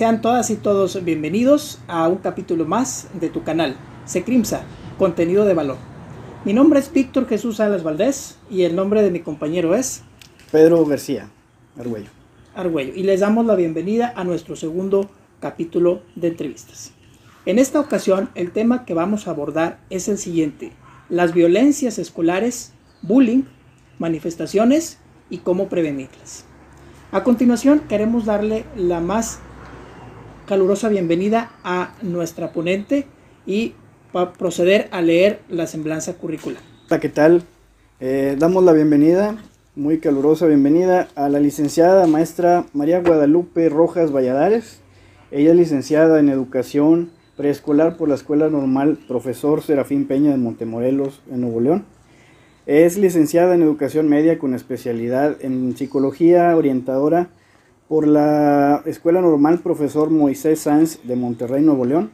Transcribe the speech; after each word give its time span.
Sean 0.00 0.22
todas 0.22 0.48
y 0.48 0.56
todos 0.56 1.04
bienvenidos 1.04 1.78
a 1.86 2.08
un 2.08 2.16
capítulo 2.16 2.64
más 2.64 3.08
de 3.20 3.28
tu 3.28 3.42
canal, 3.42 3.76
Secrimsa, 4.06 4.62
contenido 4.96 5.44
de 5.44 5.52
valor. 5.52 5.76
Mi 6.46 6.54
nombre 6.54 6.80
es 6.80 6.90
Víctor 6.90 7.28
Jesús 7.28 7.56
Salas 7.56 7.82
Valdés 7.82 8.38
y 8.50 8.62
el 8.62 8.74
nombre 8.74 9.02
de 9.02 9.10
mi 9.10 9.20
compañero 9.20 9.74
es 9.74 10.00
Pedro 10.50 10.86
García 10.86 11.28
Argüello. 11.78 12.08
Argüello. 12.54 12.94
Y 12.94 13.02
les 13.02 13.20
damos 13.20 13.44
la 13.44 13.56
bienvenida 13.56 14.14
a 14.16 14.24
nuestro 14.24 14.56
segundo 14.56 15.10
capítulo 15.38 16.00
de 16.16 16.28
entrevistas. 16.28 16.92
En 17.44 17.58
esta 17.58 17.78
ocasión, 17.78 18.30
el 18.34 18.52
tema 18.52 18.86
que 18.86 18.94
vamos 18.94 19.28
a 19.28 19.32
abordar 19.32 19.80
es 19.90 20.08
el 20.08 20.16
siguiente: 20.16 20.72
las 21.10 21.34
violencias 21.34 21.98
escolares, 21.98 22.72
bullying, 23.02 23.42
manifestaciones 23.98 24.96
y 25.28 25.36
cómo 25.40 25.68
prevenirlas. 25.68 26.46
A 27.12 27.22
continuación, 27.22 27.80
queremos 27.80 28.24
darle 28.24 28.64
la 28.76 29.00
más 29.00 29.40
calurosa 30.50 30.88
bienvenida 30.88 31.52
a 31.62 31.94
nuestra 32.02 32.50
ponente 32.50 33.06
y 33.46 33.74
proceder 34.36 34.88
a 34.90 35.00
leer 35.00 35.38
la 35.48 35.68
semblanza 35.68 36.14
curricular. 36.14 36.60
Hola, 36.88 36.98
¿qué 36.98 37.08
tal? 37.08 37.44
Eh, 38.00 38.34
damos 38.36 38.64
la 38.64 38.72
bienvenida, 38.72 39.36
muy 39.76 40.00
calurosa 40.00 40.48
bienvenida, 40.48 41.06
a 41.14 41.28
la 41.28 41.38
licenciada 41.38 42.08
maestra 42.08 42.64
María 42.72 43.00
Guadalupe 43.00 43.68
Rojas 43.68 44.10
Valladares. 44.10 44.80
Ella 45.30 45.50
es 45.52 45.56
licenciada 45.56 46.18
en 46.18 46.28
Educación 46.28 47.12
Preescolar 47.36 47.96
por 47.96 48.08
la 48.08 48.16
Escuela 48.16 48.48
Normal 48.48 48.98
Profesor 49.06 49.62
Serafín 49.62 50.08
Peña 50.08 50.32
de 50.32 50.36
Montemorelos, 50.36 51.20
en 51.30 51.42
Nuevo 51.42 51.60
León. 51.60 51.84
Es 52.66 52.98
licenciada 52.98 53.54
en 53.54 53.62
Educación 53.62 54.08
Media 54.08 54.40
con 54.40 54.54
especialidad 54.54 55.36
en 55.42 55.76
Psicología 55.76 56.56
Orientadora 56.56 57.28
por 57.90 58.06
la 58.06 58.84
Escuela 58.86 59.20
Normal 59.20 59.58
Profesor 59.58 60.10
Moisés 60.10 60.60
Sanz 60.60 61.00
de 61.02 61.16
Monterrey, 61.16 61.60
Nuevo 61.60 61.84
León. 61.84 62.12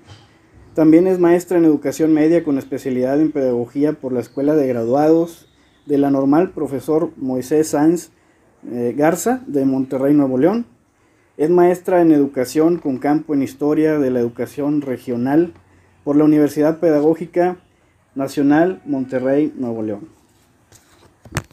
También 0.72 1.06
es 1.06 1.18
maestra 1.18 1.58
en 1.58 1.66
Educación 1.66 2.14
Media 2.14 2.42
con 2.44 2.56
especialidad 2.56 3.20
en 3.20 3.30
Pedagogía 3.30 3.92
por 3.92 4.10
la 4.14 4.20
Escuela 4.20 4.54
de 4.54 4.66
Graduados 4.68 5.50
de 5.84 5.98
la 5.98 6.10
Normal 6.10 6.52
Profesor 6.52 7.10
Moisés 7.18 7.68
Sanz 7.68 8.08
eh, 8.72 8.94
Garza 8.96 9.42
de 9.46 9.66
Monterrey, 9.66 10.14
Nuevo 10.14 10.38
León. 10.38 10.64
Es 11.36 11.50
maestra 11.50 12.00
en 12.00 12.10
Educación 12.10 12.78
con 12.78 12.96
campo 12.96 13.34
en 13.34 13.42
Historia 13.42 13.98
de 13.98 14.10
la 14.10 14.20
Educación 14.20 14.80
Regional 14.80 15.52
por 16.04 16.16
la 16.16 16.24
Universidad 16.24 16.80
Pedagógica 16.80 17.58
Nacional 18.14 18.80
Monterrey, 18.86 19.52
Nuevo 19.54 19.82
León. 19.82 20.08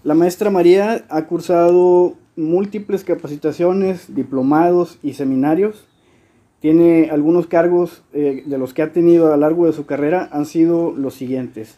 La 0.06 0.14
maestra 0.14 0.50
María 0.50 1.04
ha 1.10 1.26
cursado 1.26 2.16
múltiples 2.36 3.04
capacitaciones, 3.04 4.14
diplomados 4.16 5.00
y 5.04 5.14
seminarios. 5.14 5.88
Tiene 6.60 7.10
algunos 7.12 7.48
cargos 7.48 8.04
eh, 8.14 8.44
de 8.46 8.58
los 8.58 8.74
que 8.74 8.82
ha 8.82 8.92
tenido 8.92 9.28
a 9.28 9.32
lo 9.32 9.38
largo 9.38 9.66
de 9.66 9.74
su 9.74 9.86
carrera 9.86 10.30
han 10.32 10.46
sido 10.46 10.92
los 10.92 11.14
siguientes. 11.14 11.78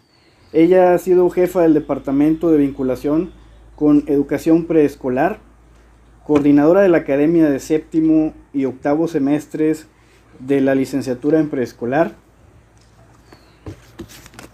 Ella 0.54 0.94
ha 0.94 0.98
sido 0.98 1.30
jefa 1.30 1.62
del 1.62 1.74
Departamento 1.74 2.52
de 2.52 2.60
Vinculación 2.60 3.32
con 3.76 4.04
Educación 4.08 4.66
Preescolar, 4.66 5.40
coordinadora 6.24 6.82
de 6.82 6.90
la 6.90 7.00
Academia 7.00 7.50
de 7.50 7.60
Séptimo 7.60 8.34
y 8.54 8.66
Octavo 8.66 9.08
Semestres 9.08 9.88
de 10.40 10.62
la 10.62 10.76
Licenciatura 10.76 11.40
en 11.40 11.50
Preescolar, 11.50 12.16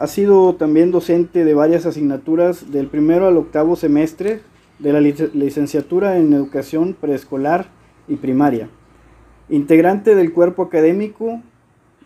ha 0.01 0.07
sido 0.07 0.55
también 0.55 0.89
docente 0.89 1.45
de 1.45 1.53
varias 1.53 1.85
asignaturas 1.85 2.71
del 2.71 2.87
primero 2.87 3.27
al 3.27 3.37
octavo 3.37 3.75
semestre 3.75 4.41
de 4.81 4.93
la 4.93 4.99
licenciatura 4.99 6.17
en 6.17 6.33
educación 6.33 6.95
preescolar 6.99 7.67
y 8.07 8.15
primaria. 8.15 8.69
Integrante 9.49 10.15
del 10.15 10.33
cuerpo 10.33 10.63
académico 10.63 11.41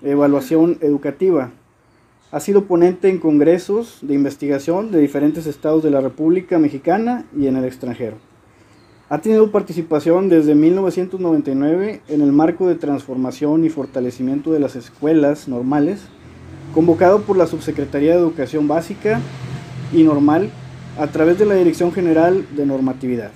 Evaluación 0.03 0.77
Educativa. 0.81 1.51
Ha 2.31 2.39
sido 2.39 2.65
ponente 2.65 3.09
en 3.09 3.17
congresos 3.17 3.99
de 4.01 4.13
investigación 4.13 4.91
de 4.91 4.99
diferentes 4.99 5.47
estados 5.47 5.83
de 5.83 5.91
la 5.91 6.01
República 6.01 6.59
Mexicana 6.59 7.25
y 7.37 7.47
en 7.47 7.55
el 7.55 7.65
extranjero. 7.65 8.17
Ha 9.07 9.21
tenido 9.21 9.51
participación 9.51 10.29
desde 10.29 10.55
1999 10.55 12.01
en 12.07 12.21
el 12.21 12.31
marco 12.31 12.67
de 12.67 12.75
transformación 12.75 13.63
y 13.63 13.69
fortalecimiento 13.69 14.51
de 14.51 14.59
las 14.59 14.75
escuelas 14.75 15.47
normales 15.47 16.07
convocado 16.73 17.21
por 17.21 17.37
la 17.37 17.47
Subsecretaría 17.47 18.11
de 18.11 18.19
Educación 18.19 18.67
Básica 18.67 19.21
y 19.93 20.03
Normal 20.03 20.49
a 20.97 21.07
través 21.07 21.37
de 21.37 21.45
la 21.45 21.55
Dirección 21.55 21.91
General 21.91 22.45
de 22.55 22.65
Normatividad. 22.65 23.31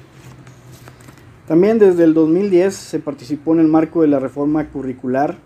También 1.47 1.80
desde 1.80 2.03
el 2.03 2.14
2010 2.14 2.74
se 2.74 3.00
participó 3.00 3.53
en 3.53 3.59
el 3.59 3.68
marco 3.68 4.02
de 4.02 4.08
la 4.08 4.20
reforma 4.20 4.68
curricular 4.70 5.38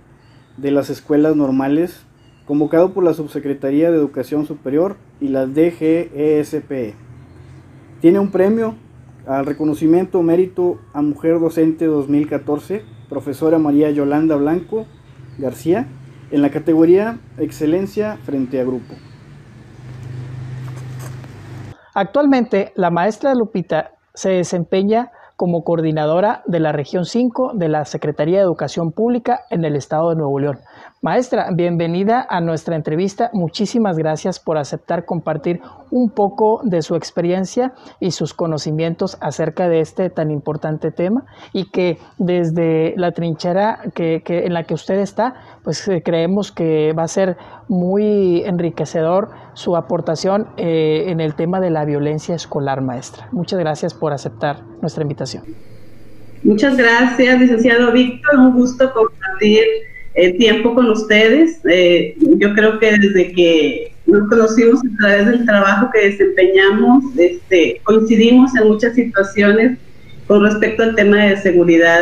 de 0.58 0.70
las 0.70 0.90
escuelas 0.90 1.36
normales, 1.36 2.04
convocado 2.46 2.94
por 2.94 3.04
la 3.04 3.14
Subsecretaría 3.14 3.90
de 3.90 3.98
Educación 3.98 4.46
Superior 4.46 4.98
y 5.20 5.30
la 5.30 5.48
DGESPE. 5.48 6.94
Tiene 8.02 8.20
un 8.20 8.30
premio 8.30 8.76
al 9.26 9.46
reconocimiento 9.46 10.22
mérito 10.22 10.80
a 10.94 11.02
Mujer 11.02 11.40
Docente 11.40 11.86
2014, 11.86 12.84
profesora 13.10 13.58
María 13.58 13.90
Yolanda 13.90 14.36
Blanco 14.36 14.86
García, 15.40 15.88
en 16.30 16.42
la 16.42 16.52
categoría 16.52 17.20
Excelencia 17.38 18.18
frente 18.26 18.60
a 18.60 18.64
Grupo. 18.64 18.94
Actualmente, 21.94 22.72
la 22.76 22.90
maestra 22.90 23.36
Lupita 23.36 23.92
se 24.14 24.30
desempeña 24.30 25.12
como 25.36 25.64
coordinadora 25.64 26.42
de 26.46 26.60
la 26.60 26.72
región 26.72 27.06
5 27.06 27.52
de 27.54 27.70
la 27.70 27.86
Secretaría 27.86 28.38
de 28.38 28.44
Educación 28.44 28.92
Pública 28.92 29.42
en 29.50 29.66
el 29.66 29.76
estado 29.76 30.10
de 30.10 30.16
Nuevo 30.16 30.40
León. 30.40 30.60
Maestra, 31.04 31.50
bienvenida 31.52 32.26
a 32.30 32.40
nuestra 32.40 32.78
entrevista. 32.78 33.30
Muchísimas 33.34 33.98
gracias 33.98 34.40
por 34.40 34.58
aceptar 34.58 35.04
compartir 35.04 35.60
un 35.92 36.10
poco 36.10 36.62
de 36.64 36.82
su 36.82 36.96
experiencia 36.96 37.74
y 38.00 38.12
sus 38.12 38.34
conocimientos 38.34 39.18
acerca 39.20 39.68
de 39.68 39.82
este 39.82 40.10
tan 40.10 40.32
importante 40.32 40.92
tema 40.92 41.26
y 41.52 41.70
que 41.72 41.98
desde 42.20 42.94
la 42.96 43.12
trinchera 43.12 43.80
que, 43.94 44.24
en 44.26 44.54
la 44.54 44.64
que 44.64 44.76
usted 44.76 44.98
está, 45.00 45.34
pues 45.66 45.86
eh, 45.90 46.02
creemos 46.06 46.54
que 46.54 46.94
va 46.98 47.04
a 47.04 47.10
ser 47.10 47.36
muy 47.68 48.42
enriquecedor 48.46 49.32
su 49.56 49.76
aportación 49.76 50.48
eh, 50.56 51.08
en 51.08 51.20
el 51.20 51.36
tema 51.36 51.60
de 51.60 51.70
la 51.70 51.84
violencia 51.84 52.34
escolar, 52.34 52.80
maestra. 52.80 53.28
Muchas 53.34 53.60
gracias 53.60 53.94
por 53.94 54.14
aceptar 54.14 54.62
nuestra 54.82 55.02
invitación. 55.02 55.44
Muchas 56.44 56.78
gracias, 56.78 57.42
licenciado 57.42 57.92
Víctor. 57.92 58.40
Un 58.40 58.54
gusto 58.54 58.90
compartir 58.94 59.66
el 60.16 60.38
tiempo 60.38 60.74
con 60.76 60.90
ustedes. 60.90 61.60
Eh, 61.70 62.16
yo 62.38 62.54
creo 62.54 62.80
que 62.80 62.98
desde 62.98 63.32
que 63.34 63.94
nos 64.06 64.30
conocimos 64.30 64.80
a 64.80 64.98
través 65.00 65.26
del 65.28 65.46
trabajo 65.46 65.90
que 65.94 66.10
desempeñamos, 66.10 67.04
este, 67.18 67.82
coincidimos 67.84 68.56
en 68.56 68.68
muchas 68.68 68.94
situaciones 68.96 69.78
con 70.28 70.44
respecto 70.44 70.84
al 70.84 70.96
tema 70.96 71.18
de 71.18 71.38
seguridad 71.38 72.02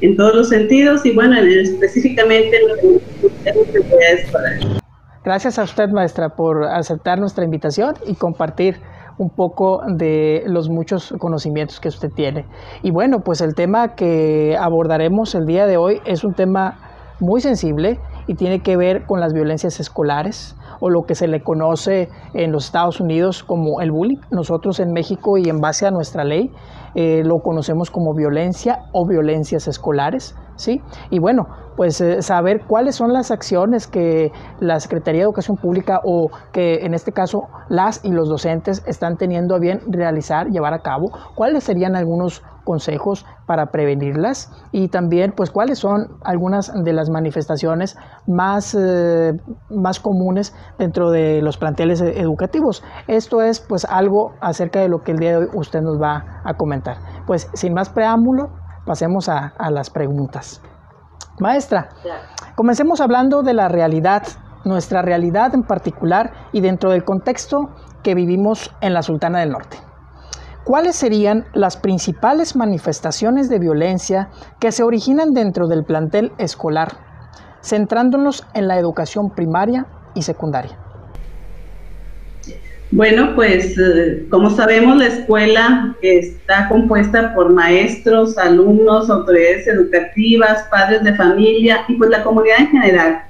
en 0.00 0.16
todos 0.16 0.34
los 0.34 0.48
sentidos 0.48 1.04
y 1.04 1.12
bueno, 1.12 1.36
específicamente 1.38 2.56
en 2.56 3.54
seguridad 3.72 4.12
escolar. 4.18 4.80
Gracias 5.24 5.58
a 5.58 5.64
usted, 5.64 5.90
maestra, 5.90 6.30
por 6.30 6.64
aceptar 6.64 7.18
nuestra 7.18 7.44
invitación 7.44 7.94
y 8.06 8.14
compartir 8.14 8.76
un 9.18 9.28
poco 9.28 9.82
de 9.86 10.42
los 10.46 10.70
muchos 10.70 11.14
conocimientos 11.18 11.78
que 11.78 11.88
usted 11.88 12.10
tiene. 12.10 12.46
Y 12.82 12.90
bueno, 12.90 13.20
pues 13.20 13.42
el 13.42 13.54
tema 13.54 13.94
que 13.94 14.56
abordaremos 14.58 15.34
el 15.34 15.44
día 15.44 15.66
de 15.66 15.76
hoy 15.76 16.00
es 16.06 16.24
un 16.24 16.32
tema 16.32 16.89
muy 17.20 17.40
sensible 17.40 18.00
y 18.26 18.34
tiene 18.34 18.60
que 18.62 18.76
ver 18.76 19.06
con 19.06 19.20
las 19.20 19.32
violencias 19.32 19.80
escolares 19.80 20.56
o 20.80 20.90
lo 20.90 21.02
que 21.02 21.14
se 21.14 21.28
le 21.28 21.42
conoce 21.42 22.08
en 22.34 22.52
los 22.52 22.66
Estados 22.66 23.00
Unidos 23.00 23.44
como 23.44 23.80
el 23.80 23.90
bullying. 23.90 24.18
Nosotros 24.30 24.80
en 24.80 24.92
México 24.92 25.36
y 25.36 25.48
en 25.48 25.60
base 25.60 25.86
a 25.86 25.90
nuestra 25.90 26.24
ley 26.24 26.50
eh, 26.94 27.22
lo 27.24 27.40
conocemos 27.40 27.90
como 27.90 28.14
violencia 28.14 28.86
o 28.92 29.06
violencias 29.06 29.68
escolares. 29.68 30.34
¿sí? 30.56 30.80
Y 31.10 31.18
bueno, 31.18 31.48
pues 31.80 31.98
eh, 32.02 32.20
saber 32.20 32.66
cuáles 32.66 32.96
son 32.96 33.14
las 33.14 33.30
acciones 33.30 33.86
que 33.86 34.32
la 34.60 34.78
Secretaría 34.80 35.20
de 35.20 35.24
Educación 35.24 35.56
Pública 35.56 35.98
o 36.04 36.30
que 36.52 36.84
en 36.84 36.92
este 36.92 37.10
caso 37.10 37.48
las 37.70 38.04
y 38.04 38.10
los 38.10 38.28
docentes 38.28 38.82
están 38.86 39.16
teniendo 39.16 39.54
a 39.54 39.58
bien 39.58 39.80
realizar, 39.88 40.48
llevar 40.48 40.74
a 40.74 40.80
cabo, 40.80 41.10
cuáles 41.34 41.64
serían 41.64 41.96
algunos 41.96 42.42
consejos 42.64 43.24
para 43.46 43.70
prevenirlas 43.70 44.52
y 44.72 44.88
también 44.88 45.32
pues 45.34 45.50
cuáles 45.50 45.78
son 45.78 46.18
algunas 46.22 46.70
de 46.84 46.92
las 46.92 47.08
manifestaciones 47.08 47.96
más, 48.26 48.76
eh, 48.78 49.32
más 49.70 50.00
comunes 50.00 50.54
dentro 50.78 51.10
de 51.10 51.40
los 51.40 51.56
planteles 51.56 52.02
educativos. 52.02 52.84
Esto 53.08 53.40
es 53.40 53.58
pues 53.58 53.86
algo 53.86 54.34
acerca 54.42 54.80
de 54.80 54.90
lo 54.90 55.00
que 55.00 55.12
el 55.12 55.18
día 55.18 55.30
de 55.30 55.36
hoy 55.38 55.48
usted 55.54 55.80
nos 55.80 55.98
va 55.98 56.42
a 56.44 56.52
comentar. 56.58 56.98
Pues 57.26 57.48
sin 57.54 57.72
más 57.72 57.88
preámbulo, 57.88 58.50
pasemos 58.84 59.30
a, 59.30 59.54
las 59.70 59.88
preguntas. 59.88 60.60
Maestra, 61.40 61.88
comencemos 62.54 63.00
hablando 63.00 63.42
de 63.42 63.54
la 63.54 63.68
realidad, 63.68 64.22
nuestra 64.64 65.02
realidad 65.02 65.54
en 65.54 65.62
particular 65.62 66.32
y 66.52 66.60
dentro 66.60 66.90
del 66.90 67.04
contexto 67.04 67.70
que 68.02 68.14
vivimos 68.14 68.70
en 68.80 68.94
la 68.94 69.02
Sultana 69.02 69.40
del 69.40 69.50
Norte. 69.50 69.78
¿cuáles 70.64 70.96
serían 70.96 71.46
las 71.52 71.76
principales 71.76 72.54
manifestaciones 72.56 73.48
de 73.48 73.58
violencia 73.58 74.28
que 74.58 74.72
se 74.72 74.82
originan 74.82 75.30
dentro 75.32 75.66
del 75.66 75.84
plantel 75.84 76.32
escolar, 76.38 76.92
centrándonos 77.62 78.46
en 78.54 78.68
la 78.68 78.78
educación 78.78 79.30
primaria 79.30 79.86
y 80.14 80.22
secundaria? 80.22 80.78
Bueno, 82.92 83.36
pues 83.36 83.78
eh, 83.78 84.26
como 84.30 84.50
sabemos, 84.50 84.96
la 84.96 85.06
escuela 85.06 85.96
está 86.02 86.68
compuesta 86.68 87.32
por 87.34 87.52
maestros, 87.52 88.36
alumnos, 88.36 89.08
autoridades 89.08 89.68
educativas, 89.68 90.64
padres 90.70 91.04
de 91.04 91.14
familia 91.14 91.84
y 91.86 91.94
pues 91.94 92.10
la 92.10 92.24
comunidad 92.24 92.60
en 92.60 92.68
general. 92.68 93.22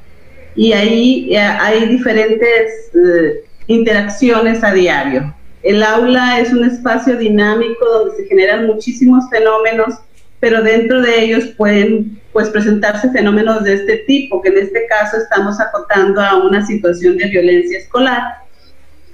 Y 0.57 0.73
ahí 0.73 1.35
eh, 1.35 1.39
hay 1.39 1.87
diferentes 1.89 2.91
eh, 2.95 3.45
interacciones 3.67 4.65
a 4.65 4.73
diario. 4.73 5.35
El 5.63 5.83
aula 5.83 6.41
es 6.41 6.55
un 6.55 6.65
espacio 6.65 7.19
dinámico 7.19 7.85
donde 7.85 8.17
se 8.17 8.25
generan 8.29 8.67
muchísimos 8.67 9.29
fenómenos, 9.29 9.95
pero 10.41 10.63
dentro 10.63 11.03
de 11.03 11.23
ellos 11.23 11.45
pueden 11.59 12.19
pues 12.33 12.49
presentarse 12.49 13.11
fenómenos 13.11 13.63
de 13.65 13.75
este 13.75 13.99
tipo, 14.07 14.41
que 14.41 14.49
en 14.49 14.59
este 14.59 14.87
caso 14.87 15.19
estamos 15.19 15.61
acotando 15.61 16.23
a 16.23 16.43
una 16.43 16.65
situación 16.65 17.19
de 17.19 17.27
violencia 17.27 17.79
escolar 17.79 18.23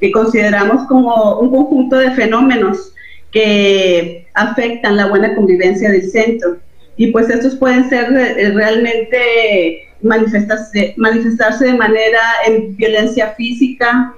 que 0.01 0.13
consideramos 0.13 0.87
como 0.89 1.41
un 1.41 1.51
conjunto 1.51 1.97
de 1.97 2.11
fenómenos 2.13 2.93
que 3.31 4.27
afectan 4.35 4.97
la 4.97 5.07
buena 5.07 5.35
convivencia 5.35 5.91
del 5.91 6.11
centro. 6.11 6.59
Y 6.97 7.09
pues 7.09 7.29
estos 7.29 7.57
pueden 7.57 7.89
ser 7.89 8.11
eh, 8.13 8.53
realmente 8.55 9.89
manifestarse, 10.03 10.95
manifestarse 10.97 11.67
de 11.67 11.75
manera 11.75 12.21
en 12.47 12.77
violencia 12.77 13.35
física, 13.37 14.15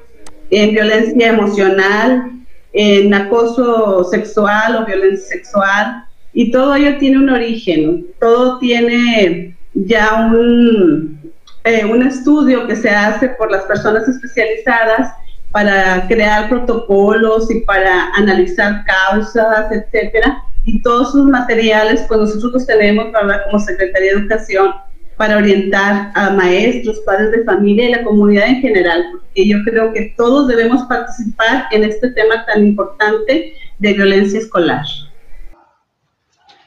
en 0.51 0.73
violencia 0.73 1.29
emocional, 1.29 2.31
en 2.73 3.13
acoso 3.15 4.05
sexual 4.05 4.77
o 4.77 4.87
violencia 4.87 5.27
sexual. 5.29 6.05
Y 6.33 6.51
todo 6.53 6.75
ello 6.75 6.99
tiene 6.99 7.19
un 7.19 7.31
origen, 7.31 8.07
todo 8.21 8.59
tiene 8.59 9.57
ya 9.75 10.31
un, 10.33 11.33
eh, 11.65 11.85
un 11.85 12.07
estudio 12.07 12.67
que 12.67 12.77
se 12.77 12.91
hace 12.91 13.31
por 13.31 13.51
las 13.51 13.65
personas 13.65 14.07
especializadas 14.09 15.13
para 15.53 16.07
crear 16.09 16.49
protocolos 16.49 17.51
y 17.51 17.61
para 17.61 18.13
analizar 18.15 18.85
causas, 18.85 19.73
etcétera. 19.73 20.43
Y 20.65 20.83
todos 20.83 21.13
sus 21.13 21.25
materiales, 21.25 22.05
pues 22.09 22.21
nosotros 22.21 22.53
los 22.53 22.67
tenemos, 22.67 23.11
¿verdad? 23.13 23.43
Como 23.47 23.59
Secretaría 23.59 24.13
de 24.13 24.21
Educación, 24.21 24.75
para 25.17 25.37
orientar 25.37 26.13
a 26.15 26.31
maestros, 26.31 27.01
padres 27.05 27.33
de 27.33 27.45
familia 27.45 27.89
y 27.89 27.93
la 27.93 28.05
comunidad 28.05 28.49
en 28.49 28.61
general, 28.61 29.05
porque 29.11 29.49
yo 29.49 29.59
creo 29.65 29.93
que 29.93 30.15
todos 30.17 30.47
debemos 30.47 30.85
participar 30.85 31.65
en 31.73 31.85
este 31.85 32.11
tema 32.11 32.47
tan 32.47 32.65
importante 32.65 33.53
de 33.79 33.93
violencia 33.95 34.39
escolar. 34.39 34.85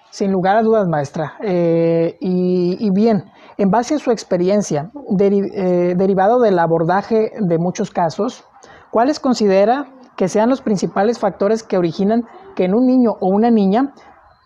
Sin 0.10 0.34
lugar 0.34 0.58
a 0.58 0.62
dudas, 0.62 0.88
maestra. 0.88 1.36
Eh, 1.42 2.18
y, 2.20 2.90
bien, 2.92 3.24
en 3.58 3.72
base 3.72 3.96
a 3.96 4.00
su 4.00 4.12
experiencia, 4.12 4.92
eh, 5.18 5.94
derivado 5.96 6.42
del 6.42 6.60
abordaje 6.60 7.32
de 7.40 7.58
muchos 7.58 7.90
casos, 7.90 8.44
¿Cuáles 8.92 9.20
considera 9.20 9.88
que 10.18 10.28
sean 10.28 10.50
los 10.50 10.62
principales 10.62 11.18
factores 11.18 11.64
que 11.64 11.78
originan 11.78 12.26
que 12.56 12.66
en 12.66 12.76
un 12.76 12.86
niño 12.86 13.18
o 13.22 13.28
una 13.28 13.50
niña 13.50 13.94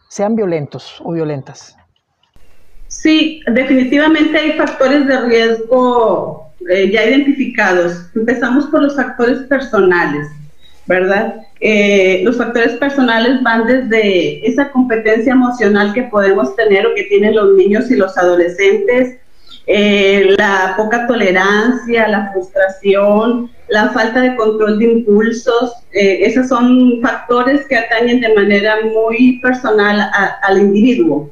sean 0.07 0.35
violentos 0.35 1.01
o 1.03 1.11
violentas? 1.11 1.75
Sí, 2.87 3.41
definitivamente 3.51 4.37
hay 4.37 4.51
factores 4.53 5.07
de 5.07 5.19
riesgo 5.21 6.45
eh, 6.69 6.91
ya 6.91 7.05
identificados. 7.05 8.09
Empezamos 8.15 8.67
por 8.67 8.83
los 8.83 8.95
factores 8.95 9.39
personales, 9.47 10.27
¿verdad? 10.85 11.35
Eh, 11.59 12.21
los 12.23 12.37
factores 12.37 12.73
personales 12.73 13.41
van 13.41 13.65
desde 13.65 14.47
esa 14.47 14.71
competencia 14.71 15.33
emocional 15.33 15.93
que 15.93 16.03
podemos 16.03 16.55
tener 16.55 16.85
o 16.85 16.93
que 16.95 17.03
tienen 17.03 17.35
los 17.35 17.55
niños 17.55 17.89
y 17.89 17.95
los 17.95 18.17
adolescentes, 18.17 19.17
eh, 19.67 20.35
la 20.37 20.75
poca 20.77 21.07
tolerancia, 21.07 22.07
la 22.07 22.31
frustración, 22.31 23.49
la 23.67 23.89
falta 23.89 24.21
de 24.21 24.35
control 24.35 24.77
de 24.77 24.85
impulsos, 24.85 25.73
eh, 25.91 26.19
esos 26.21 26.49
son 26.49 27.01
factores 27.01 27.65
que 27.67 27.77
atañen 27.77 28.21
de 28.21 28.33
manera 28.35 28.77
muy 28.83 29.39
personal 29.39 30.09
al 30.43 30.57
individuo. 30.59 31.31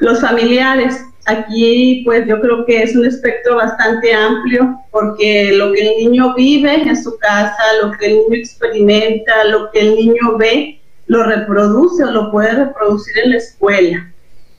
Los 0.00 0.20
familiares, 0.20 1.02
aquí 1.26 2.02
pues 2.04 2.26
yo 2.26 2.40
creo 2.40 2.64
que 2.64 2.82
es 2.82 2.96
un 2.96 3.04
espectro 3.04 3.56
bastante 3.56 4.14
amplio 4.14 4.80
porque 4.90 5.52
lo 5.52 5.72
que 5.72 5.82
el 5.82 5.96
niño 5.98 6.34
vive 6.34 6.74
en 6.74 7.02
su 7.02 7.18
casa, 7.18 7.62
lo 7.82 7.92
que 7.92 8.06
el 8.06 8.12
niño 8.14 8.34
experimenta, 8.34 9.44
lo 9.44 9.70
que 9.70 9.80
el 9.80 9.96
niño 9.96 10.38
ve, 10.38 10.80
lo 11.06 11.24
reproduce 11.24 12.04
o 12.04 12.10
lo 12.10 12.30
puede 12.30 12.52
reproducir 12.52 13.18
en 13.18 13.30
la 13.30 13.36
escuela. 13.36 14.12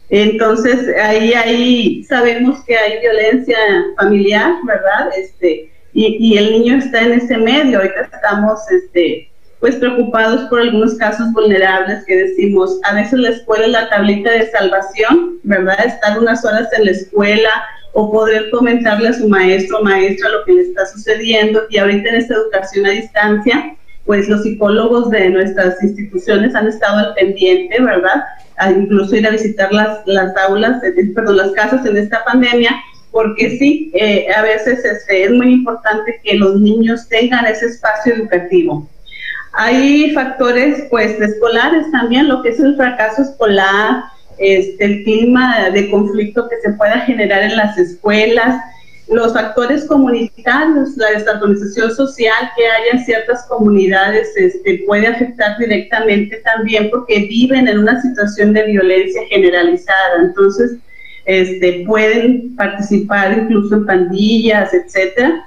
Entonces 0.09 0.88
ahí, 1.01 1.33
ahí 1.33 2.04
sabemos 2.06 2.63
que 2.65 2.77
hay 2.77 3.00
violencia 3.01 3.57
familiar, 3.98 4.54
¿verdad? 4.63 5.09
Este, 5.18 5.71
y, 5.94 6.38
el 6.38 6.51
niño 6.51 6.77
está 6.77 7.01
en 7.01 7.13
ese 7.13 7.38
medio. 7.38 7.80
Ahorita 7.80 8.09
estamos 8.13 8.59
este, 8.71 9.30
pues 9.59 9.75
preocupados 9.75 10.48
por 10.50 10.62
algunos 10.62 10.95
casos 10.95 11.31
vulnerables 11.33 12.06
que 12.06 12.15
decimos, 12.15 12.80
a 12.83 12.94
veces 12.94 13.19
la 13.19 13.30
escuela 13.30 13.65
es 13.65 13.71
la 13.71 13.89
tablita 13.89 14.31
de 14.31 14.50
salvación, 14.51 15.39
¿verdad? 15.44 15.86
Estar 15.86 16.19
unas 16.19 16.45
horas 16.45 16.69
en 16.77 16.86
la 16.86 16.92
escuela 16.92 17.50
o 17.94 18.12
poder 18.12 18.51
comentarle 18.51 19.10
a 19.10 19.13
su 19.13 19.27
maestro 19.27 19.80
o 19.80 19.83
maestra 19.83 20.30
lo 20.30 20.45
que 20.45 20.53
le 20.53 20.62
está 20.62 20.86
sucediendo. 20.86 21.63
Y 21.69 21.80
ahorita 21.80 22.10
en 22.10 22.15
esta 22.15 22.36
educación 22.36 22.86
a 22.86 22.92
distancia, 22.92 23.75
pues 24.07 24.27
los 24.27 24.42
psicólogos 24.42 25.12
de 25.12 25.30
nuestras 25.30 25.83
instituciones 25.83 26.56
han 26.56 26.68
estado 26.68 26.98
al 26.98 27.13
pendiente, 27.13 27.80
¿verdad? 27.80 28.24
A 28.57 28.71
incluso 28.71 29.15
ir 29.15 29.27
a 29.27 29.31
visitar 29.31 29.71
las, 29.71 30.00
las 30.07 30.36
aulas, 30.38 30.82
perdón, 31.13 31.38
las 31.38 31.51
casas 31.51 31.86
en 31.86 31.98
esta 31.98 32.24
pandemia 32.25 32.72
porque 33.12 33.58
sí, 33.58 33.91
eh, 33.96 34.27
a 34.32 34.43
veces 34.43 34.86
este, 34.86 35.24
es 35.24 35.32
muy 35.32 35.51
importante 35.51 36.20
que 36.24 36.36
los 36.36 36.60
niños 36.60 37.08
tengan 37.08 37.46
ese 37.48 37.65
espacio 37.65 38.13
educativo. 38.13 38.88
Hay 39.53 40.12
factores 40.12 40.84
pues 40.91 41.20
escolares 41.20 41.89
también, 41.91 42.27
lo 42.27 42.43
que 42.43 42.50
es 42.50 42.60
el 42.60 42.75
fracaso 42.75 43.24
escolar, 43.24 44.03
este, 44.38 44.86
el 44.86 45.03
clima 45.03 45.72
de 45.72 45.89
conflicto 45.89 46.48
que 46.48 46.58
se 46.58 46.74
pueda 46.74 47.00
generar 47.01 47.41
en 47.41 47.58
las 47.58 47.75
escuelas, 47.79 48.62
los 49.10 49.34
factores 49.34 49.86
comunitarios, 49.86 50.98
la 50.98 51.12
desorganización 51.12 51.96
social 51.96 52.52
que 52.56 52.66
haya 52.66 52.92
en 52.94 53.06
ciertas 53.06 53.46
comunidades 53.48 54.30
este, 54.36 54.84
puede 54.86 55.08
afectar 55.08 55.58
directamente 55.58 56.38
también 56.38 56.90
porque 56.90 57.20
viven 57.20 57.68
en 57.68 57.80
una 57.80 58.02
situación 58.02 58.54
de 58.54 58.64
violencia 58.64 59.22
generalizada. 59.30 60.24
Entonces, 60.24 60.78
este, 61.26 61.84
pueden 61.86 62.56
participar 62.56 63.38
incluso 63.38 63.76
en 63.76 63.86
pandillas, 63.86 64.74
etcétera. 64.74 65.46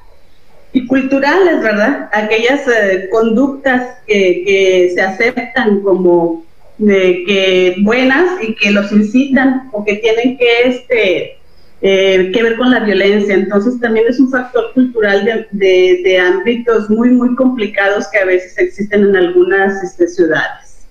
Y 0.72 0.86
culturales, 0.86 1.60
¿verdad? 1.60 2.08
Aquellas 2.12 2.66
eh, 2.66 3.08
conductas 3.10 3.98
que, 4.06 4.92
se 4.94 5.02
aceptan 5.02 5.80
como 5.82 6.44
que 6.78 7.76
buenas 7.82 8.42
y 8.42 8.54
que 8.54 8.70
los 8.70 8.90
incitan 8.90 9.68
o 9.72 9.84
que 9.84 9.96
tienen 9.96 10.38
que 10.38 10.62
este 10.64 11.39
eh, 11.82 12.30
que 12.32 12.42
ver 12.42 12.56
con 12.56 12.70
la 12.70 12.80
violencia. 12.80 13.34
Entonces 13.34 13.80
también 13.80 14.06
es 14.08 14.20
un 14.20 14.30
factor 14.30 14.72
cultural 14.74 15.48
de, 15.50 16.18
ámbitos 16.18 16.90
muy, 16.90 17.10
muy 17.10 17.34
complicados 17.36 18.08
que 18.08 18.18
a 18.18 18.24
veces 18.24 18.58
existen 18.58 19.08
en 19.08 19.16
algunas 19.16 19.82
este, 19.82 20.06
ciudades. 20.08 20.86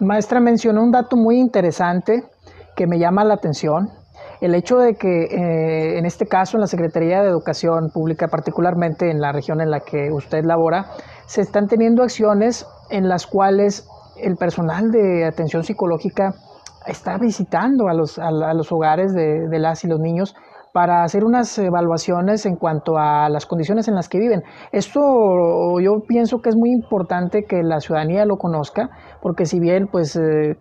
Maestra 0.00 0.40
mencionó 0.40 0.82
un 0.82 0.90
dato 0.90 1.16
muy 1.16 1.38
interesante 1.38 2.24
que 2.76 2.86
me 2.86 2.98
llama 2.98 3.24
la 3.24 3.34
atención. 3.34 3.90
El 4.40 4.54
hecho 4.54 4.78
de 4.78 4.94
que 4.94 5.24
eh, 5.24 5.98
en 5.98 6.06
este 6.06 6.26
caso 6.26 6.56
en 6.56 6.62
la 6.62 6.66
Secretaría 6.66 7.22
de 7.22 7.28
Educación 7.28 7.90
Pública, 7.90 8.28
particularmente 8.28 9.10
en 9.10 9.20
la 9.20 9.32
región 9.32 9.60
en 9.60 9.70
la 9.70 9.80
que 9.80 10.10
usted 10.10 10.44
labora, 10.44 10.86
se 11.26 11.40
están 11.40 11.68
teniendo 11.68 12.02
acciones 12.02 12.66
en 12.90 13.08
las 13.08 13.26
cuales 13.26 13.86
el 14.16 14.36
personal 14.36 14.90
de 14.90 15.24
atención 15.24 15.64
psicológica 15.64 16.34
está 16.86 17.18
visitando 17.18 17.88
a 17.88 17.94
los, 17.94 18.18
a, 18.18 18.30
los 18.30 18.72
hogares 18.72 19.14
de, 19.14 19.48
de 19.48 19.58
las 19.58 19.84
y 19.84 19.88
los 19.88 20.00
niños 20.00 20.34
para 20.74 21.04
hacer 21.04 21.24
unas 21.24 21.56
evaluaciones 21.56 22.46
en 22.46 22.56
cuanto 22.56 22.98
a 22.98 23.28
las 23.28 23.46
condiciones 23.46 23.86
en 23.86 23.94
las 23.94 24.08
que 24.08 24.18
viven. 24.18 24.42
Esto 24.72 25.78
yo 25.78 26.00
pienso 26.00 26.42
que 26.42 26.48
es 26.48 26.56
muy 26.56 26.72
importante 26.72 27.44
que 27.44 27.62
la 27.62 27.78
ciudadanía 27.78 28.26
lo 28.26 28.38
conozca, 28.38 28.90
porque 29.22 29.46
si 29.46 29.60
bien, 29.60 29.86
pues 29.86 30.16
eh, 30.16 30.56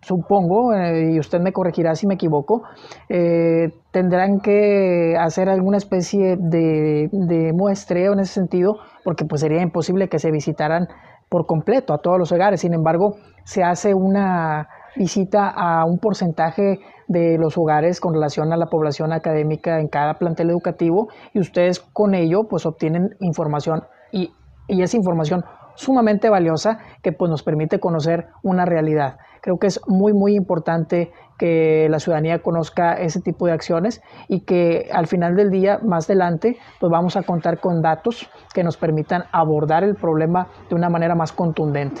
supongo, 0.00 0.74
eh, 0.74 1.12
y 1.12 1.20
usted 1.20 1.38
me 1.40 1.52
corregirá 1.52 1.94
si 1.94 2.08
me 2.08 2.14
equivoco, 2.14 2.64
eh, 3.08 3.68
tendrán 3.92 4.40
que 4.40 5.14
hacer 5.16 5.48
alguna 5.48 5.76
especie 5.76 6.36
de, 6.40 7.08
de 7.12 7.52
muestreo 7.52 8.14
en 8.14 8.18
ese 8.18 8.34
sentido, 8.34 8.78
porque 9.04 9.24
pues 9.26 9.42
sería 9.42 9.62
imposible 9.62 10.08
que 10.08 10.18
se 10.18 10.32
visitaran 10.32 10.88
por 11.28 11.46
completo 11.46 11.94
a 11.94 11.98
todos 11.98 12.18
los 12.18 12.32
hogares. 12.32 12.62
Sin 12.62 12.74
embargo, 12.74 13.14
se 13.44 13.62
hace 13.62 13.94
una 13.94 14.66
visita 14.96 15.48
a 15.48 15.84
un 15.84 15.98
porcentaje 15.98 16.80
de 17.08 17.38
los 17.38 17.58
hogares 17.58 18.00
con 18.00 18.14
relación 18.14 18.52
a 18.52 18.56
la 18.56 18.66
población 18.66 19.12
académica 19.12 19.80
en 19.80 19.88
cada 19.88 20.14
plantel 20.14 20.50
educativo 20.50 21.08
y 21.32 21.40
ustedes 21.40 21.80
con 21.80 22.14
ello 22.14 22.44
pues 22.48 22.66
obtienen 22.66 23.16
información 23.20 23.84
y, 24.10 24.32
esa 24.68 24.96
información 24.96 25.44
sumamente 25.74 26.30
valiosa 26.30 26.78
que 27.02 27.12
pues, 27.12 27.30
nos 27.30 27.42
permite 27.42 27.78
conocer 27.78 28.28
una 28.42 28.64
realidad. 28.64 29.18
Creo 29.42 29.58
que 29.58 29.66
es 29.66 29.80
muy, 29.86 30.14
muy 30.14 30.34
importante 30.34 31.10
que 31.36 31.88
la 31.90 31.98
ciudadanía 31.98 32.38
conozca 32.40 32.94
ese 32.94 33.20
tipo 33.20 33.46
de 33.46 33.52
acciones 33.52 34.00
y 34.28 34.40
que 34.40 34.88
al 34.92 35.08
final 35.08 35.34
del 35.34 35.50
día, 35.50 35.78
más 35.82 36.08
adelante, 36.08 36.56
pues 36.80 36.90
vamos 36.90 37.16
a 37.16 37.22
contar 37.22 37.60
con 37.60 37.82
datos 37.82 38.30
que 38.54 38.62
nos 38.62 38.76
permitan 38.76 39.24
abordar 39.32 39.82
el 39.82 39.96
problema 39.96 40.46
de 40.70 40.76
una 40.76 40.88
manera 40.88 41.14
más 41.14 41.32
contundente. 41.32 42.00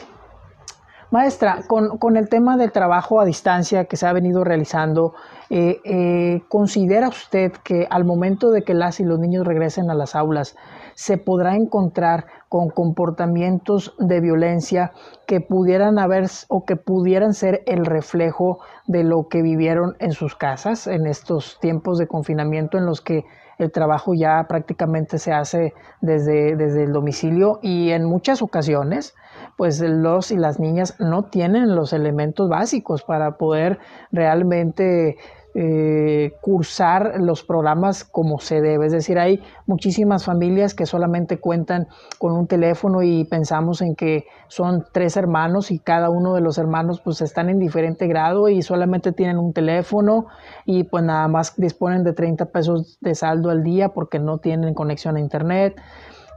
Maestra, 1.12 1.60
con, 1.68 2.16
el 2.16 2.30
tema 2.30 2.56
del 2.56 2.72
trabajo 2.72 3.20
a 3.20 3.26
distancia 3.26 3.84
que 3.84 3.98
se 3.98 4.06
ha 4.06 4.14
venido 4.14 4.44
realizando, 4.44 5.12
eh, 5.50 5.78
eh, 5.84 6.40
¿considera 6.48 7.08
usted 7.08 7.52
que 7.62 7.86
al 7.90 8.06
momento 8.06 8.50
de 8.50 8.62
que 8.62 8.72
las 8.72 8.98
y 8.98 9.04
los 9.04 9.18
niños 9.18 9.46
regresen 9.46 9.90
a 9.90 9.94
las 9.94 10.14
aulas, 10.14 10.56
se 10.94 11.18
podrá 11.18 11.54
encontrar 11.54 12.24
con 12.48 12.70
comportamientos 12.70 13.94
de 13.98 14.22
violencia 14.22 14.92
que 15.26 15.42
pudieran 15.42 15.98
haber 15.98 16.30
o 16.48 16.64
que 16.64 16.76
pudieran 16.76 17.34
ser 17.34 17.62
el 17.66 17.84
reflejo 17.84 18.60
de 18.86 19.04
lo 19.04 19.28
que 19.28 19.42
vivieron 19.42 19.96
en 19.98 20.12
sus 20.12 20.34
casas 20.34 20.86
en 20.86 21.06
estos 21.06 21.58
tiempos 21.60 21.98
de 21.98 22.06
confinamiento 22.06 22.78
en 22.78 22.86
los 22.86 23.02
que 23.02 23.26
el 23.58 23.70
trabajo 23.70 24.14
ya 24.14 24.46
prácticamente 24.48 25.18
se 25.18 25.32
hace 25.32 25.74
desde, 26.00 26.56
desde 26.56 26.84
el 26.84 26.92
domicilio 26.92 27.58
y 27.60 27.90
en 27.90 28.06
muchas 28.06 28.40
ocasiones 28.40 29.14
pues 29.56 29.80
los 29.80 30.30
y 30.30 30.36
las 30.36 30.58
niñas 30.58 30.96
no 30.98 31.24
tienen 31.24 31.74
los 31.74 31.92
elementos 31.92 32.48
básicos 32.48 33.02
para 33.02 33.36
poder 33.36 33.78
realmente 34.10 35.16
eh, 35.54 36.32
cursar 36.40 37.20
los 37.20 37.42
programas 37.42 38.04
como 38.04 38.38
se 38.38 38.62
debe. 38.62 38.86
Es 38.86 38.92
decir, 38.92 39.18
hay 39.18 39.42
muchísimas 39.66 40.24
familias 40.24 40.72
que 40.72 40.86
solamente 40.86 41.40
cuentan 41.40 41.88
con 42.16 42.32
un 42.32 42.46
teléfono 42.46 43.02
y 43.02 43.24
pensamos 43.24 43.82
en 43.82 43.94
que 43.94 44.24
son 44.48 44.86
tres 44.92 45.18
hermanos 45.18 45.70
y 45.70 45.78
cada 45.78 46.08
uno 46.08 46.34
de 46.34 46.40
los 46.40 46.56
hermanos 46.56 47.02
pues 47.02 47.20
están 47.20 47.50
en 47.50 47.58
diferente 47.58 48.06
grado 48.06 48.48
y 48.48 48.62
solamente 48.62 49.12
tienen 49.12 49.38
un 49.38 49.52
teléfono 49.52 50.26
y 50.64 50.84
pues 50.84 51.04
nada 51.04 51.28
más 51.28 51.52
disponen 51.58 52.02
de 52.02 52.14
30 52.14 52.46
pesos 52.46 52.96
de 53.02 53.14
saldo 53.14 53.50
al 53.50 53.62
día 53.62 53.90
porque 53.90 54.18
no 54.18 54.38
tienen 54.38 54.72
conexión 54.72 55.16
a 55.16 55.20
internet 55.20 55.76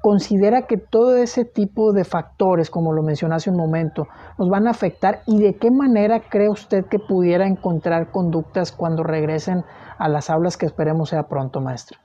considera 0.06 0.68
que 0.68 0.78
todo 0.78 1.18
ese 1.18 1.46
tipo 1.46 1.92
de 1.92 2.04
factores, 2.04 2.70
como 2.70 2.94
lo 2.94 3.02
mencioné 3.02 3.34
hace 3.34 3.50
un 3.50 3.58
momento, 3.58 4.08
nos 4.38 4.52
van 4.52 4.68
a 4.68 4.70
afectar 4.70 5.24
y 5.26 5.40
de 5.40 5.56
qué 5.56 5.72
manera 5.72 6.20
cree 6.30 6.48
usted 6.48 6.86
que 6.86 7.00
pudiera 7.00 7.48
encontrar 7.48 8.12
conductas 8.12 8.72
cuando 8.72 9.02
regresen 9.02 9.64
a 9.98 10.08
las 10.08 10.30
aulas 10.30 10.58
que 10.58 10.68
esperemos 10.68 11.10
sea 11.10 11.24
pronto, 11.24 11.60
maestro? 11.60 11.98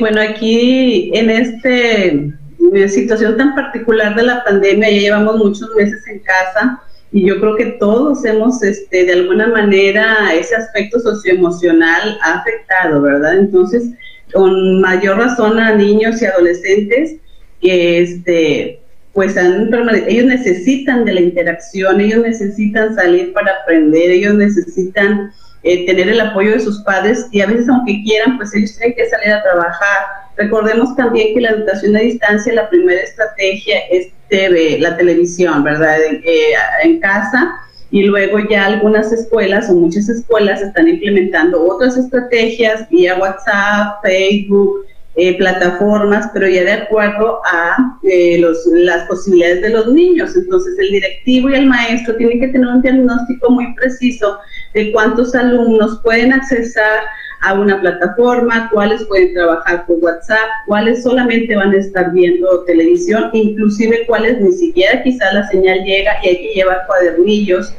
Bueno, 0.00 0.20
aquí 0.20 1.12
en 1.14 1.30
esta 1.30 1.68
eh, 1.68 2.88
situación 2.88 3.36
tan 3.36 3.54
particular 3.54 4.16
de 4.16 4.24
la 4.24 4.42
pandemia, 4.42 4.90
ya 4.90 5.02
llevamos 5.02 5.36
muchos 5.36 5.70
meses 5.76 6.04
en 6.08 6.18
casa 6.18 6.82
y 7.12 7.28
yo 7.28 7.38
creo 7.38 7.54
que 7.54 7.66
todos 7.78 8.24
hemos, 8.24 8.60
este, 8.64 9.04
de 9.04 9.12
alguna 9.12 9.46
manera, 9.46 10.34
ese 10.34 10.56
aspecto 10.56 10.98
socioemocional 10.98 12.18
ha 12.24 12.40
afectado, 12.40 13.00
¿verdad? 13.02 13.38
Entonces, 13.38 13.92
con 14.32 14.80
mayor 14.80 15.18
razón 15.18 15.58
a 15.58 15.74
niños 15.74 16.20
y 16.20 16.26
adolescentes 16.26 17.16
que 17.60 18.00
este 18.00 18.80
pues 19.12 19.36
ellos 19.36 20.26
necesitan 20.26 21.04
de 21.04 21.14
la 21.14 21.20
interacción, 21.20 22.00
ellos 22.00 22.22
necesitan 22.22 22.94
salir 22.94 23.32
para 23.32 23.52
aprender, 23.62 24.10
ellos 24.10 24.34
necesitan 24.34 25.32
eh, 25.64 25.84
tener 25.84 26.08
el 26.08 26.20
apoyo 26.20 26.52
de 26.52 26.60
sus 26.60 26.80
padres 26.82 27.26
y 27.32 27.40
a 27.40 27.46
veces 27.46 27.68
aunque 27.68 28.02
quieran, 28.04 28.38
pues 28.38 28.54
ellos 28.54 28.76
tienen 28.76 28.96
que 28.96 29.08
salir 29.08 29.32
a 29.32 29.42
trabajar. 29.42 30.06
Recordemos 30.36 30.94
también 30.96 31.34
que 31.34 31.40
la 31.40 31.50
educación 31.50 31.96
a 31.96 32.00
distancia, 32.00 32.54
la 32.54 32.70
primera 32.70 33.00
estrategia 33.00 33.80
es 33.90 34.08
TV, 34.28 34.78
la 34.78 34.96
televisión, 34.96 35.64
¿verdad? 35.64 35.98
Eh, 36.00 36.52
en 36.84 37.00
casa 37.00 37.60
y 37.90 38.04
luego 38.04 38.38
ya 38.48 38.66
algunas 38.66 39.12
escuelas 39.12 39.68
o 39.68 39.74
muchas 39.74 40.08
escuelas 40.08 40.62
están 40.62 40.88
implementando 40.88 41.62
otras 41.64 41.96
estrategias 41.96 42.88
vía 42.88 43.18
WhatsApp, 43.18 44.00
Facebook, 44.02 44.86
eh, 45.16 45.36
plataformas, 45.36 46.30
pero 46.32 46.48
ya 46.48 46.62
de 46.62 46.72
acuerdo 46.72 47.40
a 47.44 47.98
eh, 48.04 48.38
los, 48.38 48.58
las 48.66 49.08
posibilidades 49.08 49.60
de 49.62 49.70
los 49.70 49.88
niños. 49.88 50.36
Entonces 50.36 50.78
el 50.78 50.92
directivo 50.92 51.50
y 51.50 51.54
el 51.54 51.66
maestro 51.66 52.14
tienen 52.16 52.38
que 52.38 52.48
tener 52.48 52.68
un 52.68 52.80
diagnóstico 52.80 53.50
muy 53.50 53.74
preciso 53.74 54.38
de 54.72 54.92
cuántos 54.92 55.34
alumnos 55.34 56.00
pueden 56.04 56.32
accesar 56.32 57.02
a 57.40 57.54
una 57.54 57.80
plataforma, 57.80 58.68
cuáles 58.72 59.04
pueden 59.04 59.32
trabajar 59.32 59.86
por 59.86 59.96
WhatsApp, 60.00 60.48
cuáles 60.66 61.02
solamente 61.02 61.56
van 61.56 61.72
a 61.72 61.78
estar 61.78 62.12
viendo 62.12 62.64
televisión, 62.64 63.30
inclusive 63.32 64.04
cuáles 64.06 64.40
ni 64.40 64.52
siquiera 64.52 65.02
quizá 65.02 65.32
la 65.32 65.48
señal 65.48 65.82
llega 65.84 66.12
y 66.22 66.28
hay 66.28 66.36
que 66.36 66.54
llevar 66.54 66.86
cuadernillos 66.86 67.74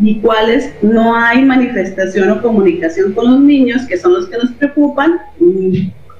y 0.00 0.18
cuáles 0.20 0.72
no 0.82 1.14
hay 1.16 1.42
manifestación 1.42 2.30
o 2.30 2.42
comunicación 2.42 3.12
con 3.12 3.30
los 3.30 3.40
niños, 3.40 3.82
que 3.86 3.96
son 3.96 4.14
los 4.14 4.28
que 4.28 4.38
nos 4.38 4.50
preocupan. 4.52 5.20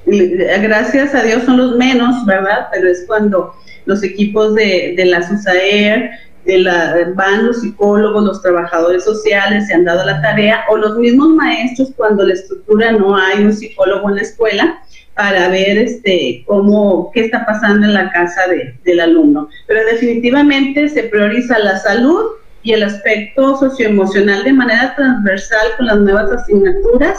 Gracias 0.06 1.14
a 1.14 1.22
Dios 1.22 1.42
son 1.44 1.56
los 1.56 1.76
menos, 1.76 2.24
¿verdad? 2.26 2.68
Pero 2.72 2.88
es 2.88 3.04
cuando 3.08 3.54
los 3.86 4.04
equipos 4.04 4.54
de, 4.54 4.94
de 4.96 5.04
la 5.06 5.26
SUSAER, 5.26 6.10
la, 6.46 7.12
van 7.14 7.46
los 7.46 7.60
psicólogos, 7.60 8.24
los 8.24 8.42
trabajadores 8.42 9.04
sociales, 9.04 9.66
se 9.66 9.74
han 9.74 9.84
dado 9.84 10.04
la 10.04 10.20
tarea, 10.20 10.64
o 10.68 10.76
los 10.76 10.96
mismos 10.96 11.30
maestros 11.30 11.92
cuando 11.96 12.24
la 12.24 12.34
estructura 12.34 12.92
no 12.92 13.16
hay 13.16 13.44
un 13.44 13.52
psicólogo 13.52 14.10
en 14.10 14.16
la 14.16 14.22
escuela, 14.22 14.80
para 15.14 15.48
ver 15.48 15.78
este 15.78 16.42
cómo 16.46 17.10
qué 17.14 17.20
está 17.26 17.46
pasando 17.46 17.86
en 17.86 17.94
la 17.94 18.10
casa 18.10 18.42
del 18.84 19.00
alumno. 19.00 19.48
Pero 19.66 19.80
definitivamente 19.86 20.88
se 20.88 21.04
prioriza 21.04 21.58
la 21.60 21.78
salud 21.78 22.24
y 22.62 22.72
el 22.72 22.82
aspecto 22.82 23.56
socioemocional 23.56 24.42
de 24.42 24.52
manera 24.52 24.94
transversal 24.96 25.68
con 25.76 25.86
las 25.86 25.98
nuevas 25.98 26.32
asignaturas 26.32 27.18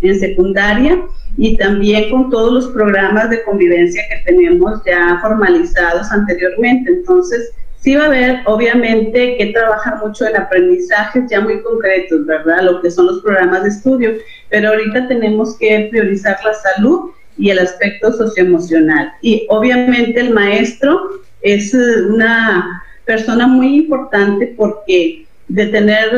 en 0.00 0.18
secundaria 0.18 1.00
y 1.36 1.56
también 1.56 2.10
con 2.10 2.30
todos 2.30 2.52
los 2.52 2.66
programas 2.68 3.30
de 3.30 3.42
convivencia 3.44 4.02
que 4.08 4.32
tenemos 4.32 4.80
ya 4.84 5.18
formalizados 5.20 6.10
anteriormente. 6.10 6.90
Entonces, 6.90 7.52
sí 7.80 7.94
va 7.94 8.04
a 8.04 8.06
haber, 8.06 8.40
obviamente, 8.46 9.36
que 9.36 9.46
trabajar 9.46 9.98
mucho 10.04 10.26
en 10.26 10.36
aprendizajes 10.36 11.24
ya 11.30 11.40
muy 11.40 11.62
concretos, 11.62 12.26
¿verdad? 12.26 12.62
Lo 12.62 12.80
que 12.82 12.90
son 12.90 13.06
los 13.06 13.22
programas 13.22 13.62
de 13.62 13.68
estudio, 13.70 14.12
pero 14.48 14.70
ahorita 14.70 15.08
tenemos 15.08 15.56
que 15.58 15.88
priorizar 15.90 16.38
la 16.44 16.54
salud 16.54 17.10
y 17.38 17.50
el 17.50 17.58
aspecto 17.58 18.12
socioemocional. 18.12 19.12
Y 19.20 19.46
obviamente 19.50 20.20
el 20.20 20.30
maestro 20.30 21.00
es 21.42 21.74
una 21.74 22.82
persona 23.04 23.46
muy 23.46 23.76
importante 23.76 24.54
porque 24.56 25.26
de 25.48 25.66
tener 25.66 26.10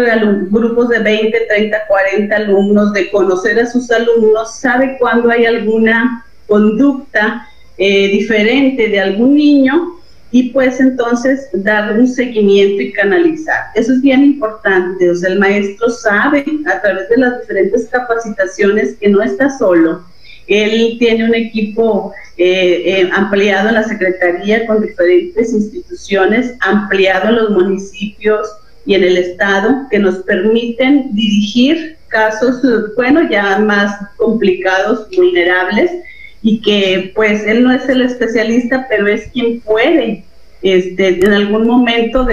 grupos 0.50 0.88
de 0.88 1.00
20, 1.00 1.38
30, 1.48 1.86
40 1.86 2.34
alumnos, 2.34 2.92
de 2.94 3.10
conocer 3.10 3.60
a 3.60 3.66
sus 3.66 3.90
alumnos, 3.90 4.58
sabe 4.58 4.96
cuando 4.98 5.30
hay 5.30 5.44
alguna 5.44 6.24
conducta 6.46 7.46
eh, 7.76 8.08
diferente 8.08 8.88
de 8.88 9.00
algún 9.00 9.34
niño 9.34 9.97
y 10.30 10.50
pues 10.50 10.78
entonces 10.78 11.48
dar 11.52 11.98
un 11.98 12.06
seguimiento 12.06 12.82
y 12.82 12.92
canalizar. 12.92 13.64
Eso 13.74 13.92
es 13.92 14.02
bien 14.02 14.22
importante, 14.22 15.10
o 15.10 15.14
sea, 15.14 15.30
el 15.30 15.38
maestro 15.38 15.88
sabe 15.88 16.44
a 16.66 16.80
través 16.80 17.08
de 17.08 17.16
las 17.16 17.40
diferentes 17.40 17.88
capacitaciones 17.88 18.96
que 19.00 19.08
no 19.08 19.22
está 19.22 19.48
solo, 19.58 20.02
él 20.48 20.96
tiene 20.98 21.26
un 21.26 21.34
equipo 21.34 22.12
eh, 22.38 22.82
eh, 22.86 23.10
ampliado 23.12 23.68
en 23.68 23.74
la 23.74 23.84
Secretaría 23.84 24.66
con 24.66 24.82
diferentes 24.82 25.52
instituciones, 25.52 26.54
ampliado 26.60 27.28
en 27.28 27.36
los 27.36 27.50
municipios 27.50 28.48
y 28.86 28.94
en 28.94 29.04
el 29.04 29.18
Estado, 29.18 29.86
que 29.90 29.98
nos 29.98 30.16
permiten 30.20 31.14
dirigir 31.14 31.96
casos, 32.08 32.62
bueno, 32.96 33.28
ya 33.28 33.58
más 33.58 33.94
complicados, 34.16 35.06
vulnerables, 35.14 35.90
y 36.42 36.60
que 36.60 37.12
pues 37.14 37.44
él 37.46 37.64
no 37.64 37.72
es 37.72 37.88
el 37.88 38.02
especialista, 38.02 38.86
pero 38.88 39.06
es 39.06 39.28
quien 39.32 39.60
puede 39.60 40.24
este, 40.62 41.24
en 41.24 41.32
algún 41.32 41.66
momento 41.66 42.26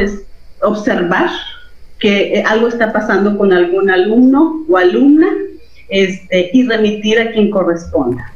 observar 0.62 1.29
que 2.00 2.43
algo 2.45 2.67
está 2.67 2.91
pasando 2.91 3.38
con 3.38 3.53
algún 3.53 3.89
alumno 3.89 4.65
o 4.69 4.77
alumna 4.77 5.27
este, 5.89 6.50
y 6.53 6.67
remitir 6.67 7.19
a 7.19 7.31
quien 7.31 7.50
corresponda. 7.50 8.33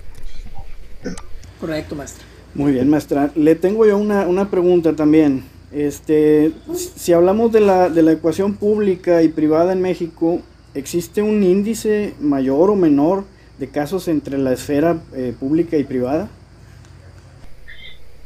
Correcto, 1.60 1.96
maestra. 1.96 2.26
Muy 2.54 2.72
bien, 2.72 2.90
maestra. 2.90 3.32
Le 3.36 3.56
tengo 3.56 3.86
yo 3.86 3.98
una, 3.98 4.28
una 4.28 4.50
pregunta 4.50 4.96
también. 4.96 5.44
Este, 5.72 6.52
si 6.74 7.14
hablamos 7.14 7.52
de 7.52 7.62
la, 7.62 7.90
de 7.90 8.02
la 8.02 8.14
ecuación 8.14 8.56
pública 8.56 9.22
y 9.22 9.28
privada 9.28 9.74
en 9.74 9.82
México, 9.82 10.42
¿existe 10.74 11.22
un 11.22 11.44
índice 11.44 12.14
mayor 12.20 12.72
o 12.72 12.76
menor 12.76 13.26
de 13.60 13.68
casos 13.68 14.08
entre 14.08 14.38
la 14.38 14.54
esfera 14.54 14.98
eh, 15.14 15.34
pública 15.38 15.78
y 15.78 15.84
privada? 15.84 16.30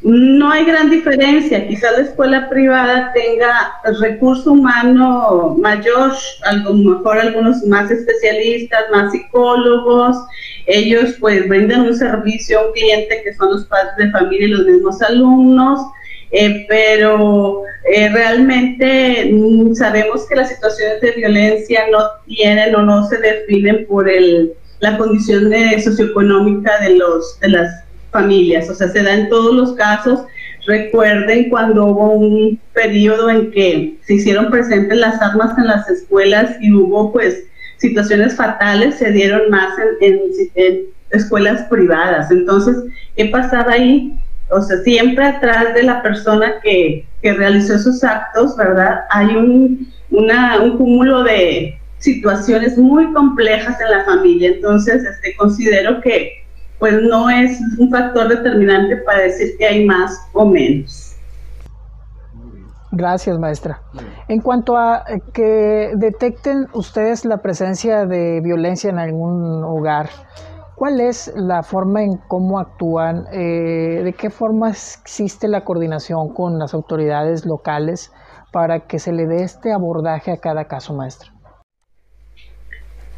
No 0.04 0.52
hay 0.52 0.66
gran 0.66 0.90
diferencia, 0.90 1.66
quizá 1.66 1.92
la 1.92 2.00
escuela 2.00 2.50
privada 2.50 3.13
tenga 3.13 3.80
recurso 4.02 4.52
humano 4.52 5.56
mayor, 5.58 6.12
a 6.44 6.54
lo 6.54 6.74
mejor 6.74 7.20
algunos 7.20 7.63
más 7.63 7.90
especialistas, 7.90 8.82
más 8.92 9.13
psicólogos, 9.13 10.18
ellos 10.66 11.16
pues 11.22 11.48
brindan 11.48 11.84
un 11.84 11.96
servicio 11.96 12.60
a 12.60 12.68
un 12.68 12.74
cliente 12.74 13.22
que 13.24 13.34
son 13.34 13.52
los 13.52 13.66
padres 13.66 13.96
de 13.98 14.12
familia 14.12 14.48
y 14.48 14.52
los 14.52 14.66
mismos 14.66 15.02
alumnos, 15.02 15.80
eh, 16.32 16.66
pero 16.68 17.63
eh, 17.90 18.10
realmente 18.10 19.34
sabemos 19.75 20.28
que 20.28 20.36
las 20.36 20.50
situaciones 20.50 21.00
de 21.00 21.12
violencia 21.12 21.86
no 21.90 22.00
tienen 22.25 22.75
o 22.75 22.82
no 22.82 23.08
se 23.08 23.20
definen 23.20 23.86
por 23.88 24.10
el, 24.10 24.54
la 24.80 24.98
condición 24.98 25.51
socioeconómica 25.84 26.80
de, 26.80 26.96
los, 26.96 27.39
de 27.39 27.50
las 27.50 27.84
familias, 28.12 28.70
o 28.70 28.75
sea, 28.75 28.89
se 28.89 29.03
da 29.03 29.13
en 29.13 29.30
todos 29.30 29.53
los 29.53 29.74
casos. 29.74 30.22
Recuerden 30.65 31.50
cuando 31.50 31.86
hubo 31.86 32.12
un 32.12 32.60
periodo 32.74 33.30
en 33.30 33.51
que 33.51 33.98
se 34.06 34.13
hicieron 34.13 34.50
presentes 34.50 34.98
las 34.98 35.22
armas 35.22 35.58
en 35.58 35.68
las 35.68 35.89
escuelas 35.89 36.56
y 36.62 36.72
hubo 36.72 37.12
pues 37.12 37.44
situaciones 37.77 38.36
fatales, 38.36 38.96
se 38.96 39.12
dieron 39.12 39.50
más 39.50 39.74
en, 40.00 40.20
en 40.56 40.84
escuelas 41.13 41.63
privadas. 41.70 42.30
Entonces, 42.32 42.75
¿qué 43.15 43.25
pasaba 43.25 43.74
ahí? 43.74 44.18
O 44.50 44.62
sea, 44.62 44.77
siempre 44.77 45.25
atrás 45.25 45.74
de 45.74 45.84
la 45.84 46.01
persona 46.01 46.56
que, 46.62 47.06
realizó 47.22 47.75
esos 47.75 48.03
actos, 48.03 48.58
¿verdad? 48.58 49.01
Hay 49.10 49.27
un, 49.27 49.88
un 50.10 50.77
cúmulo 50.77 51.24
de 51.24 51.80
situaciones 52.03 52.77
muy 52.77 53.12
complejas 53.13 53.79
en 53.79 53.89
la 53.89 54.03
familia. 54.03 54.50
Entonces, 54.50 55.03
este, 55.03 55.36
considero 55.38 56.01
que 56.01 56.43
pues 56.79 57.01
no 57.01 57.29
es 57.29 57.60
un 57.77 57.89
factor 57.89 58.27
determinante 58.27 58.98
para 58.98 59.22
decir 59.22 59.55
que 59.57 59.65
hay 59.65 59.86
más 59.86 60.19
o 60.33 60.45
menos. 60.45 61.15
Gracias, 62.91 63.39
maestra. 63.39 63.81
En 64.27 64.41
cuanto 64.41 64.77
a 64.77 65.03
que 65.33 65.91
detecten 65.95 66.67
ustedes 66.74 67.24
la 67.24 67.38
presencia 67.38 68.05
de 68.05 68.41
violencia 68.41 68.89
en 68.89 69.00
algún 69.00 69.63
hogar, 69.63 70.10
¿Cuál 70.75 71.00
es 71.01 71.31
la 71.36 71.62
forma 71.62 72.01
en 72.01 72.17
cómo 72.27 72.60
actúan? 72.60 73.25
Eh, 73.31 74.01
¿De 74.03 74.13
qué 74.13 74.31
forma 74.31 74.72
existe 74.72 75.48
la 75.48 75.63
coordinación 75.63 76.33
con 76.33 76.57
las 76.57 76.74
autoridades 76.74 77.45
locales 77.45 78.12
para 78.51 78.88
que 78.88 78.98
se 78.98 79.13
le 79.13 79.27
dé 79.27 79.43
este 79.43 79.72
abordaje 79.72 80.31
a 80.31 80.38
cada 80.38 80.65
caso, 80.65 80.93
maestro? 80.93 81.31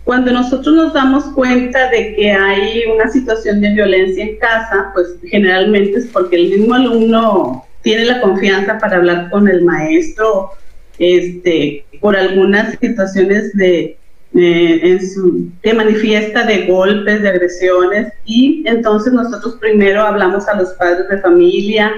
Cuando 0.06 0.32
nosotros 0.32 0.76
nos 0.76 0.94
damos 0.94 1.26
cuenta 1.34 1.90
de 1.90 2.16
que 2.16 2.32
hay 2.32 2.84
una 2.94 3.10
situación 3.10 3.60
de 3.60 3.74
violencia 3.74 4.24
en 4.24 4.38
casa, 4.38 4.92
pues 4.94 5.16
generalmente 5.24 5.98
es 5.98 6.06
porque 6.06 6.36
el 6.36 6.50
mismo 6.50 6.76
alumno 6.76 7.66
tiene 7.82 8.06
la 8.06 8.22
confianza 8.22 8.78
para 8.78 8.98
hablar 8.98 9.32
con 9.32 9.48
el 9.48 9.64
maestro 9.64 10.52
este, 11.00 11.86
por 12.00 12.16
algunas 12.16 12.78
situaciones 12.80 13.52
de, 13.54 13.98
eh, 14.36 14.80
en 14.84 15.10
su, 15.10 15.50
que 15.64 15.74
manifiesta 15.74 16.46
de 16.46 16.68
golpes, 16.68 17.24
de 17.24 17.30
agresiones, 17.30 18.14
y 18.26 18.64
entonces 18.68 19.12
nosotros 19.12 19.58
primero 19.60 20.02
hablamos 20.02 20.48
a 20.48 20.56
los 20.56 20.70
padres 20.74 21.10
de 21.10 21.18
familia 21.18 21.92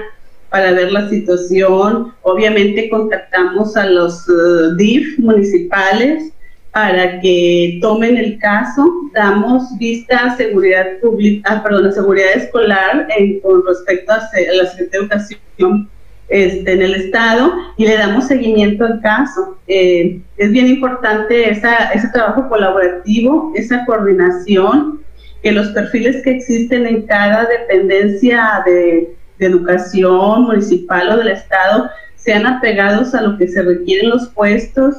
para 0.48 0.72
ver 0.72 0.92
la 0.92 1.10
situación, 1.10 2.14
obviamente 2.22 2.88
contactamos 2.88 3.76
a 3.76 3.84
los 3.84 4.26
eh, 4.30 4.74
DIF 4.78 5.18
municipales 5.18 6.32
para 6.72 7.20
que 7.20 7.78
tomen 7.80 8.16
el 8.16 8.38
caso, 8.38 8.84
damos 9.12 9.76
vista 9.78 10.18
a 10.18 10.36
seguridad 10.36 10.98
pública, 11.00 11.50
ah, 11.52 11.62
perdón, 11.62 11.86
a 11.86 11.92
seguridad 11.92 12.32
escolar 12.34 13.08
con 13.42 13.66
respecto 13.66 14.12
a, 14.12 14.18
la 14.18 14.66
Secretaría 14.66 14.88
de 14.90 14.98
Educación 14.98 15.88
este, 16.28 16.72
en 16.72 16.82
el 16.82 16.94
Estado 16.94 17.52
y 17.78 17.86
le 17.86 17.96
damos 17.96 18.26
seguimiento 18.26 18.84
al 18.84 19.00
caso. 19.00 19.58
Eh, 19.66 20.20
es 20.36 20.52
bien 20.52 20.66
importante 20.66 21.50
esa, 21.50 21.90
ese 21.92 22.08
trabajo 22.08 22.48
colaborativo, 22.48 23.52
esa 23.54 23.84
coordinación, 23.86 25.00
que 25.42 25.52
los 25.52 25.68
perfiles 25.68 26.22
que 26.22 26.32
existen 26.32 26.86
en 26.86 27.02
cada 27.06 27.46
dependencia 27.46 28.62
de, 28.66 29.14
educación 29.40 30.46
municipal 30.46 31.10
o 31.10 31.18
del 31.18 31.28
Estado 31.28 31.88
sean 32.16 32.44
apegados 32.44 33.14
a 33.14 33.22
lo 33.22 33.38
que 33.38 33.46
se 33.46 33.62
requieren 33.62 34.10
los 34.10 34.30
puestos, 34.30 34.96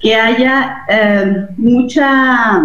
que 0.00 0.14
haya 0.14 0.84
eh, 0.88 1.46
mucha 1.56 2.62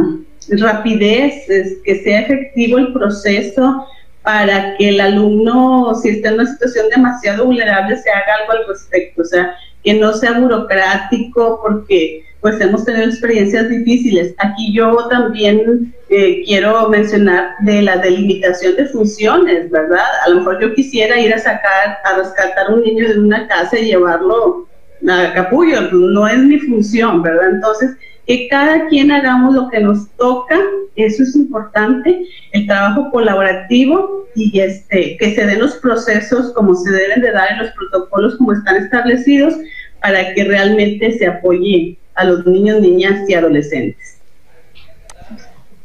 rapidez, 0.50 1.46
que 1.84 2.04
sea 2.04 2.22
efectivo 2.22 2.78
el 2.78 2.94
proceso 2.94 3.86
para 4.24 4.76
que 4.78 4.90
el 4.90 5.02
alumno, 5.02 5.96
si 5.96 6.10
está 6.10 6.30
en 6.30 6.36
una 6.36 6.46
situación 6.46 6.88
demasiado 6.90 7.46
vulnerable, 7.46 7.98
se 7.98 8.10
haga 8.10 8.36
algo 8.42 8.52
al 8.52 8.68
respecto, 8.68 9.22
o 9.22 9.26
sea, 9.26 9.56
que 9.84 9.94
no 9.96 10.14
sea 10.14 10.40
burocrático, 10.40 11.60
porque 11.64 12.24
pues 12.40 12.60
hemos 12.60 12.84
tenido 12.86 13.06
experiencias 13.06 13.70
difíciles. 13.70 14.34
Aquí 14.40 14.74
yo 14.74 15.08
también 15.10 15.94
eh, 16.10 16.44
quiero 16.46 16.90
mencionar 16.90 17.56
de 17.62 17.84
la 17.84 17.98
delimitación 17.98 18.76
de 18.76 18.88
funciones, 18.88 19.70
¿verdad? 19.70 20.06
A 20.26 20.30
lo 20.30 20.38
mejor 20.38 20.60
yo 20.60 20.74
quisiera 20.74 21.20
ir 21.20 21.34
a 21.34 21.40
sacar, 21.40 22.00
a 22.04 22.18
rescatar 22.18 22.74
un 22.74 22.82
niño 22.82 23.08
de 23.08 23.20
una 23.20 23.48
casa 23.48 23.78
y 23.78 23.86
llevarlo 23.86 24.68
capullo, 25.34 25.92
no 25.92 26.28
es 26.28 26.40
mi 26.40 26.60
función, 26.60 27.22
¿verdad? 27.22 27.52
Entonces, 27.52 27.92
que 28.28 28.48
cada 28.50 28.88
quien 28.88 29.12
hagamos 29.12 29.54
lo 29.54 29.70
que 29.70 29.80
nos 29.80 30.10
toca, 30.12 30.60
eso 30.96 31.24
es 31.24 31.36
importante, 31.36 32.26
el 32.52 32.68
trabajo 32.68 33.10
colaborativo 33.12 34.28
y 34.36 34.60
este, 34.60 35.18
que 35.18 35.36
se 35.36 35.46
den 35.46 35.60
los 35.60 35.76
procesos 35.76 36.54
como 36.54 36.76
se 36.76 36.92
deben 36.92 37.22
de 37.22 37.32
dar 37.32 37.52
en 37.52 37.58
los 37.60 37.72
protocolos 37.72 38.38
como 38.38 38.54
están 38.54 38.78
establecidos 38.78 39.56
para 40.02 40.34
que 40.34 40.44
realmente 40.44 41.18
se 41.18 41.28
apoye 41.28 41.98
a 42.16 42.26
los 42.26 42.46
niños, 42.46 42.82
niñas 42.82 43.28
y 43.28 43.34
adolescentes. 43.34 44.18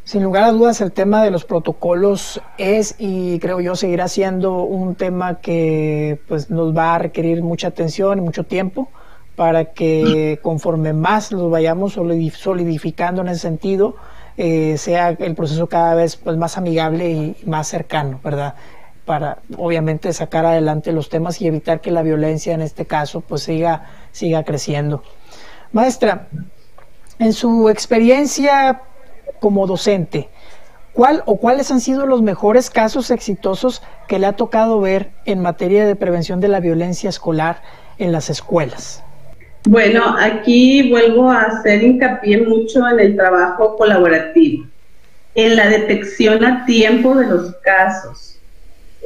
Sin 0.05 0.22
lugar 0.22 0.44
a 0.44 0.52
dudas, 0.52 0.81
el 0.81 0.92
tema 0.92 1.24
de 1.24 1.33
los 1.33 1.44
protocolos 1.44 2.40
es 2.59 2.94
y 2.98 3.40
creo 3.40 3.61
yo 3.61 3.74
seguirá 3.74 4.07
siendo 4.07 4.62
un 4.62 4.94
tema 4.94 5.40
que 5.40 6.20
pues, 6.29 6.48
nos 6.48 6.76
va 6.76 6.94
a 6.94 6.98
requerir 6.98 7.42
mucha 7.42 7.68
atención 7.68 8.18
y 8.18 8.20
mucho 8.20 8.44
tiempo 8.44 8.88
para 9.37 9.66
que 9.72 10.40
conforme 10.42 10.94
más 10.94 11.31
los 11.31 11.51
vayamos 11.51 11.92
solidificando 11.92 13.20
en 13.20 13.29
ese 13.29 13.40
sentido, 13.40 13.96
eh, 14.38 14.77
sea 14.79 15.11
el 15.11 15.35
proceso 15.35 15.66
cada 15.68 15.94
vez 15.94 16.16
pues, 16.16 16.37
más 16.37 16.57
amigable 16.57 17.11
y 17.11 17.37
más 17.46 17.68
cercano, 17.68 18.18
¿verdad? 18.25 18.55
Para 19.05 19.38
obviamente 19.57 20.12
sacar 20.12 20.46
adelante 20.46 20.90
los 20.92 21.11
temas 21.11 21.40
y 21.40 21.46
evitar 21.46 21.81
que 21.81 21.90
la 21.90 22.03
violencia 22.03 22.55
en 22.55 22.62
este 22.62 22.87
caso 22.87 23.20
pues 23.20 23.42
siga, 23.42 23.85
siga 24.11 24.42
creciendo. 24.42 25.03
Maestra, 25.72 26.29
en 27.18 27.33
su 27.33 27.68
experiencia 27.68 28.83
como 29.38 29.66
docente, 29.66 30.31
¿cuál 30.92 31.22
o 31.27 31.37
cuáles 31.37 31.70
han 31.70 31.81
sido 31.81 32.07
los 32.07 32.22
mejores 32.22 32.70
casos 32.70 33.11
exitosos 33.11 33.83
que 34.09 34.18
le 34.18 34.27
ha 34.27 34.35
tocado 34.35 34.81
ver 34.81 35.12
en 35.27 35.40
materia 35.40 35.87
de 35.87 35.94
prevención 35.94 36.40
de 36.40 36.49
la 36.49 36.61
violencia 36.61 37.11
escolar 37.11 37.62
en 37.99 38.12
las 38.12 38.31
escuelas? 38.31 39.03
Bueno, 39.68 40.14
aquí 40.16 40.90
vuelvo 40.90 41.29
a 41.29 41.42
hacer 41.42 41.83
hincapié 41.83 42.38
mucho 42.42 42.88
en 42.88 43.00
el 43.00 43.16
trabajo 43.16 43.76
colaborativo, 43.76 44.64
en 45.35 45.57
la 45.57 45.68
detección 45.68 46.44
a 46.44 46.64
tiempo 46.64 47.16
de 47.16 47.26
los 47.26 47.52
casos. 47.64 48.38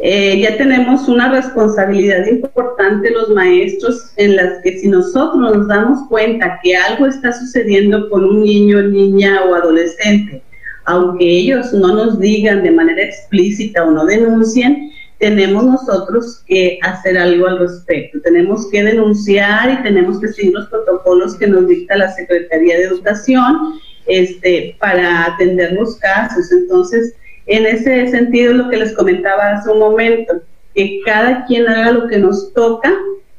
Eh, 0.02 0.38
ya 0.38 0.58
tenemos 0.58 1.08
una 1.08 1.32
responsabilidad 1.32 2.26
importante 2.26 3.10
los 3.10 3.30
maestros 3.30 4.12
en 4.16 4.36
las 4.36 4.62
que 4.62 4.78
si 4.78 4.88
nosotros 4.88 5.38
nos 5.38 5.66
damos 5.66 6.06
cuenta 6.10 6.60
que 6.62 6.76
algo 6.76 7.06
está 7.06 7.32
sucediendo 7.32 8.10
con 8.10 8.22
un 8.22 8.42
niño, 8.42 8.82
niña 8.82 9.42
o 9.44 9.54
adolescente, 9.54 10.42
aunque 10.84 11.24
ellos 11.24 11.72
no 11.72 11.94
nos 11.94 12.20
digan 12.20 12.62
de 12.62 12.70
manera 12.70 13.02
explícita 13.02 13.82
o 13.82 13.92
no 13.92 14.04
denuncien, 14.04 14.92
tenemos 15.20 15.66
nosotros 15.66 16.42
que 16.46 16.78
hacer 16.82 17.18
algo 17.18 17.46
al 17.46 17.58
respecto. 17.58 18.18
Tenemos 18.22 18.68
que 18.70 18.82
denunciar 18.82 19.70
y 19.70 19.82
tenemos 19.82 20.18
que 20.18 20.28
seguir 20.28 20.54
los 20.54 20.66
protocolos 20.68 21.36
que 21.36 21.46
nos 21.46 21.68
dicta 21.68 21.98
la 21.98 22.10
Secretaría 22.10 22.78
de 22.78 22.84
Educación 22.84 23.74
este, 24.06 24.76
para 24.80 25.26
atender 25.26 25.74
los 25.74 25.96
casos. 25.96 26.50
Entonces, 26.50 27.14
en 27.46 27.66
ese 27.66 28.08
sentido, 28.08 28.54
lo 28.54 28.70
que 28.70 28.78
les 28.78 28.94
comentaba 28.94 29.50
hace 29.50 29.70
un 29.70 29.80
momento, 29.80 30.40
que 30.74 31.00
cada 31.04 31.44
quien 31.44 31.68
haga 31.68 31.92
lo 31.92 32.08
que 32.08 32.18
nos 32.18 32.54
toca 32.54 32.90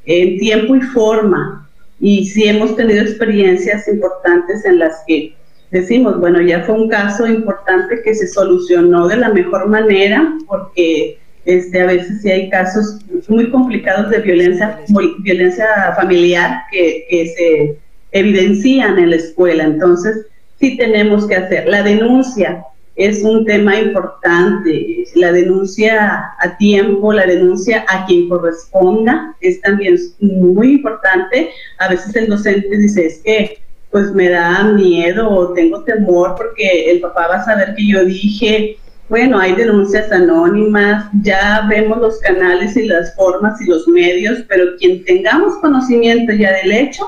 en 0.06 0.38
tiempo 0.38 0.76
y 0.76 0.82
forma. 0.82 1.68
Y 1.98 2.26
si 2.26 2.44
hemos 2.44 2.76
tenido 2.76 3.02
experiencias 3.02 3.88
importantes 3.88 4.64
en 4.64 4.78
las 4.78 5.02
que 5.04 5.34
decimos, 5.72 6.20
bueno, 6.20 6.40
ya 6.40 6.62
fue 6.62 6.76
un 6.76 6.88
caso 6.88 7.26
importante 7.26 8.02
que 8.04 8.14
se 8.14 8.28
solucionó 8.28 9.08
de 9.08 9.16
la 9.16 9.30
mejor 9.30 9.66
manera 9.68 10.32
porque 10.46 11.18
este, 11.44 11.80
a 11.80 11.86
veces 11.86 12.22
sí 12.22 12.30
hay 12.30 12.50
casos 12.50 12.98
muy 13.28 13.50
complicados 13.50 14.10
de 14.10 14.18
violencia, 14.18 14.78
violencia 15.20 15.66
familiar 15.96 16.62
que, 16.70 17.06
que 17.08 17.26
se 17.36 17.78
evidencian 18.12 18.98
en 18.98 19.10
la 19.10 19.16
escuela. 19.16 19.64
Entonces, 19.64 20.26
sí 20.60 20.76
tenemos 20.76 21.26
que 21.26 21.36
hacer. 21.36 21.66
La 21.66 21.82
denuncia 21.82 22.64
es 22.96 23.22
un 23.22 23.44
tema 23.44 23.78
importante. 23.78 25.04
La 25.14 25.32
denuncia 25.32 26.32
a 26.38 26.56
tiempo, 26.56 27.12
la 27.12 27.26
denuncia 27.26 27.84
a 27.88 28.06
quien 28.06 28.28
corresponda 28.28 29.34
es 29.40 29.60
también 29.60 29.96
muy 30.20 30.72
importante. 30.74 31.50
A 31.78 31.88
veces 31.88 32.14
el 32.16 32.28
docente 32.28 32.76
dice, 32.76 33.06
es 33.06 33.18
que 33.18 33.62
pues 33.90 34.10
me 34.12 34.30
da 34.30 34.64
miedo 34.64 35.28
o 35.28 35.52
tengo 35.52 35.82
temor 35.84 36.34
porque 36.36 36.90
el 36.90 37.00
papá 37.00 37.28
va 37.28 37.36
a 37.36 37.44
saber 37.44 37.74
que 37.74 37.86
yo 37.86 38.04
dije 38.06 38.78
bueno, 39.12 39.38
hay 39.38 39.54
denuncias 39.54 40.10
anónimas, 40.10 41.04
ya 41.20 41.66
vemos 41.68 41.98
los 41.98 42.18
canales 42.20 42.74
y 42.78 42.86
las 42.86 43.14
formas 43.14 43.60
y 43.60 43.66
los 43.66 43.86
medios, 43.86 44.38
pero 44.48 44.74
quien 44.78 45.04
tengamos 45.04 45.56
conocimiento 45.56 46.32
ya 46.32 46.50
del 46.54 46.72
hecho, 46.72 47.04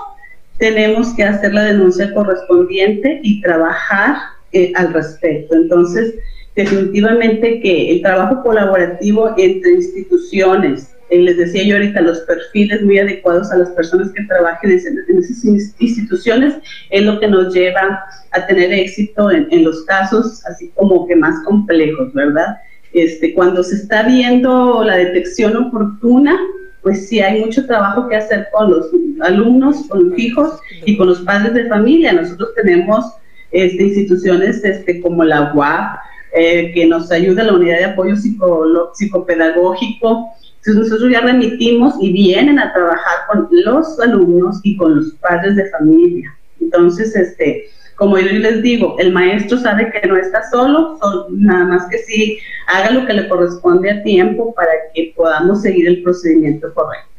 tenemos 0.58 1.14
que 1.14 1.24
hacer 1.24 1.54
la 1.54 1.64
denuncia 1.64 2.12
correspondiente 2.12 3.20
y 3.22 3.40
trabajar 3.40 4.16
eh, 4.52 4.70
al 4.74 4.92
respecto. 4.92 5.54
Entonces, 5.54 6.16
definitivamente 6.54 7.62
que 7.62 7.92
el 7.92 8.02
trabajo 8.02 8.42
colaborativo 8.42 9.32
entre 9.38 9.70
instituciones, 9.70 10.93
eh, 11.10 11.18
les 11.18 11.36
decía 11.36 11.64
yo 11.64 11.76
ahorita, 11.76 12.00
los 12.00 12.20
perfiles 12.20 12.82
muy 12.82 12.98
adecuados 12.98 13.50
a 13.50 13.58
las 13.58 13.70
personas 13.70 14.10
que 14.12 14.24
trabajen 14.24 14.70
en, 14.70 15.18
esas 15.18 15.44
instituciones 15.78 16.54
es 16.90 17.02
lo 17.02 17.20
que 17.20 17.28
nos 17.28 17.54
lleva 17.54 18.04
a 18.32 18.46
tener 18.46 18.72
éxito 18.72 19.30
en, 19.30 19.64
los 19.64 19.84
casos 19.84 20.44
así 20.46 20.70
como 20.74 21.06
que 21.06 21.16
más 21.16 21.44
complejos, 21.44 22.12
¿verdad? 22.14 22.56
Este, 22.92 23.34
cuando 23.34 23.62
se 23.62 23.76
está 23.76 24.04
viendo 24.04 24.82
la 24.84 24.96
detección 24.96 25.56
oportuna, 25.56 26.38
pues 26.82 27.08
sí 27.08 27.20
hay 27.20 27.40
mucho 27.40 27.66
trabajo 27.66 28.08
que 28.08 28.16
hacer 28.16 28.48
con 28.52 28.70
los 28.70 28.86
alumnos, 29.20 29.86
con 29.88 30.10
los 30.10 30.18
hijos 30.18 30.60
y 30.84 30.96
con 30.96 31.08
los 31.08 31.20
padres 31.22 31.54
de 31.54 31.68
familia. 31.68 32.12
Nosotros 32.12 32.50
tenemos 32.54 33.04
este, 33.50 33.84
instituciones 33.84 34.62
este, 34.64 35.00
como 35.00 35.24
la 35.24 35.52
UAP, 35.54 35.98
eh, 36.36 36.72
que 36.74 36.84
nos 36.86 37.12
ayuda 37.12 37.44
la 37.44 37.54
unidad 37.54 37.78
de 37.78 37.84
apoyo 37.84 38.16
psicopedagógico. 38.16 40.30
Entonces 40.66 40.90
nosotros 40.90 41.12
ya 41.12 41.20
remitimos 41.20 41.94
y 42.00 42.10
vienen 42.10 42.58
a 42.58 42.72
trabajar 42.72 43.26
con 43.30 43.48
los 43.50 44.00
alumnos 44.00 44.60
y 44.62 44.78
con 44.78 44.96
los 44.96 45.12
padres 45.16 45.56
de 45.56 45.68
familia. 45.68 46.34
Entonces, 46.58 47.14
este, 47.14 47.66
como 47.96 48.18
yo 48.18 48.32
les 48.32 48.62
digo, 48.62 48.96
el 48.98 49.12
maestro 49.12 49.58
sabe 49.58 49.92
que 49.92 50.08
no 50.08 50.16
está 50.16 50.42
solo, 50.50 50.98
nada 51.32 51.66
más 51.66 51.86
que 51.90 51.98
sí 51.98 52.38
haga 52.66 52.92
lo 52.92 53.06
que 53.06 53.12
le 53.12 53.28
corresponde 53.28 53.90
a 53.90 54.02
tiempo 54.02 54.54
para 54.54 54.70
que 54.94 55.12
podamos 55.14 55.60
seguir 55.60 55.86
el 55.86 56.02
procedimiento 56.02 56.72
correcto. 56.72 57.10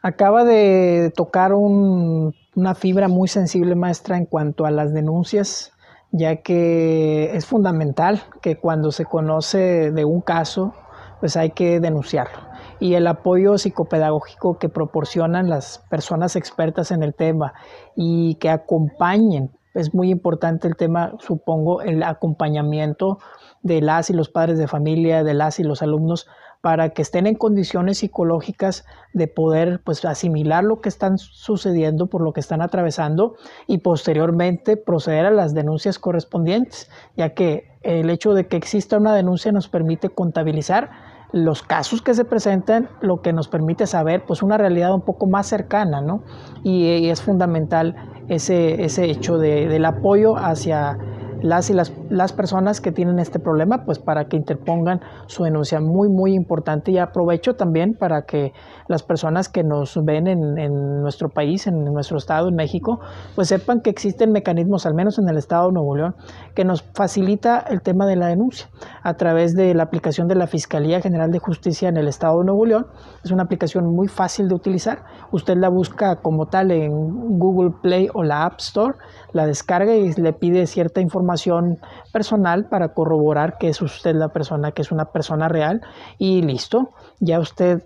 Acaba 0.00 0.44
de 0.44 1.12
tocar 1.16 1.54
una 1.54 2.74
fibra 2.76 3.08
muy 3.08 3.26
sensible, 3.26 3.74
maestra, 3.74 4.16
en 4.16 4.26
cuanto 4.26 4.64
a 4.64 4.70
las 4.70 4.94
denuncias, 4.94 5.72
ya 6.12 6.36
que 6.36 7.36
es 7.36 7.46
fundamental 7.46 8.22
que 8.42 8.56
cuando 8.56 8.92
se 8.92 9.04
conoce 9.04 9.90
de 9.90 10.04
un 10.04 10.20
caso, 10.20 10.74
pues 11.20 11.36
hay 11.36 11.50
que 11.50 11.80
denunciarlo 11.80 12.50
y 12.80 12.94
el 12.94 13.06
apoyo 13.06 13.58
psicopedagógico 13.58 14.58
que 14.58 14.68
proporcionan 14.70 15.48
las 15.48 15.84
personas 15.90 16.34
expertas 16.34 16.90
en 16.90 17.02
el 17.02 17.14
tema 17.14 17.52
y 17.94 18.36
que 18.36 18.48
acompañen. 18.48 19.50
Es 19.74 19.94
muy 19.94 20.10
importante 20.10 20.66
el 20.66 20.76
tema, 20.76 21.12
supongo, 21.20 21.82
el 21.82 22.02
acompañamiento 22.02 23.18
de 23.62 23.82
las 23.82 24.10
y 24.10 24.14
los 24.14 24.30
padres 24.30 24.58
de 24.58 24.66
familia, 24.66 25.22
de 25.22 25.34
las 25.34 25.60
y 25.60 25.62
los 25.62 25.82
alumnos, 25.82 26.26
para 26.60 26.90
que 26.90 27.02
estén 27.02 27.26
en 27.26 27.34
condiciones 27.34 27.98
psicológicas 27.98 28.84
de 29.12 29.28
poder 29.28 29.80
pues 29.82 30.04
asimilar 30.04 30.62
lo 30.64 30.80
que 30.80 30.88
están 30.88 31.18
sucediendo 31.18 32.06
por 32.06 32.20
lo 32.20 32.32
que 32.32 32.40
están 32.40 32.60
atravesando 32.60 33.36
y 33.66 33.78
posteriormente 33.78 34.76
proceder 34.76 35.26
a 35.26 35.30
las 35.30 35.54
denuncias 35.54 35.98
correspondientes, 35.98 36.90
ya 37.16 37.30
que 37.30 37.70
el 37.82 38.10
hecho 38.10 38.34
de 38.34 38.46
que 38.46 38.56
exista 38.56 38.98
una 38.98 39.14
denuncia 39.14 39.52
nos 39.52 39.68
permite 39.68 40.10
contabilizar 40.10 40.90
los 41.32 41.62
casos 41.62 42.02
que 42.02 42.12
se 42.12 42.24
presentan, 42.24 42.88
lo 43.00 43.22
que 43.22 43.32
nos 43.32 43.48
permite 43.48 43.86
saber 43.86 44.24
pues 44.26 44.42
una 44.42 44.58
realidad 44.58 44.92
un 44.92 45.02
poco 45.02 45.26
más 45.26 45.46
cercana, 45.46 46.00
¿no? 46.00 46.24
Y, 46.64 47.08
es 47.08 47.22
fundamental 47.22 47.94
ese, 48.28 48.84
ese 48.84 49.04
hecho 49.04 49.38
de, 49.38 49.68
del 49.68 49.84
apoyo 49.84 50.36
hacia 50.36 50.98
las 51.42 51.70
y 51.70 51.74
las, 51.74 51.92
las, 52.08 52.32
personas 52.32 52.80
que 52.80 52.92
tienen 52.92 53.18
este 53.18 53.38
problema, 53.38 53.84
pues 53.84 53.98
para 53.98 54.26
que 54.26 54.36
interpongan 54.36 55.00
su 55.26 55.44
denuncia. 55.44 55.80
Muy, 55.80 56.08
muy 56.08 56.34
importante 56.34 56.92
y 56.92 56.98
aprovecho 56.98 57.54
también 57.54 57.94
para 57.94 58.22
que 58.22 58.52
las 58.88 59.02
personas 59.02 59.48
que 59.48 59.62
nos 59.62 59.96
ven 60.04 60.26
en, 60.26 60.58
en, 60.58 61.00
nuestro 61.00 61.28
país, 61.28 61.66
en 61.66 61.84
nuestro 61.84 62.18
estado, 62.18 62.48
en 62.48 62.54
México, 62.54 63.00
pues 63.34 63.48
sepan 63.48 63.80
que 63.80 63.90
existen 63.90 64.32
mecanismos, 64.32 64.86
al 64.86 64.94
menos 64.94 65.18
en 65.18 65.28
el 65.28 65.36
estado 65.36 65.68
de 65.68 65.74
Nuevo 65.74 65.96
León, 65.96 66.14
que 66.54 66.64
nos 66.64 66.82
facilita 66.94 67.58
el 67.58 67.82
tema 67.82 68.06
de 68.06 68.16
la 68.16 68.26
denuncia 68.26 68.68
a 69.02 69.14
través 69.14 69.54
de 69.54 69.74
la 69.74 69.84
aplicación 69.84 70.28
de 70.28 70.34
la 70.34 70.46
Fiscalía 70.46 71.00
General 71.00 71.30
de 71.30 71.38
Justicia 71.38 71.88
en 71.88 71.96
el 71.96 72.08
estado 72.08 72.38
de 72.40 72.46
Nuevo 72.46 72.66
León. 72.66 72.86
Es 73.24 73.30
una 73.30 73.44
aplicación 73.44 73.84
muy 73.86 74.08
fácil 74.08 74.48
de 74.48 74.54
utilizar. 74.54 75.04
Usted 75.32 75.56
la 75.56 75.68
busca 75.68 76.16
como 76.16 76.46
tal 76.46 76.70
en 76.70 76.90
Google 77.38 77.72
Play 77.82 78.08
o 78.14 78.22
la 78.22 78.44
App 78.44 78.58
Store, 78.58 78.94
la 79.32 79.46
descarga 79.46 79.94
y 79.94 80.12
le 80.12 80.32
pide 80.32 80.66
cierta 80.66 81.00
información 81.00 81.78
personal 82.12 82.68
para 82.68 82.92
corroborar 82.94 83.58
que 83.58 83.68
es 83.68 83.80
usted 83.82 84.14
la 84.14 84.28
persona, 84.28 84.72
que 84.72 84.82
es 84.82 84.92
una 84.92 85.06
persona 85.06 85.48
real 85.48 85.80
y 86.18 86.42
listo, 86.42 86.90
ya 87.20 87.38
usted 87.38 87.84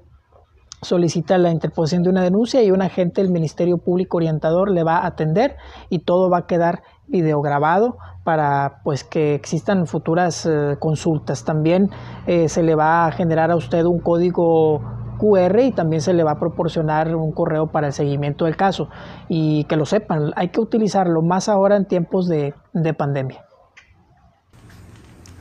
solicita 0.83 1.39
la 1.39 1.51
interposición 1.51 2.03
de 2.03 2.11
una 2.11 2.23
denuncia 2.23 2.63
y 2.63 2.71
un 2.71 2.83
agente 2.83 3.23
del 3.23 3.31
Ministerio 3.31 3.79
Público 3.79 4.19
Orientador 4.19 4.71
le 4.71 4.85
va 4.85 4.99
a 4.99 5.07
atender 5.07 5.57
y 5.89 6.01
todo 6.01 6.31
va 6.31 6.39
a 6.39 6.47
quedar 6.47 6.83
videograbado 7.07 7.97
para 8.23 8.81
pues 8.85 9.05
que 9.05 9.35
existan 9.35 9.87
futuras 9.87 10.47
eh, 10.47 10.77
consultas. 10.79 11.45
También 11.45 11.91
eh, 12.27 12.49
se 12.49 12.63
le 12.63 12.75
va 12.75 13.07
a 13.07 13.13
generar 13.13 13.51
a 13.51 13.57
usted 13.57 13.85
un 13.85 14.01
código 14.01 14.81
QR 15.25 15.61
y 15.61 15.73
también 15.73 16.03
se 16.03 16.13
le 16.13 16.23
va 16.23 16.33
a 16.33 16.39
proporcionar 16.39 17.15
un 17.17 17.33
correo 17.33 17.69
para 17.69 17.89
el 17.89 17.93
seguimiento 17.93 18.45
del 18.45 18.57
caso. 18.57 18.89
Y 19.29 19.65
que 19.65 19.77
lo 19.77 19.87
sepan, 19.87 20.33
hay 20.37 20.49
que 20.49 20.61
utilizarlo 20.61 21.23
más 21.23 21.49
ahora 21.49 21.77
en 21.77 21.87
tiempos 21.87 22.29
de, 22.29 22.55
pandemia. 22.97 23.45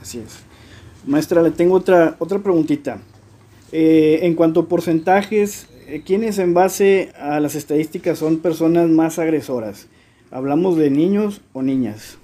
Así 0.02 0.20
es. 0.20 0.44
Maestra, 1.06 1.42
le 1.42 1.52
tengo 1.52 1.76
otra, 1.76 2.16
otra 2.20 2.40
preguntita. 2.40 2.98
Eh, 3.72 4.20
en 4.22 4.36
cuanto 4.36 4.62
a 4.62 4.68
porcentajes, 4.68 5.68
eh, 5.88 6.02
¿quiénes 6.06 6.40
en 6.40 6.54
base 6.54 7.12
a 7.20 7.40
las 7.40 7.56
estadísticas 7.56 8.20
son 8.20 8.40
personas 8.40 8.90
más 8.90 9.20
agresoras? 9.20 9.88
¿Hablamos 10.32 10.78
de 10.78 10.90
niños 10.90 11.42
o 11.54 11.62
niñas? 11.62 12.18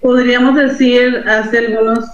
Podríamos 0.00 0.56
decir 0.56 1.24
hace 1.28 1.58
algunos 1.58 2.04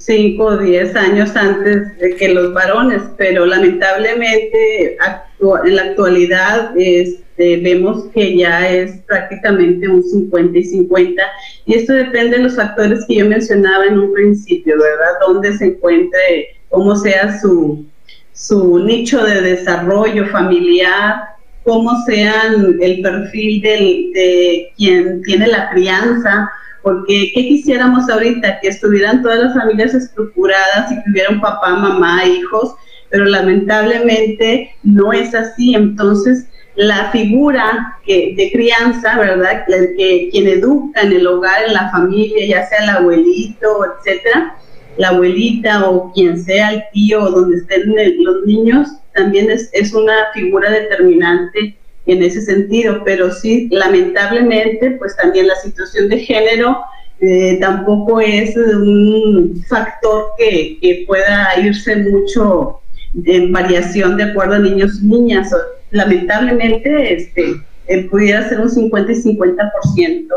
5 0.00 0.42
o 0.42 0.56
10 0.56 0.96
años 0.96 1.36
antes 1.36 1.98
de 1.98 2.16
que 2.16 2.32
los 2.32 2.54
varones, 2.54 3.02
pero 3.18 3.44
lamentablemente 3.44 4.96
en 4.96 5.76
la 5.76 5.82
actualidad 5.82 6.72
este, 6.74 7.58
vemos 7.58 8.06
que 8.14 8.34
ya 8.34 8.66
es 8.66 9.02
prácticamente 9.06 9.86
un 9.88 10.02
50 10.02 10.58
y 10.58 10.64
50 10.64 11.22
y 11.66 11.74
esto 11.74 11.92
depende 11.92 12.38
de 12.38 12.44
los 12.44 12.56
factores 12.56 13.04
que 13.06 13.16
yo 13.16 13.26
mencionaba 13.26 13.84
en 13.84 13.98
un 13.98 14.12
principio, 14.14 14.78
¿verdad? 14.78 15.18
Dónde 15.26 15.52
se 15.58 15.66
encuentre, 15.66 16.56
cómo 16.70 16.96
sea 16.96 17.38
su, 17.38 17.84
su 18.32 18.78
nicho 18.78 19.22
de 19.22 19.42
desarrollo 19.42 20.26
familiar, 20.28 21.24
cómo 21.62 21.90
sean 22.06 22.78
el 22.80 23.02
perfil 23.02 23.60
del, 23.60 24.12
de 24.14 24.72
quien 24.78 25.20
tiene 25.24 25.46
la 25.46 25.68
crianza, 25.68 26.50
porque 26.82 27.32
¿qué 27.34 27.48
quisiéramos 27.48 28.08
ahorita? 28.08 28.60
Que 28.60 28.68
estuvieran 28.68 29.22
todas 29.22 29.38
las 29.40 29.54
familias 29.54 29.94
estructuradas 29.94 30.90
y 30.92 30.94
que 30.96 31.10
hubiera 31.10 31.30
un 31.30 31.40
papá, 31.40 31.70
mamá, 31.70 32.24
hijos, 32.26 32.74
pero 33.10 33.24
lamentablemente 33.24 34.74
no 34.82 35.12
es 35.12 35.34
así. 35.34 35.74
Entonces, 35.74 36.46
la 36.76 37.10
figura 37.10 37.98
que, 38.04 38.34
de 38.36 38.50
crianza, 38.52 39.18
¿verdad? 39.18 39.64
Que, 39.66 40.28
quien 40.30 40.46
educa 40.46 41.02
en 41.02 41.12
el 41.12 41.26
hogar, 41.26 41.64
en 41.66 41.74
la 41.74 41.90
familia, 41.90 42.46
ya 42.46 42.66
sea 42.66 42.84
el 42.84 42.90
abuelito, 42.90 43.84
etcétera, 43.84 44.56
la 44.96 45.08
abuelita 45.08 45.88
o 45.88 46.12
quien 46.12 46.42
sea 46.42 46.72
el 46.72 46.82
tío 46.92 47.22
o 47.22 47.30
donde 47.30 47.58
estén 47.58 47.94
los 48.24 48.44
niños, 48.46 48.88
también 49.14 49.50
es, 49.50 49.68
es 49.72 49.92
una 49.92 50.14
figura 50.32 50.70
determinante 50.70 51.79
en 52.06 52.22
ese 52.22 52.40
sentido, 52.40 53.02
pero 53.04 53.32
sí, 53.32 53.68
lamentablemente, 53.70 54.92
pues 54.92 55.16
también 55.16 55.46
la 55.46 55.56
situación 55.56 56.08
de 56.08 56.18
género 56.18 56.78
eh, 57.20 57.58
tampoco 57.60 58.20
es 58.20 58.56
un 58.56 59.62
factor 59.68 60.32
que, 60.38 60.78
que, 60.80 61.04
pueda 61.06 61.48
irse 61.62 61.96
mucho 61.96 62.80
en 63.24 63.52
variación 63.52 64.16
de 64.16 64.24
acuerdo 64.24 64.54
a 64.54 64.58
niños 64.58 65.00
y 65.02 65.06
niñas. 65.06 65.54
Lamentablemente, 65.90 67.14
este, 67.14 67.56
eh, 67.88 68.08
pudiera 68.08 68.48
ser 68.48 68.60
un 68.60 68.70
50 68.70 69.12
y 69.12 69.16
50% 69.16 70.28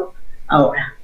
ahora. 0.47 0.95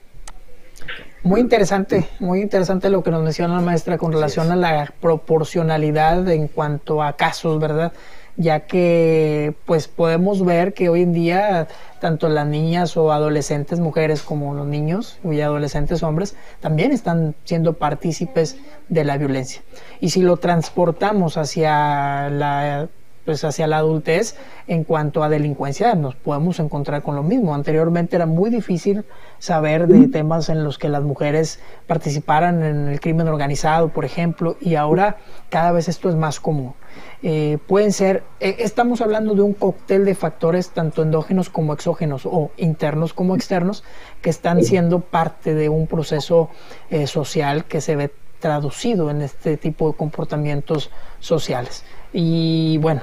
Muy 1.22 1.42
interesante, 1.42 2.08
muy 2.20 2.42
interesante 2.42 2.90
lo 2.90 3.04
que 3.04 3.12
nos 3.12 3.22
menciona 3.22 3.56
la 3.56 3.62
maestra 3.62 3.98
con 3.98 4.12
relación 4.12 4.52
a 4.52 4.56
la 4.56 4.94
proporcionalidad 5.00 6.28
en 6.30 6.48
cuanto 6.48 7.04
a 7.04 7.14
casos, 7.14 7.60
¿verdad? 7.60 7.92
Ya 8.40 8.62
que 8.62 9.54
pues 9.66 9.90
podemos 9.90 10.44
ver 10.46 10.74
que 10.74 10.88
hoy 10.88 11.02
en 11.02 11.12
día 11.12 11.68
tanto 12.00 12.30
las 12.30 12.48
niñas 12.48 12.96
o 12.96 13.12
adolescentes 13.12 13.82
mujeres 13.82 14.22
como 14.22 14.54
los 14.54 14.66
niños 14.66 15.20
y 15.26 15.42
adolescentes 15.42 16.04
hombres 16.04 16.36
también 16.62 16.94
están 16.94 17.36
siendo 17.44 17.74
partícipes 17.74 18.58
de 18.88 19.04
la 19.04 19.18
violencia. 19.18 19.62
Y 20.00 20.12
si 20.12 20.22
lo 20.22 20.38
transportamos 20.38 21.36
hacia 21.36 22.30
la 22.30 22.88
pues 23.30 23.44
hacia 23.44 23.68
la 23.68 23.78
adultez 23.78 24.34
en 24.66 24.84
cuanto 24.84 25.22
a 25.22 25.30
delincuencia 25.30 25.94
nos 25.94 26.16
podemos 26.16 26.60
encontrar 26.60 27.04
con 27.04 27.16
lo 27.16 27.22
mismo. 27.22 27.54
Anteriormente 27.54 28.16
era 28.16 28.26
muy 28.26 28.50
difícil 28.50 29.06
saber 29.38 29.86
de 29.86 30.08
temas 30.08 30.50
en 30.50 30.64
los 30.64 30.80
que 30.80 30.90
las 30.90 31.04
mujeres 31.04 31.60
participaran 31.86 32.64
en 32.64 32.88
el 32.88 33.00
crimen 33.00 33.28
organizado, 33.28 33.90
por 33.90 34.04
ejemplo, 34.04 34.58
y 34.60 34.74
ahora 34.74 35.18
cada 35.50 35.72
vez 35.72 35.90
esto 35.90 36.10
es 36.10 36.16
más 36.16 36.40
común. 36.40 36.74
Eh, 37.22 37.60
pueden 37.68 37.92
ser, 37.92 38.24
eh, 38.40 38.56
estamos 38.62 39.00
hablando 39.00 39.36
de 39.36 39.44
un 39.44 39.54
cóctel 39.54 40.06
de 40.06 40.16
factores 40.16 40.72
tanto 40.72 41.04
endógenos 41.04 41.52
como 41.52 41.74
exógenos 41.74 42.26
o 42.26 42.50
internos 42.58 43.14
como 43.14 43.36
externos 43.36 43.84
que 44.24 44.32
están 44.32 44.64
siendo 44.64 45.02
parte 45.02 45.54
de 45.54 45.70
un 45.70 45.86
proceso 45.86 46.50
eh, 46.90 47.06
social 47.06 47.66
que 47.66 47.80
se 47.80 47.96
ve 47.96 48.12
traducido 48.40 49.12
en 49.12 49.22
este 49.22 49.56
tipo 49.58 49.92
de 49.92 49.98
comportamientos 49.98 50.90
sociales. 51.20 51.84
Y 52.14 52.78
bueno, 52.80 53.02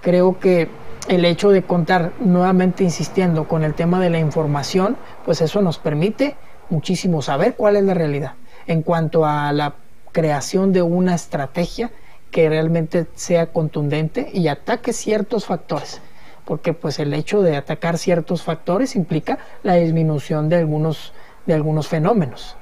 creo 0.00 0.38
que 0.38 0.68
el 1.08 1.24
hecho 1.24 1.50
de 1.50 1.62
contar 1.62 2.12
nuevamente 2.20 2.84
insistiendo 2.84 3.48
con 3.48 3.64
el 3.64 3.74
tema 3.74 4.00
de 4.00 4.10
la 4.10 4.18
información, 4.18 4.96
pues 5.24 5.40
eso 5.40 5.62
nos 5.62 5.78
permite 5.78 6.36
muchísimo 6.70 7.22
saber 7.22 7.54
cuál 7.54 7.76
es 7.76 7.84
la 7.84 7.94
realidad 7.94 8.34
en 8.66 8.82
cuanto 8.82 9.24
a 9.24 9.52
la 9.52 9.74
creación 10.12 10.72
de 10.72 10.82
una 10.82 11.14
estrategia 11.14 11.90
que 12.30 12.48
realmente 12.48 13.06
sea 13.14 13.46
contundente 13.46 14.30
y 14.32 14.48
ataque 14.48 14.92
ciertos 14.92 15.46
factores, 15.46 16.02
porque 16.44 16.74
pues 16.74 16.98
el 16.98 17.14
hecho 17.14 17.40
de 17.40 17.56
atacar 17.56 17.96
ciertos 17.96 18.42
factores 18.42 18.96
implica 18.96 19.38
la 19.62 19.74
disminución 19.74 20.50
de 20.50 20.56
algunos, 20.56 21.14
de 21.46 21.54
algunos 21.54 21.88
fenómenos. 21.88 22.56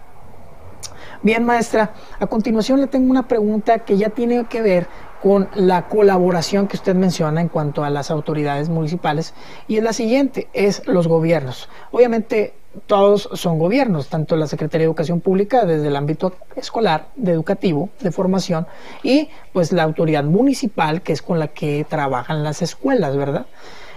Bien, 1.23 1.45
maestra, 1.45 1.95
a 2.21 2.27
continuación 2.27 2.81
le 2.81 2.87
tengo 2.87 3.11
una 3.11 3.27
pregunta 3.27 3.81
que 3.81 3.97
ya 3.97 4.11
tiene 4.11 4.45
que 4.45 4.62
ver 4.62 4.87
con 5.22 5.48
la 5.55 5.88
colaboración 5.88 6.68
que 6.68 6.76
usted 6.76 6.94
menciona 6.94 7.40
en 7.40 7.48
cuanto 7.48 7.85
a 7.85 7.90
las 7.90 8.11
autoridades 8.11 8.68
municipales 8.68 9.35
y 9.68 9.76
es 9.76 9.83
la 9.83 9.92
siguiente, 9.92 10.48
es 10.52 10.87
los 10.87 11.09
gobiernos. 11.09 11.68
Obviamente 11.90 12.55
todos 12.87 13.31
son 13.33 13.59
gobiernos, 13.59 14.09
tanto 14.09 14.37
la 14.37 14.46
Secretaría 14.46 14.83
de 14.83 14.90
Educación 14.90 15.20
Pública 15.20 15.64
desde 15.64 15.88
el 15.88 15.96
ámbito 15.96 16.35
escolar, 16.57 17.09
de 17.16 17.33
educativo, 17.33 17.88
de 18.00 18.12
formación 18.12 18.66
y 19.02 19.31
pues 19.52 19.72
la 19.72 19.83
autoridad 19.83 20.24
municipal 20.24 21.02
que 21.02 21.12
es 21.12 21.22
con 21.22 21.38
la 21.38 21.48
que 21.48 21.87
trabajan 21.88 22.44
las 22.44 22.62
escuelas, 22.62 23.16
¿verdad? 23.16 23.46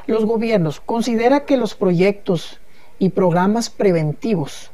Los 0.08 0.26
gobiernos 0.26 0.80
considera 0.80 1.42
que 1.42 1.58
los 1.58 1.76
proyectos 1.76 2.60
y 2.98 3.10
programas 3.10 3.70
preventivos 3.70 4.72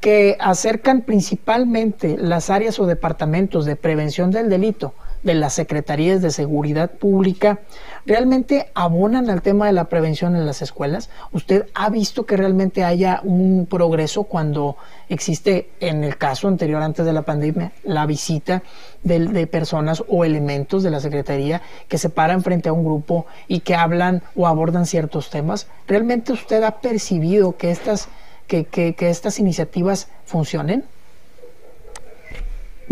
que 0.00 0.36
acercan 0.40 1.02
principalmente 1.02 2.16
las 2.18 2.50
áreas 2.50 2.80
o 2.80 2.86
departamentos 2.86 3.64
de 3.64 3.76
prevención 3.76 4.32
del 4.32 4.50
delito 4.50 4.94
de 5.22 5.34
las 5.34 5.54
secretarías 5.54 6.22
de 6.22 6.30
seguridad 6.30 6.90
pública 6.90 7.60
realmente 8.06 8.70
abonan 8.74 9.30
al 9.30 9.42
tema 9.42 9.66
de 9.66 9.72
la 9.72 9.84
prevención 9.84 10.36
en 10.36 10.46
las 10.46 10.62
escuelas? 10.62 11.10
¿Usted 11.32 11.66
ha 11.74 11.90
visto 11.90 12.26
que 12.26 12.36
realmente 12.36 12.84
haya 12.84 13.20
un 13.22 13.66
progreso 13.68 14.24
cuando 14.24 14.76
existe, 15.08 15.70
en 15.80 16.04
el 16.04 16.16
caso 16.16 16.48
anterior, 16.48 16.82
antes 16.82 17.06
de 17.06 17.12
la 17.12 17.22
pandemia, 17.22 17.72
la 17.84 18.06
visita 18.06 18.62
de, 19.02 19.46
personas 19.46 20.02
o 20.08 20.24
elementos 20.24 20.82
de 20.82 20.90
la 20.90 21.00
Secretaría 21.00 21.62
que 21.88 21.98
se 21.98 22.08
paran 22.08 22.42
frente 22.42 22.68
a 22.68 22.72
un 22.72 22.84
grupo 22.84 23.26
y 23.48 23.60
que 23.60 23.74
hablan 23.74 24.22
o 24.34 24.46
abordan 24.46 24.86
ciertos 24.86 25.30
temas? 25.30 25.66
¿Realmente 25.86 26.32
usted 26.32 26.62
ha 26.62 26.80
percibido 26.80 27.56
que 27.56 27.70
estas 27.70 28.08
que, 28.46 28.94
estas 28.98 29.38
iniciativas 29.38 30.08
funcionen? 30.24 30.84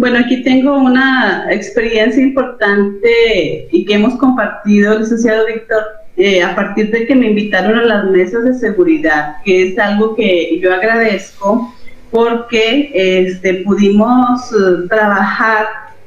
Bueno, 0.00 0.18
aquí 0.18 0.42
tengo 0.42 0.78
una 0.78 1.46
experiencia 1.50 2.22
importante 2.22 3.68
y 3.70 3.84
que 3.84 3.92
hemos 3.92 4.14
compartido, 4.14 4.98
licenciado 4.98 5.44
Víctor, 5.44 5.82
eh, 6.16 6.42
a 6.42 6.56
partir 6.56 6.90
de 6.90 7.06
que 7.06 7.14
me 7.14 7.26
invitaron 7.26 7.78
a 7.78 7.84
las 7.84 8.04
mesas 8.06 8.44
de 8.44 8.54
seguridad, 8.54 9.36
que 9.44 9.68
es 9.68 9.78
algo 9.78 10.14
que 10.14 10.58
yo 10.58 10.72
agradezco 10.72 11.74
porque 12.10 12.90
este, 12.94 13.56
pudimos 13.56 14.50
eh, 14.52 14.86
trabajar 14.88 15.66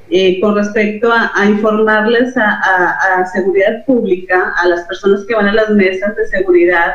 eh, 0.10 0.42
con 0.42 0.56
respecto 0.56 1.14
a, 1.14 1.46
informarles 1.48 2.36
a, 2.36 3.24
seguridad 3.32 3.86
pública, 3.86 4.56
a 4.58 4.70
las 4.70 4.88
personas 4.88 5.24
que 5.28 5.36
van 5.36 5.50
a 5.50 5.54
las 5.54 5.70
mesas 5.70 6.16
de 6.16 6.28
seguridad, 6.30 6.94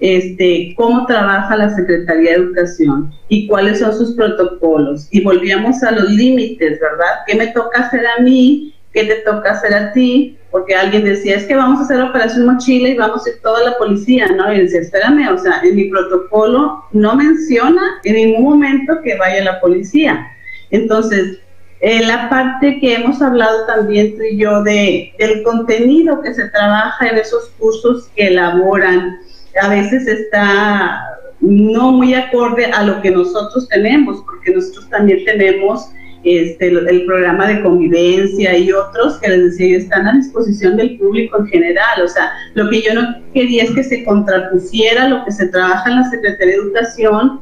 este, 0.00 0.74
cómo 0.76 1.06
trabaja 1.06 1.56
la 1.56 1.74
Secretaría 1.74 2.30
de 2.30 2.36
Educación 2.36 3.12
y 3.28 3.46
cuáles 3.46 3.78
son 3.78 3.92
sus 3.92 4.14
protocolos. 4.14 5.08
Y 5.10 5.22
volvíamos 5.22 5.82
a 5.82 5.92
los 5.92 6.10
límites, 6.10 6.80
¿verdad? 6.80 7.20
¿Qué 7.26 7.34
me 7.36 7.48
toca 7.48 7.82
hacer 7.82 8.04
a 8.06 8.22
mí? 8.22 8.74
¿Qué 8.92 9.04
te 9.04 9.16
toca 9.16 9.52
hacer 9.52 9.74
a 9.74 9.92
ti? 9.92 10.36
Porque 10.50 10.74
alguien 10.74 11.04
decía, 11.04 11.36
es 11.36 11.44
que 11.44 11.54
vamos 11.54 11.80
a 11.80 11.84
hacer 11.84 12.00
operación 12.02 12.46
mochila 12.46 12.88
y 12.88 12.96
vamos 12.96 13.24
a 13.24 13.30
ir 13.30 13.36
toda 13.40 13.62
la 13.62 13.78
policía, 13.78 14.26
¿no? 14.28 14.52
Y 14.52 14.62
decía, 14.62 14.80
espérame, 14.80 15.28
o 15.32 15.38
sea, 15.38 15.60
en 15.62 15.76
mi 15.76 15.84
protocolo 15.84 16.84
no 16.92 17.14
menciona 17.14 17.82
en 18.02 18.14
ningún 18.14 18.44
momento 18.44 19.00
que 19.04 19.16
vaya 19.16 19.44
la 19.44 19.60
policía. 19.60 20.26
Entonces, 20.70 21.38
en 21.80 22.08
la 22.08 22.28
parte 22.28 22.78
que 22.80 22.94
hemos 22.94 23.22
hablado 23.22 23.66
también 23.66 24.16
tú 24.16 24.22
y 24.22 24.38
yo 24.38 24.62
de, 24.62 25.14
del 25.18 25.42
contenido 25.42 26.20
que 26.20 26.34
se 26.34 26.48
trabaja 26.48 27.08
en 27.08 27.18
esos 27.18 27.50
cursos 27.58 28.10
que 28.14 28.28
elaboran, 28.28 29.18
a 29.60 29.68
veces 29.68 30.06
está 30.06 31.06
no 31.40 31.92
muy 31.92 32.14
acorde 32.14 32.66
a 32.66 32.84
lo 32.84 33.00
que 33.00 33.10
nosotros 33.10 33.68
tenemos, 33.68 34.22
porque 34.26 34.52
nosotros 34.52 34.88
también 34.90 35.24
tenemos 35.24 35.90
este, 36.22 36.68
el, 36.68 37.06
programa 37.06 37.46
de 37.46 37.62
convivencia 37.62 38.56
y 38.56 38.70
otros 38.70 39.18
que 39.20 39.28
les 39.28 39.44
decía 39.52 39.78
están 39.78 40.06
a 40.06 40.12
disposición 40.12 40.76
del 40.76 40.98
público 40.98 41.38
en 41.38 41.46
general. 41.46 42.02
O 42.04 42.08
sea, 42.08 42.30
lo 42.54 42.68
que 42.68 42.82
yo 42.82 42.94
no 42.94 43.02
quería 43.32 43.64
es 43.64 43.70
que 43.70 43.82
se 43.82 44.04
contrapusiera 44.04 45.08
lo 45.08 45.24
que 45.24 45.32
se 45.32 45.48
trabaja 45.48 45.90
en 45.90 45.96
la 45.96 46.10
Secretaría 46.10 46.56
de 46.56 46.62
Educación 46.62 47.40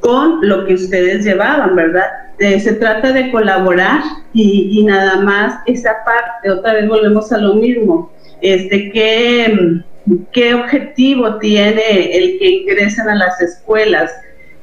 con 0.00 0.40
lo 0.48 0.64
que 0.64 0.74
ustedes 0.74 1.24
llevaban, 1.24 1.76
¿verdad? 1.76 2.06
se 2.38 2.72
trata 2.72 3.12
de 3.12 3.30
colaborar 3.30 4.00
y, 4.32 4.70
y, 4.72 4.84
nada 4.84 5.20
más 5.20 5.60
esa 5.66 5.96
parte, 6.06 6.50
otra 6.50 6.72
vez 6.72 6.88
volvemos 6.88 7.30
a 7.32 7.38
lo 7.38 7.52
mismo, 7.56 8.10
este 8.40 8.90
que 8.92 9.82
qué 10.32 10.54
objetivo 10.54 11.38
tiene 11.38 12.16
el 12.16 12.38
que 12.38 12.50
ingresen 12.50 13.08
a 13.08 13.14
las 13.14 13.40
escuelas. 13.40 14.10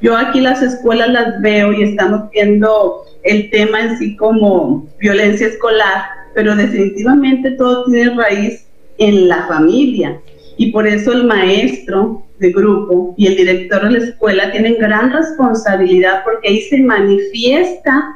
Yo 0.00 0.16
aquí 0.16 0.40
las 0.40 0.62
escuelas 0.62 1.08
las 1.10 1.40
veo 1.40 1.72
y 1.72 1.82
estamos 1.82 2.30
viendo 2.30 3.04
el 3.24 3.50
tema 3.50 3.80
en 3.80 3.98
sí 3.98 4.16
como 4.16 4.86
violencia 4.98 5.48
escolar, 5.48 6.04
pero 6.34 6.54
definitivamente 6.54 7.52
todo 7.52 7.84
tiene 7.86 8.14
raíz 8.14 8.66
en 8.98 9.28
la 9.28 9.46
familia. 9.46 10.20
Y 10.56 10.70
por 10.72 10.86
eso 10.86 11.12
el 11.12 11.24
maestro 11.24 12.22
de 12.38 12.52
grupo 12.52 13.14
y 13.16 13.26
el 13.26 13.36
director 13.36 13.84
de 13.84 13.90
la 13.90 13.98
escuela 13.98 14.50
tienen 14.52 14.76
gran 14.78 15.12
responsabilidad 15.12 16.22
porque 16.24 16.48
ahí 16.48 16.60
se 16.62 16.78
manifiesta 16.78 18.14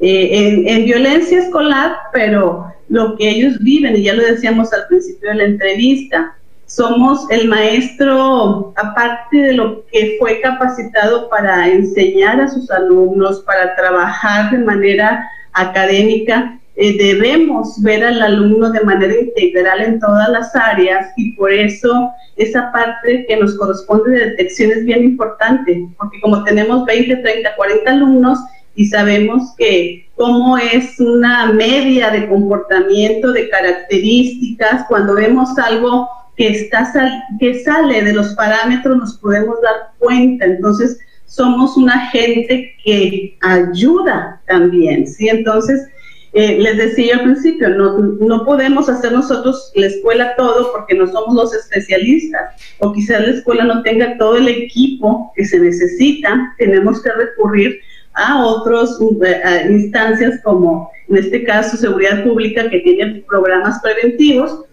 eh, 0.00 0.28
en, 0.30 0.68
en 0.68 0.84
violencia 0.84 1.40
escolar, 1.40 1.96
pero 2.12 2.66
lo 2.88 3.16
que 3.16 3.28
ellos 3.28 3.58
viven, 3.60 3.96
y 3.96 4.04
ya 4.04 4.14
lo 4.14 4.22
decíamos 4.22 4.72
al 4.72 4.86
principio 4.88 5.30
de 5.30 5.36
la 5.36 5.44
entrevista, 5.44 6.36
somos 6.66 7.30
el 7.30 7.48
maestro, 7.48 8.72
aparte 8.76 9.36
de 9.36 9.52
lo 9.54 9.86
que 9.86 10.16
fue 10.18 10.40
capacitado 10.40 11.28
para 11.28 11.68
enseñar 11.68 12.40
a 12.40 12.48
sus 12.48 12.70
alumnos, 12.70 13.40
para 13.46 13.74
trabajar 13.76 14.50
de 14.50 14.58
manera 14.58 15.30
académica, 15.52 16.58
eh, 16.74 16.98
debemos 16.98 17.80
ver 17.82 18.04
al 18.04 18.20
alumno 18.20 18.70
de 18.70 18.82
manera 18.82 19.14
integral 19.18 19.80
en 19.80 20.00
todas 20.00 20.28
las 20.28 20.54
áreas 20.54 21.06
y 21.16 21.32
por 21.32 21.50
eso 21.50 22.10
esa 22.36 22.70
parte 22.70 23.24
que 23.26 23.36
nos 23.36 23.56
corresponde 23.56 24.10
de 24.10 24.30
detección 24.30 24.72
es 24.72 24.84
bien 24.84 25.04
importante, 25.04 25.88
porque 25.96 26.20
como 26.20 26.44
tenemos 26.44 26.84
20, 26.84 27.16
30, 27.16 27.56
40 27.56 27.90
alumnos 27.90 28.38
y 28.74 28.86
sabemos 28.86 29.54
que 29.56 30.06
cómo 30.16 30.58
es 30.58 31.00
una 31.00 31.46
media 31.52 32.10
de 32.10 32.28
comportamiento, 32.28 33.32
de 33.32 33.48
características, 33.48 34.84
cuando 34.86 35.14
vemos 35.14 35.56
algo 35.58 36.10
que, 36.36 36.48
está 36.48 36.92
que 37.38 37.62
sale 37.62 38.02
de 38.02 38.12
los 38.12 38.34
parámetros 38.34 38.96
nos 38.96 39.18
podemos 39.18 39.60
dar 39.62 39.92
cuenta. 39.98 40.44
Entonces, 40.44 40.98
somos 41.26 41.76
una 41.76 42.08
gente 42.08 42.74
que 42.84 43.36
ayuda 43.42 44.40
también, 44.46 45.06
¿sí? 45.06 45.28
Entonces, 45.28 45.88
eh, 46.32 46.58
les 46.60 46.76
decía 46.76 47.16
al 47.16 47.22
principio, 47.22 47.70
no, 47.70 47.98
no 47.98 48.44
podemos 48.44 48.88
hacer 48.88 49.12
nosotros 49.12 49.72
la 49.74 49.86
escuela 49.86 50.36
todo 50.36 50.70
porque 50.72 50.94
no 50.94 51.06
somos 51.06 51.34
los 51.34 51.54
especialistas, 51.54 52.54
o 52.78 52.92
quizás 52.92 53.22
la 53.22 53.30
escuela 53.30 53.64
no 53.64 53.82
tenga 53.82 54.18
todo 54.18 54.36
el 54.36 54.48
equipo 54.48 55.32
que 55.34 55.46
se 55.46 55.58
necesita, 55.58 56.54
tenemos 56.58 57.02
que 57.02 57.10
recurrir 57.10 57.80
a 58.12 58.44
otras 58.44 58.98
eh, 59.24 59.66
instancias 59.70 60.40
como 60.42 60.90
en 61.08 61.16
este 61.16 61.44
caso 61.44 61.76
seguridad 61.76 62.24
pública 62.24 62.68
que 62.68 62.80
tiene 62.80 63.24
programas 63.28 63.80
preventivos 63.80 64.64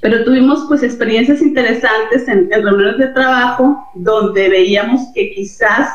pero 0.00 0.24
tuvimos 0.24 0.64
pues 0.68 0.82
experiencias 0.82 1.42
interesantes 1.42 2.26
en, 2.26 2.50
reuniones 2.50 2.98
de 2.98 3.08
trabajo 3.08 3.86
donde 3.94 4.48
veíamos 4.48 5.00
que 5.14 5.30
quizás 5.32 5.88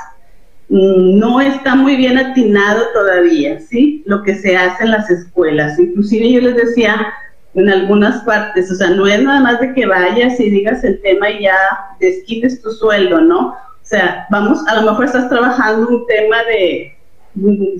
mm, 0.70 1.18
no 1.18 1.41
está 1.41 1.76
muy 1.76 1.96
bien 1.96 2.18
atinado 2.18 2.84
todavía, 2.94 3.60
¿sí? 3.60 4.04
Lo 4.06 4.22
que 4.24 4.36
se 4.36 4.56
hace 4.56 4.84
en 4.84 4.91
las 4.91 5.10
escuelas. 5.10 5.80
Inclusive 5.80 6.32
yo 6.32 6.41
les 6.41 6.56
decía, 6.56 7.13
en 7.56 7.70
algunas 7.70 8.24
partes, 8.24 8.72
o 8.72 8.76
sea, 8.76 8.89
no 8.89 9.08
es 9.08 9.24
nada 9.24 9.39
más 9.39 9.60
de 9.60 9.74
que 9.74 9.86
vayas 9.86 10.39
y 10.39 10.50
digas 10.50 10.84
el 10.84 11.02
tema 11.02 11.30
y 11.30 11.44
ya 11.44 11.58
desquites 12.00 12.62
tu 12.62 12.72
sueldo, 12.72 13.22
¿no? 13.22 13.50
O 13.50 13.88
sea, 13.88 14.28
vamos, 14.30 14.60
a 14.68 14.82
lo 14.82 14.91
mejor 14.91 15.06
estás 15.06 15.30
trabajando 15.30 15.88
un 15.88 16.06
tema 16.06 16.38
de 16.44 16.96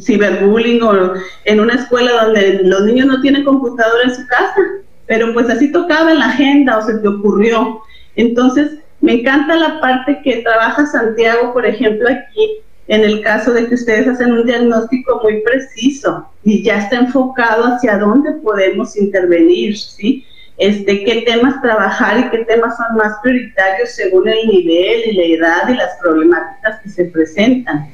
ciberbullying 0.02 0.82
o 0.84 1.14
en 1.46 1.60
una 1.60 1.76
escuela 1.76 2.26
donde 2.26 2.62
los 2.64 2.84
niños 2.84 3.08
no 3.08 3.22
tienen 3.22 3.44
computadora 3.44 4.04
en 4.04 4.16
su 4.16 4.28
casa, 4.28 4.62
pero 5.06 5.34
pues 5.34 5.50
así 5.50 5.72
tocaba 5.72 6.12
en 6.12 6.20
la 6.20 6.30
agenda 6.30 6.78
o 6.78 6.82
se 6.82 6.98
te 7.00 7.08
ocurrió. 7.08 7.82
Entonces, 8.15 8.80
me 9.02 9.13
encanta 9.20 9.56
la 9.56 9.80
parte 9.80 10.20
que 10.24 10.38
trabaja 10.38 10.86
Santiago, 10.86 11.54
por 11.54 11.65
ejemplo, 11.65 12.10
aquí, 12.10 12.60
en 12.88 13.04
el 13.04 13.22
caso 13.22 13.52
de 13.52 13.68
que 13.68 13.76
ustedes 13.76 14.08
hacen 14.08 14.32
un 14.32 14.46
diagnóstico 14.46 15.20
muy 15.24 15.41
preciso 15.41 16.30
y 16.44 16.63
ya 16.63 16.80
está 16.80 16.98
enfocado 16.98 17.65
hacia 17.65 17.98
dónde 17.98 18.32
podemos 18.44 18.96
intervenir, 18.96 19.78
¿sí? 19.78 20.26
Este, 20.58 21.04
qué 21.04 21.24
temas 21.24 21.62
trabajar 21.62 22.20
y 22.20 22.30
qué 22.30 22.46
temas 22.46 22.78
son 22.78 22.96
más 22.96 23.13
prioritarios 23.22 23.89
según 23.89 24.30
el 24.30 24.48
nivel 24.48 25.10
y 25.10 25.13
la 25.13 25.24
edad 25.24 25.70
y 25.70 25.76
las 25.76 25.98
problemáticas 26.02 26.80
que 26.82 26.89
se 26.89 27.06
presentan. 27.06 27.89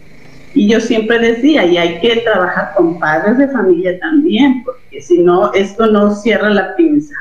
Y 0.54 0.68
yo 0.68 0.80
siempre 0.80 1.20
decía, 1.20 1.66
y 1.66 1.78
hay 1.78 2.00
que 2.00 2.18
trabajar 2.18 2.74
con 2.76 3.00
padres 3.00 3.38
de 3.38 3.48
familia 3.48 4.00
también, 4.00 4.64
porque 4.66 5.02
si 5.02 5.20
no, 5.20 5.54
esto 5.54 5.88
no 5.88 6.14
cierra 6.14 6.50
la 6.50 6.76
pinza. 6.76 7.16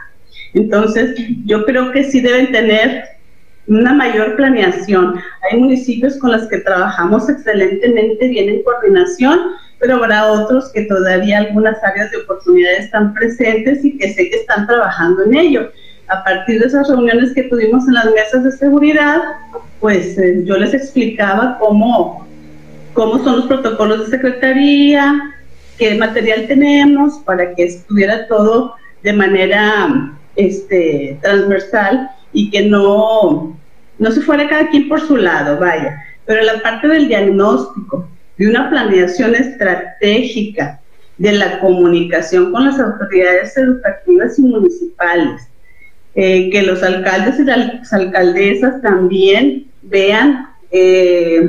Entonces, 0.54 1.14
yo 1.44 1.64
creo 1.64 1.92
que 1.92 2.04
sí 2.04 2.20
deben 2.20 2.50
tener 2.50 3.04
una 3.68 3.94
mayor 3.94 4.36
planeación. 4.36 5.14
Hay 5.50 5.60
municipios 5.60 6.16
con 6.18 6.32
los 6.32 6.48
que 6.48 6.58
trabajamos 6.58 7.28
excelentemente 7.28 8.28
bien 8.28 8.48
en 8.48 8.62
coordinación, 8.64 9.38
pero 9.78 9.96
habrá 9.96 10.26
otros 10.30 10.70
que 10.72 10.82
todavía 10.82 11.38
algunas 11.38 11.82
áreas 11.84 12.10
de 12.10 12.18
oportunidad 12.18 12.72
están 12.74 13.14
presentes 13.14 13.84
y 13.84 13.96
que 13.96 14.12
sé 14.12 14.28
que 14.28 14.36
están 14.36 14.66
trabajando 14.66 15.24
en 15.24 15.34
ello. 15.36 15.70
A 16.08 16.24
partir 16.24 16.60
de 16.60 16.66
esas 16.66 16.88
reuniones 16.88 17.32
que 17.32 17.44
tuvimos 17.44 17.86
en 17.86 17.94
las 17.94 18.06
mesas 18.06 18.42
de 18.42 18.52
seguridad, 18.52 19.20
pues 19.78 20.18
eh, 20.18 20.42
yo 20.44 20.58
les 20.58 20.74
explicaba 20.74 21.56
cómo, 21.60 22.26
cómo 22.92 23.22
son 23.22 23.36
los 23.36 23.46
protocolos 23.46 24.00
de 24.00 24.16
secretaría, 24.16 25.34
qué 25.78 25.94
material 25.94 26.46
tenemos 26.46 27.18
para 27.24 27.54
que 27.54 27.64
estuviera 27.64 28.26
todo 28.28 28.74
de 29.02 29.12
manera 29.12 30.12
este, 30.36 31.18
transversal 31.22 32.10
y 32.32 32.50
que 32.50 32.66
no, 32.66 33.58
no 33.98 34.10
se 34.10 34.20
fuera 34.20 34.48
cada 34.48 34.68
quien 34.68 34.88
por 34.88 35.00
su 35.00 35.16
lado, 35.16 35.58
vaya. 35.58 35.96
Pero 36.26 36.42
la 36.42 36.62
parte 36.62 36.88
del 36.88 37.08
diagnóstico, 37.08 38.08
de 38.36 38.48
una 38.48 38.70
planeación 38.70 39.34
estratégica, 39.34 40.80
de 41.18 41.32
la 41.32 41.60
comunicación 41.60 42.50
con 42.50 42.64
las 42.64 42.80
autoridades 42.80 43.54
educativas 43.56 44.38
y 44.38 44.42
municipales, 44.42 45.42
eh, 46.14 46.50
que 46.50 46.62
los 46.62 46.82
alcaldes 46.82 47.38
y 47.38 47.44
las 47.44 47.92
alcaldesas 47.92 48.80
también 48.80 49.66
vean 49.82 50.48
eh, 50.70 51.48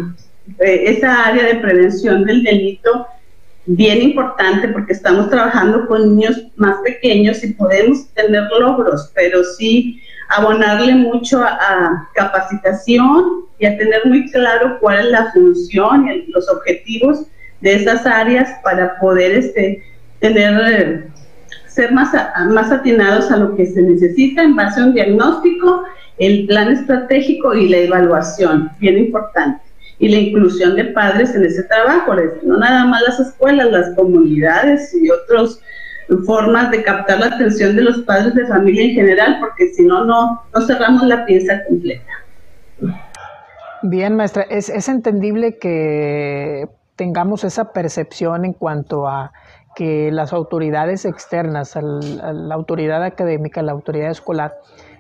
eh, 0.60 0.84
esa 0.86 1.28
área 1.28 1.46
de 1.46 1.56
prevención 1.56 2.24
del 2.24 2.44
delito 2.44 3.08
bien 3.66 4.02
importante 4.02 4.68
porque 4.70 4.94
estamos 4.94 5.30
trabajando 5.30 5.86
con 5.88 6.16
niños 6.16 6.42
más 6.56 6.78
pequeños 6.84 7.44
y 7.44 7.54
podemos 7.54 8.08
tener 8.14 8.44
logros, 8.60 9.12
pero 9.14 9.44
sí 9.44 10.02
abonarle 10.30 10.96
mucho 10.96 11.44
a, 11.44 12.10
capacitación 12.16 13.46
y 13.60 13.66
a 13.66 13.78
tener 13.78 14.06
muy 14.06 14.30
claro 14.32 14.78
cuál 14.80 15.00
es 15.00 15.12
la 15.12 15.32
función 15.32 16.10
y 16.10 16.32
los 16.32 16.50
objetivos 16.50 17.26
de 17.60 17.76
esas 17.76 18.06
áreas 18.06 18.50
para 18.64 18.98
poder 19.00 19.32
este, 19.34 19.84
tener, 20.20 21.08
ser 21.68 21.92
más, 21.92 22.12
más 22.50 22.72
atinados 22.72 23.30
a 23.30 23.38
lo 23.38 23.56
que 23.56 23.66
se 23.66 23.82
necesita 23.82 24.42
en 24.42 24.56
base 24.56 24.80
a 24.80 24.86
un 24.86 24.94
diagnóstico, 24.94 25.84
el 26.18 26.48
plan 26.48 26.72
estratégico 26.72 27.54
y 27.54 27.70
la 27.70 27.78
evaluación, 27.78 28.72
bien 28.80 28.98
importante 28.98 29.71
y 30.02 30.10
la 30.10 30.18
inclusión 30.18 30.76
de 30.76 30.86
padres 30.86 31.36
en 31.36 31.46
ese 31.46 31.64
trabajo, 31.64 32.16
no 32.44 32.58
nada 32.58 32.86
más 32.86 33.04
las 33.08 33.20
escuelas, 33.20 33.72
las 33.72 33.96
comunidades 33.96 34.96
y 34.96 35.08
otras 35.12 35.62
formas 36.26 36.72
de 36.72 36.84
captar 36.84 37.20
la 37.20 37.28
atención 37.28 37.76
de 37.76 37.84
los 37.84 38.00
padres 38.00 38.34
de 38.34 38.48
familia 38.48 38.84
en 38.86 38.96
general, 38.96 39.38
porque 39.40 39.68
si 39.68 39.84
no, 39.84 40.04
no 40.04 40.42
cerramos 40.66 41.04
la 41.04 41.24
pieza 41.26 41.64
completa. 41.68 42.12
Bien, 43.84 44.16
maestra, 44.16 44.42
es, 44.50 44.90
entendible 44.90 45.60
que 45.60 46.68
tengamos 46.96 47.44
esa 47.44 47.72
percepción 47.72 48.44
en 48.44 48.54
cuanto 48.54 49.08
a 49.08 49.32
que 49.76 50.12
las 50.12 50.34
autoridades 50.34 51.06
externas, 51.06 51.76
la 51.76 52.56
autoridad 52.56 53.04
académica, 53.04 53.62
la 53.62 53.72
autoridad 53.72 54.10
escolar, 54.10 54.56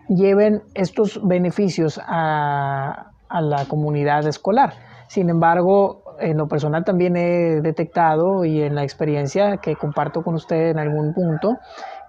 lleven 0.09 0.61
estos 0.75 1.19
beneficios 1.27 1.99
a 2.05 3.07
la 3.31 3.65
comunidad 3.65 4.27
escolar. 4.27 4.90
Sin 5.11 5.29
embargo, 5.29 6.15
en 6.21 6.37
lo 6.37 6.47
personal 6.47 6.85
también 6.85 7.17
he 7.17 7.59
detectado 7.59 8.45
y 8.45 8.61
en 8.61 8.75
la 8.75 8.83
experiencia 8.83 9.57
que 9.57 9.75
comparto 9.75 10.23
con 10.23 10.35
usted 10.35 10.69
en 10.69 10.79
algún 10.79 11.13
punto, 11.13 11.57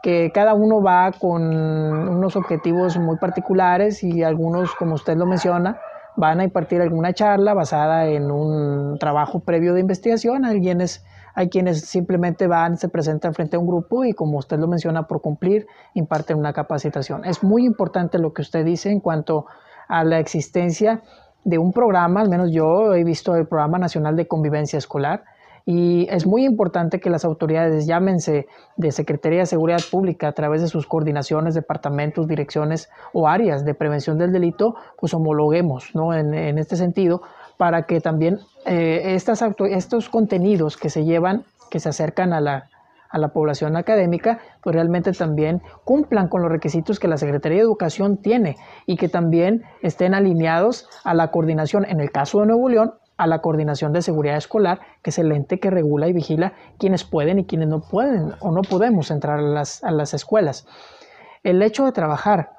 que 0.05 0.31
cada 0.33 0.55
uno 0.55 0.81
va 0.81 1.11
con 1.11 1.43
unos 1.43 2.37
objetivos 2.37 2.97
muy 2.99 3.17
particulares 3.17 4.05
y 4.05 4.23
algunos, 4.23 4.77
como 4.77 4.95
usted 4.95 5.17
lo 5.17 5.27
menciona, 5.27 5.81
van 6.15 6.39
a 6.39 6.45
impartir 6.45 6.81
alguna 6.81 7.13
charla 7.13 7.55
basada 7.55 8.07
en 8.07 8.31
un 8.31 8.99
trabajo 9.01 9.41
previo 9.41 9.75
de 9.75 9.81
investigación. 9.81 10.45
Hay 10.45 10.61
quienes, 10.61 11.05
hay 11.35 11.49
quienes 11.49 11.81
simplemente 11.81 12.47
van, 12.47 12.77
se 12.77 12.89
presentan 12.89 13.35
frente 13.35 13.57
a 13.57 13.59
un 13.59 13.67
grupo 13.67 14.05
y 14.05 14.13
como 14.13 14.39
usted 14.39 14.61
lo 14.61 14.69
menciona, 14.69 15.09
por 15.09 15.21
cumplir, 15.21 15.67
imparten 15.95 16.39
una 16.39 16.53
capacitación. 16.53 17.25
Es 17.25 17.43
muy 17.43 17.65
importante 17.65 18.21
lo 18.21 18.33
que 18.33 18.43
usted 18.43 18.65
dice 18.65 18.93
en 18.93 19.01
cuanto 19.01 19.47
a 19.89 20.05
la 20.05 20.21
existencia 20.21 21.03
de 21.45 21.59
un 21.59 21.73
programa, 21.73 22.21
al 22.21 22.29
menos 22.29 22.51
yo 22.53 22.95
he 22.95 23.05
visto 23.05 23.35
el 23.35 23.47
Programa 23.47 23.79
Nacional 23.79 24.17
de 24.17 24.27
Convivencia 24.27 24.79
Escolar, 24.79 25.25
y 25.65 26.09
es 26.11 26.27
muy 26.27 26.45
importante 26.45 26.99
que 26.99 27.09
las 27.09 27.25
autoridades, 27.25 27.87
llámense 27.87 28.47
de 28.77 28.91
Secretaría 28.91 29.41
de 29.41 29.47
Seguridad 29.47 29.81
Pública 29.91 30.29
a 30.29 30.33
través 30.33 30.61
de 30.61 30.69
sus 30.69 30.87
coordinaciones, 30.87 31.55
departamentos, 31.55 32.27
direcciones 32.27 32.91
o 33.13 33.29
áreas 33.29 33.65
de 33.65 33.75
prevención 33.75 34.19
del 34.19 34.33
delito, 34.33 34.75
pues 34.99 35.15
homologuemos 35.15 35.95
¿no? 35.95 36.15
en, 36.15 36.59
este 36.59 36.77
sentido 36.77 37.23
para 37.59 37.85
que 37.85 38.01
también 38.01 38.41
eh, 38.67 39.15
estas 39.15 39.43
estos 39.71 40.09
contenidos 40.09 40.77
que 40.77 40.91
se 40.91 41.05
llevan, 41.05 41.45
que 41.71 41.79
se 41.79 41.89
acercan 41.89 42.33
a 42.33 42.41
la 42.41 42.69
a 43.13 43.19
la 43.19 43.29
población 43.29 43.77
académica, 43.77 44.39
pues 44.63 44.75
realmente 44.75 45.13
también 45.13 45.63
cumplan 45.85 46.29
con 46.29 46.43
los 46.43 46.51
requisitos 46.51 46.99
que 46.99 47.09
la 47.09 47.19
Secretaría 47.19 47.59
de 47.59 47.65
Educación 47.65 48.17
tiene 48.17 48.57
y 48.87 48.97
que 48.97 49.09
también 49.09 49.63
estén 49.83 50.15
alineados 50.15 50.89
a 51.05 51.15
la 51.15 51.31
coordinación, 51.31 51.85
en 51.85 52.01
el 52.01 52.11
caso 52.11 52.41
de 52.41 52.47
Nuevo 52.47 52.69
León, 52.69 52.95
a 53.19 53.27
la 53.27 53.41
coordinación 53.41 53.93
de 53.93 54.03
seguridad 54.03 54.37
escolar, 54.37 54.81
que 55.03 55.11
es 55.11 55.19
el 55.19 55.31
ente 55.31 55.61
que 55.61 55.71
regula 55.71 56.09
y 56.09 56.13
vigila 56.13 56.55
quienes 56.79 57.05
pueden 57.05 57.39
y 57.39 57.45
quienes 57.45 57.69
no 57.69 57.83
pueden 57.83 58.33
o 58.41 58.51
no 58.51 58.63
podemos 58.63 59.11
entrar 59.11 59.39
a 59.39 59.43
las, 59.43 59.85
a 59.85 59.91
las 59.91 60.15
escuelas. 60.15 60.67
El 61.43 61.63
hecho 61.63 61.85
de 61.85 61.93
trabajar 61.93 62.51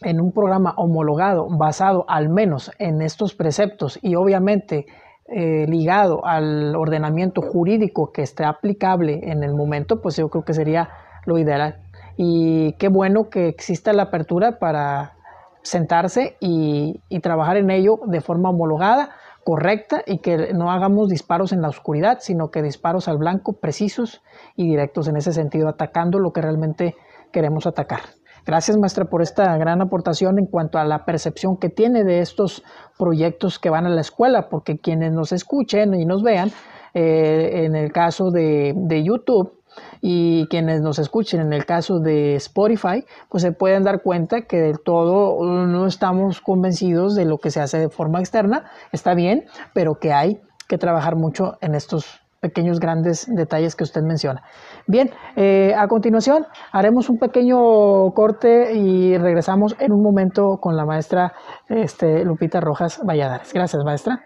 en 0.00 0.20
un 0.20 0.32
programa 0.32 0.74
homologado 0.76 1.46
basado 1.48 2.04
al 2.08 2.28
menos 2.28 2.70
en 2.78 3.02
estos 3.02 3.34
preceptos 3.34 3.98
y 4.02 4.14
obviamente 4.16 4.86
eh, 5.26 5.64
ligado 5.68 6.26
al 6.26 6.76
ordenamiento 6.76 7.40
jurídico 7.40 8.12
que 8.12 8.22
esté 8.22 8.44
aplicable 8.44 9.20
en 9.30 9.42
el 9.42 9.54
momento, 9.54 10.02
pues 10.02 10.16
yo 10.16 10.28
creo 10.28 10.44
que 10.44 10.54
sería 10.54 10.90
lo 11.24 11.38
ideal. 11.38 11.78
Y 12.16 12.72
qué 12.74 12.88
bueno 12.88 13.30
que 13.30 13.48
exista 13.48 13.92
la 13.92 14.04
apertura 14.04 14.58
para 14.58 15.14
sentarse 15.62 16.36
y, 16.40 17.00
trabajar 17.22 17.56
en 17.56 17.70
ello 17.70 18.00
de 18.06 18.20
forma 18.20 18.50
homologada, 18.50 19.10
correcta 19.44 20.02
y 20.06 20.18
que 20.18 20.52
no 20.52 20.70
hagamos 20.70 21.08
disparos 21.08 21.52
en 21.52 21.62
la 21.62 21.68
oscuridad, 21.68 22.18
sino 22.20 22.50
que 22.50 22.62
disparos 22.62 23.08
al 23.08 23.18
blanco 23.18 23.54
precisos 23.54 24.22
y 24.56 24.68
directos 24.68 25.08
en 25.08 25.16
ese 25.16 25.32
sentido, 25.32 25.68
atacando 25.68 26.18
lo 26.18 26.32
que 26.32 26.42
realmente 26.42 26.96
queremos 27.32 27.66
atacar. 27.66 28.00
Gracias, 28.46 28.76
maestra, 28.76 29.06
por 29.06 29.22
esta 29.22 29.56
gran 29.56 29.80
aportación 29.80 30.38
en 30.38 30.44
cuanto 30.44 30.78
a 30.78 30.84
la 30.84 31.06
percepción 31.06 31.56
que 31.56 31.70
tiene 31.70 32.04
de 32.04 32.20
estos 32.20 32.62
proyectos 32.98 33.58
que 33.58 33.70
van 33.70 33.86
a 33.86 33.88
la 33.88 34.02
escuela, 34.02 34.50
porque 34.50 34.78
quienes 34.78 35.12
nos 35.12 35.32
escuchen 35.32 35.94
y 35.94 36.04
nos 36.04 36.22
vean, 36.22 36.50
eh, 36.92 37.64
en 37.64 37.74
el 37.74 37.90
caso 37.90 38.30
de, 38.30 38.74
YouTube, 39.02 39.60
y 40.02 40.46
quienes 40.48 40.82
nos 40.82 40.98
escuchen 40.98 41.40
en 41.40 41.52
el 41.54 41.64
caso 41.64 42.00
de 42.00 42.36
Spotify, 42.36 43.04
pues 43.30 43.42
se 43.42 43.52
pueden 43.52 43.82
dar 43.82 44.02
cuenta 44.02 44.42
que 44.42 44.58
del 44.58 44.78
todo 44.78 45.42
no 45.42 45.86
estamos 45.86 46.42
convencidos 46.42 47.16
de 47.16 47.24
lo 47.24 47.38
que 47.38 47.50
se 47.50 47.60
hace 47.60 47.78
de 47.78 47.88
forma 47.88 48.20
externa, 48.20 48.70
está 48.92 49.14
bien, 49.14 49.46
pero 49.72 49.94
que 49.98 50.12
hay 50.12 50.40
que 50.68 50.76
trabajar 50.78 51.16
mucho 51.16 51.56
en 51.60 51.74
estos 51.74 52.23
pequeños 52.44 52.78
grandes 52.78 53.26
detalles 53.26 53.74
que 53.74 53.84
usted 53.84 54.02
menciona. 54.02 54.42
Bien, 54.86 55.08
eh, 55.34 55.72
a 55.74 55.88
continuación 55.88 56.44
haremos 56.72 57.08
un 57.08 57.16
pequeño 57.16 58.10
corte 58.14 58.74
y 58.74 59.16
regresamos 59.16 59.74
en 59.78 59.92
un 59.92 60.02
momento 60.02 60.58
con 60.60 60.76
la 60.76 60.84
maestra 60.84 61.32
este, 61.70 62.22
Lupita 62.22 62.60
Rojas 62.60 63.00
Valladares. 63.02 63.50
Gracias, 63.54 63.82
maestra. 63.82 64.20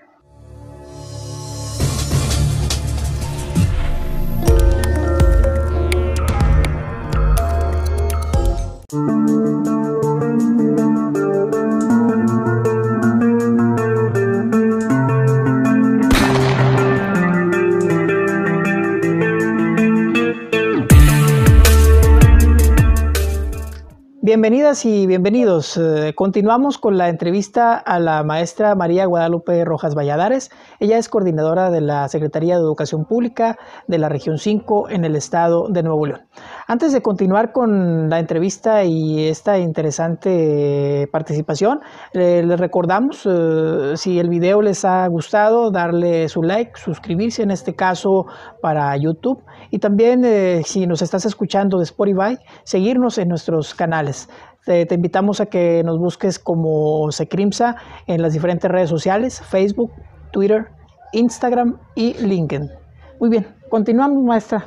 Bienvenidas 24.28 24.84
y 24.84 25.06
bienvenidos. 25.06 25.78
Eh, 25.78 26.12
continuamos 26.14 26.76
con 26.76 26.98
la 26.98 27.08
entrevista 27.08 27.74
a 27.78 27.98
la 27.98 28.22
maestra 28.24 28.74
María 28.74 29.06
Guadalupe 29.06 29.64
Rojas 29.64 29.94
Valladares. 29.94 30.50
Ella 30.80 30.98
es 30.98 31.08
coordinadora 31.08 31.70
de 31.70 31.80
la 31.80 32.06
Secretaría 32.08 32.56
de 32.56 32.60
Educación 32.60 33.06
Pública 33.06 33.56
de 33.86 33.96
la 33.96 34.10
región 34.10 34.36
5 34.36 34.90
en 34.90 35.06
el 35.06 35.16
estado 35.16 35.68
de 35.70 35.82
Nuevo 35.82 36.04
León. 36.04 36.26
Antes 36.66 36.92
de 36.92 37.00
continuar 37.00 37.52
con 37.52 38.10
la 38.10 38.18
entrevista 38.18 38.84
y 38.84 39.28
esta 39.28 39.58
interesante 39.58 41.08
participación, 41.10 41.80
eh, 42.12 42.42
les 42.44 42.60
recordamos, 42.60 43.22
eh, 43.24 43.94
si 43.96 44.18
el 44.18 44.28
video 44.28 44.60
les 44.60 44.84
ha 44.84 45.06
gustado, 45.06 45.70
darle 45.70 46.28
su 46.28 46.42
like, 46.42 46.72
suscribirse 46.74 47.42
en 47.42 47.50
este 47.50 47.74
caso 47.74 48.26
para 48.60 48.94
YouTube 48.98 49.42
y 49.70 49.78
también 49.78 50.22
si 50.64 50.86
nos 50.86 51.00
estás 51.00 51.24
escuchando 51.24 51.78
de 51.78 51.84
Spotify, 51.84 52.36
seguirnos 52.64 53.16
en 53.16 53.28
nuestros 53.30 53.74
canales. 53.74 54.17
Te, 54.64 54.86
invitamos 54.94 55.40
a 55.40 55.46
que 55.46 55.82
nos 55.84 55.98
busques 55.98 56.38
como 56.38 57.10
Secrimsa 57.10 57.76
en 58.06 58.20
las 58.20 58.32
diferentes 58.34 58.70
redes 58.70 58.90
sociales, 58.90 59.40
Facebook, 59.40 59.92
Twitter, 60.30 60.68
Instagram 61.12 61.78
y 61.94 62.14
LinkedIn. 62.14 62.70
Muy 63.18 63.30
bien, 63.30 63.46
continuamos 63.70 64.22
maestra 64.24 64.66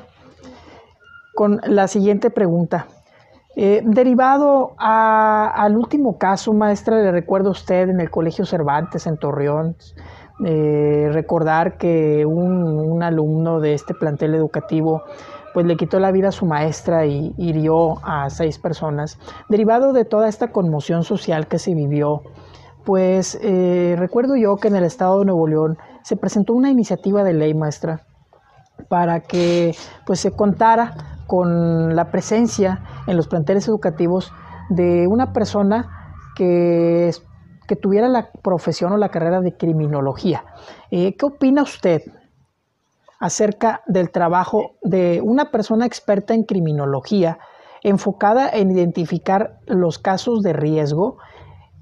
con 1.36 1.62
la 1.66 1.88
siguiente 1.88 2.30
pregunta. 2.30 2.88
Eh, 3.56 3.82
derivado 3.84 4.76
al 4.78 5.76
último 5.76 6.18
caso, 6.18 6.54
maestra, 6.54 7.02
le 7.02 7.12
recuerdo 7.12 7.49
a 7.49 7.52
usted 7.52 7.89
en 7.89 7.99
el 7.99 8.10
Colegio 8.10 8.45
Cervantes 8.45 9.08
en 9.08 9.18
Torreón, 9.18 9.76
eh, 10.45 11.10
recordar 11.12 11.78
que 11.78 12.26
un, 12.26 13.04
alumno 13.04 13.60
de 13.60 13.74
este 13.74 13.93
plantel 13.93 14.36
educativo 14.36 15.04
pues 15.54 15.66
le 15.66 15.76
quitó 15.76 15.99
la 15.99 16.12
vida 16.12 16.30
a 16.30 16.32
su 16.32 16.45
maestra 16.45 17.06
y 17.06 17.34
hirió 17.38 18.04
a 18.04 18.30
seis 18.30 18.58
personas. 18.60 19.18
Derivado 19.49 19.93
de 19.93 20.06
toda 20.06 20.28
esta 20.28 20.52
conmoción 20.52 21.04
social 21.04 21.47
que 21.47 21.60
se 21.60 21.74
vivió, 21.74 22.22
pues 22.86 23.38
eh, 23.41 23.95
recuerdo 23.97 24.36
yo 24.36 24.56
que 24.56 24.70
en 24.70 24.76
el 24.76 24.84
estado 24.84 25.20
de 25.20 25.26
Nuevo 25.26 25.47
León 25.47 25.78
se 26.04 26.16
presentó 26.16 26.54
una 26.54 26.72
iniciativa 26.72 27.24
de 27.24 27.34
ley 27.34 27.54
maestra 27.54 28.02
para 28.89 29.20
que 29.22 29.76
pues 30.06 30.20
se 30.20 30.32
contara 30.32 30.93
con 31.28 31.95
la 31.95 32.12
presencia 32.12 32.82
en 33.08 33.16
los 33.16 33.28
planteles 33.28 33.68
educativos 33.68 34.34
de 34.70 35.06
una 35.08 35.32
persona 35.34 36.18
que, 36.36 37.12
que 37.68 37.76
tuviera 37.76 38.10
la 38.10 38.30
profesión 38.41 38.91
o 38.93 38.97
la 38.97 39.10
carrera 39.10 39.41
de 39.41 39.56
criminología. 39.56 40.43
Eh, 40.89 41.16
¿Qué 41.16 41.26
opina 41.26 41.62
usted 41.62 42.02
acerca 43.22 43.84
del 43.86 44.11
trabajo 44.11 44.76
de 44.82 45.22
una 45.24 45.51
persona 45.51 45.86
experta 45.86 46.34
en 46.34 46.43
criminología 46.43 47.39
enfocada 47.84 48.49
en 48.49 48.72
identificar 48.72 49.59
los 49.67 49.99
casos 49.99 50.41
de 50.41 50.53
riesgo 50.53 51.17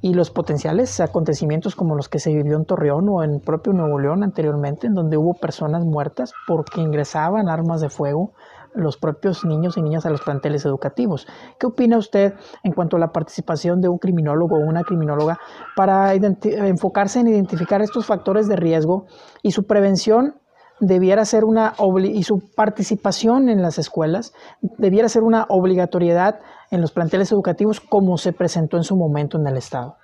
y 0.02 0.14
los 0.14 0.32
potenciales 0.32 1.00
acontecimientos 1.00 1.76
como 1.76 1.96
los 1.96 2.08
que 2.08 2.20
se 2.20 2.34
vivió 2.34 2.56
en 2.56 2.66
Torreón 2.66 3.10
o 3.10 3.24
en 3.24 3.40
propio 3.40 3.74
Nuevo 3.74 4.00
León 4.00 4.24
anteriormente, 4.24 4.88
en 4.88 4.94
donde 4.94 5.18
hubo 5.18 5.34
personas 5.34 5.84
muertas 5.84 6.34
porque 6.46 6.82
ingresaban 6.82 7.50
armas 7.50 7.82
de 7.82 7.90
fuego 7.90 8.34
los 8.74 8.98
propios 8.98 9.44
niños 9.46 9.78
y 9.78 9.82
niñas 9.82 10.06
a 10.06 10.10
los 10.10 10.22
planteles 10.22 10.66
educativos. 10.66 11.26
¿Qué 11.58 11.68
opina 11.68 11.98
usted 11.98 12.34
en 12.64 12.74
cuanto 12.74 12.98
a 12.98 13.00
la 13.00 13.12
participación 13.12 13.82
de 13.82 13.90
un 13.90 13.98
criminólogo 13.98 14.58
o 14.58 14.60
una 14.60 14.84
criminóloga 14.84 15.40
para 15.76 16.14
enfocarse 16.14 17.20
en 17.20 17.28
identificar 17.28 17.82
estos 17.82 18.06
factores 18.06 18.48
de 18.48 18.58
riesgo 18.58 19.06
y 19.42 19.52
su 19.52 19.66
prevención 19.66 20.36
debiera 20.80 21.26
ser 21.26 21.44
una 21.44 21.74
y 22.04 22.24
su 22.24 22.40
participación 22.40 23.50
en 23.50 23.62
las 23.62 23.78
escuelas 23.78 24.34
debiera 24.78 25.10
ser 25.10 25.24
una 25.24 25.46
obligatoriedad 25.50 26.40
en 26.72 26.82
los 26.82 26.92
planteles 26.92 27.32
educativos 27.32 27.80
como 27.80 28.18
se 28.18 28.34
presentó 28.34 28.78
en 28.78 28.84
su 28.84 28.96
momento 28.96 29.40
en 29.40 29.48
el 29.48 29.58
Estado. 29.58 29.98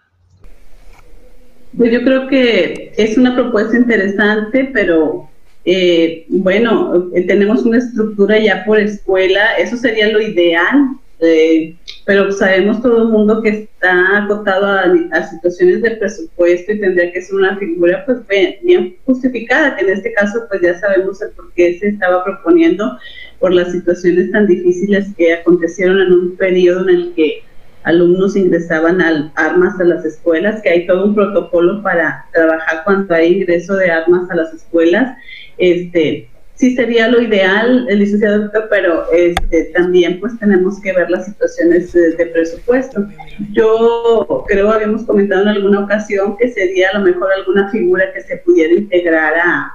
Pues 1.77 1.91
yo 1.91 2.03
creo 2.03 2.27
que 2.27 2.93
es 2.97 3.17
una 3.17 3.35
propuesta 3.35 3.75
interesante, 3.75 4.69
pero 4.73 5.27
eh, 5.65 6.25
bueno, 6.29 7.09
eh, 7.13 7.23
tenemos 7.23 7.63
una 7.65 7.79
estructura 7.79 8.39
ya 8.39 8.63
por 8.65 8.79
escuela, 8.79 9.55
eso 9.57 9.75
sería 9.75 10.09
lo 10.09 10.21
ideal, 10.21 10.95
eh, 11.19 11.75
pero 12.05 12.31
sabemos 12.31 12.81
todo 12.81 13.03
el 13.03 13.07
mundo 13.09 13.41
que 13.41 13.49
está 13.49 14.23
acotado 14.23 14.65
a, 14.67 15.23
situaciones 15.23 15.81
de 15.81 15.91
presupuesto 15.91 16.73
y 16.73 16.79
tendría 16.79 17.11
que 17.11 17.21
ser 17.21 17.35
una 17.35 17.57
figura 17.57 18.05
pues 18.05 18.19
bien, 18.61 18.97
justificada, 19.05 19.75
que 19.75 19.85
en 19.85 19.91
este 19.91 20.13
caso 20.13 20.45
pues 20.49 20.61
ya 20.61 20.77
sabemos 20.79 21.21
el 21.21 21.31
por 21.31 21.51
qué 21.53 21.79
se 21.79 21.89
estaba 21.89 22.23
proponiendo 22.23 22.97
por 23.39 23.53
las 23.53 23.71
situaciones 23.71 24.31
tan 24.31 24.47
difíciles 24.47 25.07
que 25.17 25.33
acontecieron 25.33 26.01
en 26.01 26.11
un 26.11 26.35
periodo 26.35 26.81
en 26.81 26.95
el 26.95 27.13
que 27.15 27.43
alumnos 27.83 28.35
ingresaban 28.35 28.99
al, 28.99 29.31
armas 29.35 29.79
a 29.79 29.83
las 29.83 30.03
escuelas, 30.03 30.61
que 30.61 30.69
hay 30.69 30.87
todo 30.87 31.05
un 31.05 31.15
protocolo 31.15 31.81
para 31.83 32.25
trabajar 32.33 32.81
cuando 32.83 33.13
hay 33.13 33.33
ingreso 33.33 33.75
de 33.75 33.91
armas 33.91 34.29
a 34.31 34.35
las 34.35 34.53
escuelas. 34.53 35.15
Este, 35.57 36.27
sí 36.55 36.75
sería 36.75 37.07
lo 37.07 37.21
ideal, 37.21 37.85
el 37.89 37.99
licenciado 37.99 38.43
doctor, 38.43 38.67
pero 38.69 39.11
este, 39.11 39.65
también 39.75 40.19
pues 40.19 40.37
tenemos 40.39 40.81
que 40.81 40.93
ver 40.93 41.09
las 41.09 41.25
situaciones 41.25 41.91
de, 41.93 42.25
presupuesto. 42.27 43.05
Yo 43.51 44.45
creo 44.47 44.71
habíamos 44.71 45.03
comentado 45.03 45.43
en 45.43 45.49
alguna 45.49 45.81
ocasión 45.81 46.37
que 46.37 46.49
sería 46.49 46.89
a 46.93 46.99
lo 46.99 47.05
mejor 47.05 47.29
alguna 47.31 47.69
figura 47.69 48.11
que 48.13 48.21
se 48.21 48.37
pudiera 48.37 48.73
integrar 48.73 49.33
a, 49.35 49.73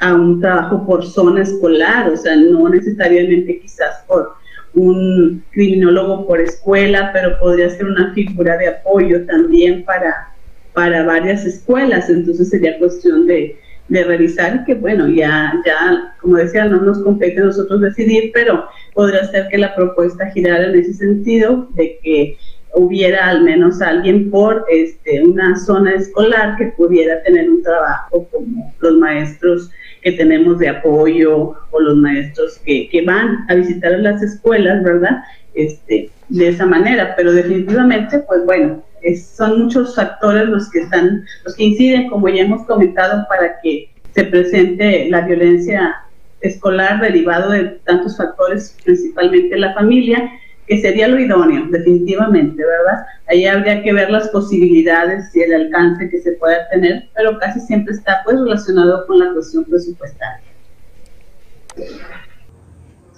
a 0.00 0.14
un 0.14 0.40
trabajo 0.40 0.86
por 0.86 1.06
zona 1.06 1.42
escolar, 1.42 2.08
o 2.08 2.16
sea, 2.16 2.36
no 2.36 2.68
necesariamente 2.68 3.60
quizás 3.60 4.02
por 4.06 4.32
un 4.74 5.44
criminólogo 5.52 6.26
por 6.26 6.40
escuela, 6.40 7.10
pero 7.12 7.38
podría 7.38 7.70
ser 7.70 7.86
una 7.86 8.12
figura 8.12 8.56
de 8.56 8.68
apoyo 8.68 9.24
también 9.26 9.84
para, 9.84 10.30
para 10.72 11.04
varias 11.04 11.44
escuelas, 11.44 12.10
entonces 12.10 12.50
sería 12.50 12.78
cuestión 12.78 13.26
de, 13.26 13.56
de 13.88 14.04
revisar 14.04 14.64
que 14.64 14.74
bueno, 14.74 15.08
ya, 15.08 15.52
ya, 15.66 16.14
como 16.20 16.36
decía, 16.36 16.64
no 16.64 16.80
nos 16.80 17.02
compete 17.02 17.40
a 17.40 17.44
nosotros 17.44 17.80
decidir, 17.80 18.30
pero 18.32 18.66
podría 18.94 19.24
ser 19.24 19.48
que 19.48 19.58
la 19.58 19.74
propuesta 19.74 20.30
girara 20.30 20.68
en 20.68 20.78
ese 20.78 20.94
sentido, 20.94 21.68
de 21.74 21.98
que 22.02 22.38
hubiera 22.74 23.28
al 23.28 23.42
menos 23.42 23.80
alguien 23.80 24.30
por 24.30 24.64
este, 24.70 25.22
una 25.22 25.56
zona 25.56 25.94
escolar 25.94 26.56
que 26.56 26.66
pudiera 26.76 27.22
tener 27.22 27.48
un 27.48 27.62
trabajo 27.62 28.26
como 28.32 28.74
los 28.80 28.94
maestros 28.96 29.70
que 30.02 30.12
tenemos 30.12 30.58
de 30.58 30.68
apoyo 30.68 31.54
o 31.70 31.80
los 31.80 31.96
maestros 31.96 32.58
que, 32.64 32.88
que 32.88 33.02
van 33.02 33.44
a 33.48 33.54
visitar 33.54 33.92
las 34.00 34.22
escuelas, 34.22 34.82
¿verdad? 34.82 35.22
Este, 35.54 36.10
de 36.28 36.48
esa 36.48 36.66
manera, 36.66 37.14
pero 37.16 37.32
definitivamente, 37.32 38.18
pues 38.20 38.44
bueno, 38.44 38.82
son 39.16 39.64
muchos 39.64 39.94
factores 39.94 40.48
los 40.48 40.70
que 40.70 40.80
están, 40.80 41.24
los 41.44 41.54
que 41.54 41.64
inciden, 41.64 42.08
como 42.08 42.28
ya 42.28 42.42
hemos 42.42 42.66
comentado, 42.66 43.26
para 43.28 43.60
que 43.60 43.90
se 44.14 44.24
presente 44.24 45.08
la 45.10 45.22
violencia 45.22 45.96
escolar 46.40 47.00
derivado 47.00 47.50
de 47.50 47.64
tantos 47.84 48.16
factores, 48.16 48.76
principalmente 48.84 49.56
la 49.56 49.74
familia, 49.74 50.30
que 50.66 50.80
sería 50.80 51.08
lo 51.08 51.18
idóneo, 51.18 51.66
definitivamente, 51.70 52.62
¿verdad? 52.64 53.04
Ahí 53.28 53.44
habría 53.44 53.82
que 53.82 53.92
ver 53.92 54.10
las 54.10 54.28
posibilidades 54.28 55.34
y 55.34 55.42
el 55.42 55.54
alcance 55.54 56.08
que 56.08 56.20
se 56.20 56.32
pueda 56.32 56.68
tener, 56.70 57.08
pero 57.14 57.38
casi 57.38 57.60
siempre 57.60 57.94
está 57.94 58.22
pues 58.24 58.38
relacionado 58.38 59.06
con 59.06 59.18
la 59.18 59.32
cuestión 59.32 59.64
presupuestaria. 59.64 60.40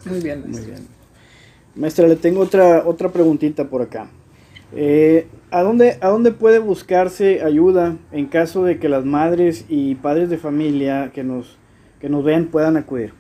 Muy 0.05 0.21
bien, 0.21 0.45
muy 0.47 0.61
bien. 0.61 0.89
Maestra, 1.75 2.09
le 2.09 2.17
tengo 2.17 2.41
otra, 2.41 2.85
otra 2.87 3.11
preguntita 3.11 3.65
por 3.65 3.83
acá. 3.83 4.09
Eh, 4.75 5.27
¿a, 5.51 5.63
dónde, 5.63 5.99
¿A 6.01 6.09
dónde 6.09 6.33
puede 6.33 6.59
buscarse 6.59 7.43
ayuda 7.43 7.97
en 8.13 8.27
caso 8.27 8.65
de 8.65 8.79
que 8.79 8.89
las 8.89 9.05
madres 9.05 9.65
y 9.69 9.95
padres 9.97 10.29
de 10.29 10.39
familia 10.39 11.11
que 11.15 11.23
nos, 11.23 11.59
que 12.01 12.09
nos 12.09 12.25
ven 12.25 12.47
puedan 12.47 12.77
acudir? 12.77 13.13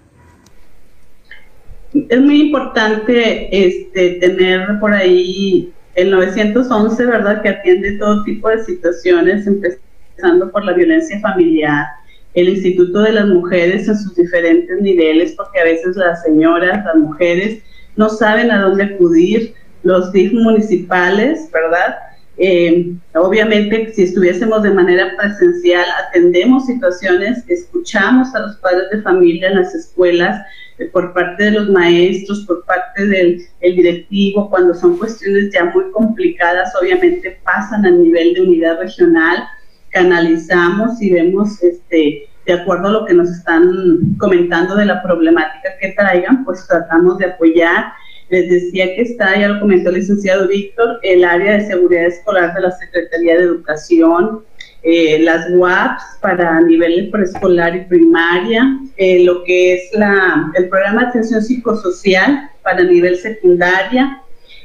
Es 2.09 2.21
muy 2.21 2.43
importante 2.43 3.49
este, 3.67 4.15
tener 4.15 4.81
por 4.81 4.93
ahí 4.93 5.73
el 5.95 6.11
911, 6.11 7.07
¿verdad? 7.07 7.43
Que 7.43 7.49
atiende 7.49 7.93
todo 7.93 8.23
tipo 8.25 8.49
de 8.49 8.63
situaciones, 8.65 9.47
empezando 9.47 10.51
por 10.51 10.65
la 10.65 10.75
violencia 10.75 11.19
familiar, 11.21 11.87
el 12.35 12.51
Instituto 12.51 13.01
de 13.01 13.13
las 13.13 13.27
Mujeres 13.27 13.89
en 13.89 13.97
sus 13.97 14.15
diferentes 14.15 14.81
niveles, 14.83 15.33
porque 15.33 15.59
a 15.59 15.65
veces 15.65 15.97
las 15.97 16.23
señoras, 16.23 16.85
las 16.85 16.97
mujeres, 16.97 17.63
no 17.97 18.11
saben 18.11 18.51
a 18.51 18.61
dónde 18.61 18.85
acudir 18.85 19.55
los 19.87 20.13
DIF 20.13 20.33
municipales, 20.33 21.49
¿verdad? 21.53 21.97
Eh, 22.39 22.93
obviamente, 23.15 23.93
si 23.95 24.03
estuviésemos 24.03 24.63
de 24.63 24.71
manera 24.71 25.13
presencial, 25.17 25.87
atendemos 26.07 26.67
situaciones, 26.67 27.43
escuchamos 27.49 28.35
a 28.35 28.41
los 28.41 28.57
padres 28.57 28.91
de 28.93 29.01
familia 29.03 29.49
en 29.49 29.57
las 29.57 29.75
escuelas, 29.75 30.45
eh, 30.79 30.85
por 30.87 31.15
parte 31.15 31.45
de 31.45 31.53
los 31.53 31.71
maestros, 31.71 32.45
por 32.47 32.65
parte 32.67 33.07
del 33.07 33.47
directivo, 33.63 34.51
cuando 34.51 34.75
son 34.75 34.99
cuestiones 34.99 35.51
ya 35.53 35.65
muy 35.67 35.91
complicadas, 35.93 36.75
obviamente 36.81 37.41
pasan 37.43 37.87
a 37.87 37.91
nivel 37.91 38.35
de 38.35 38.43
unidad 38.43 38.81
regional, 38.81 39.45
canalizamos 39.91 41.01
y 41.01 41.13
vemos, 41.13 41.63
este, 41.63 42.29
de 42.45 42.53
acuerdo 42.53 42.89
a 42.89 42.93
lo 42.93 43.07
que 43.07 43.15
nos 43.15 43.31
están 43.31 44.17
comentando 44.19 44.77
de 44.77 44.85
la 44.85 45.03
problemática 45.03 45.71
que 45.81 45.93
traigan, 45.93 46.45
pues 46.45 46.67
tratamos 46.69 47.17
de 47.17 47.27
apoyar 47.27 47.93
les 48.29 48.51
decía 48.51 48.95
que 48.95 49.03
está, 49.03 49.39
ya 49.39 49.49
lo 49.49 49.61
comentó 49.61 49.91
el 49.91 49.97
licenciado 49.97 50.49
Víctor, 50.49 50.99
el 51.03 51.25
área 51.25 51.59
de 51.59 51.67
seguridad 51.67 52.07
escolar 52.07 52.55
de 52.55 52.63
la 52.63 52.73
Secretaría 52.73 53.37
de 53.37 53.43
Educación, 53.43 54.43
eh, 54.83 55.19
las 55.21 55.47
WAPs 55.51 56.03
para 56.21 56.61
nivel 56.61 57.11
preescolar 57.11 57.75
y 57.77 57.85
primaria, 57.85 58.79
eh, 58.97 59.25
lo 59.25 59.45
que 59.45 59.75
es 59.75 59.91
la, 59.93 60.51
el 60.55 60.69
programa 60.69 61.03
de 61.03 61.09
atención 61.09 61.43
psicosocial 61.43 62.51
para 62.63 62.83
nivel 62.83 63.17
secundaria, 63.17 64.23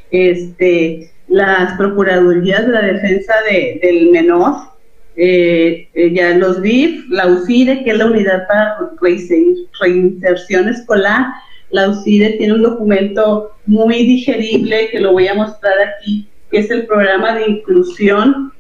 este, 0.09 1.11
las 1.27 1.77
Procuradurías 1.77 2.65
de 2.65 2.71
la 2.71 2.81
Defensa 2.81 3.33
del 3.81 4.09
Menor, 4.11 4.71
eh, 5.15 5.87
ya 6.13 6.35
los 6.35 6.61
DIF, 6.61 7.09
la 7.09 7.27
UCIDE, 7.27 7.83
que 7.83 7.91
es 7.91 7.97
la 7.97 8.05
Unidad 8.05 8.47
para 8.47 8.77
Reinserción 9.01 10.69
Escolar, 10.69 11.27
la 11.71 11.89
UCIDE 11.89 12.37
tiene 12.37 12.53
un 12.53 12.63
documento 12.63 13.51
muy 13.65 14.05
digerible 14.05 14.89
que 14.89 14.99
lo 14.99 15.13
voy 15.13 15.27
a 15.27 15.33
mostrar 15.33 15.73
aquí, 15.79 16.27
que 16.49 16.59
es 16.59 16.69
el 16.69 16.85
programa 16.85 17.35
de 17.35 17.49
inclusión 17.49 18.51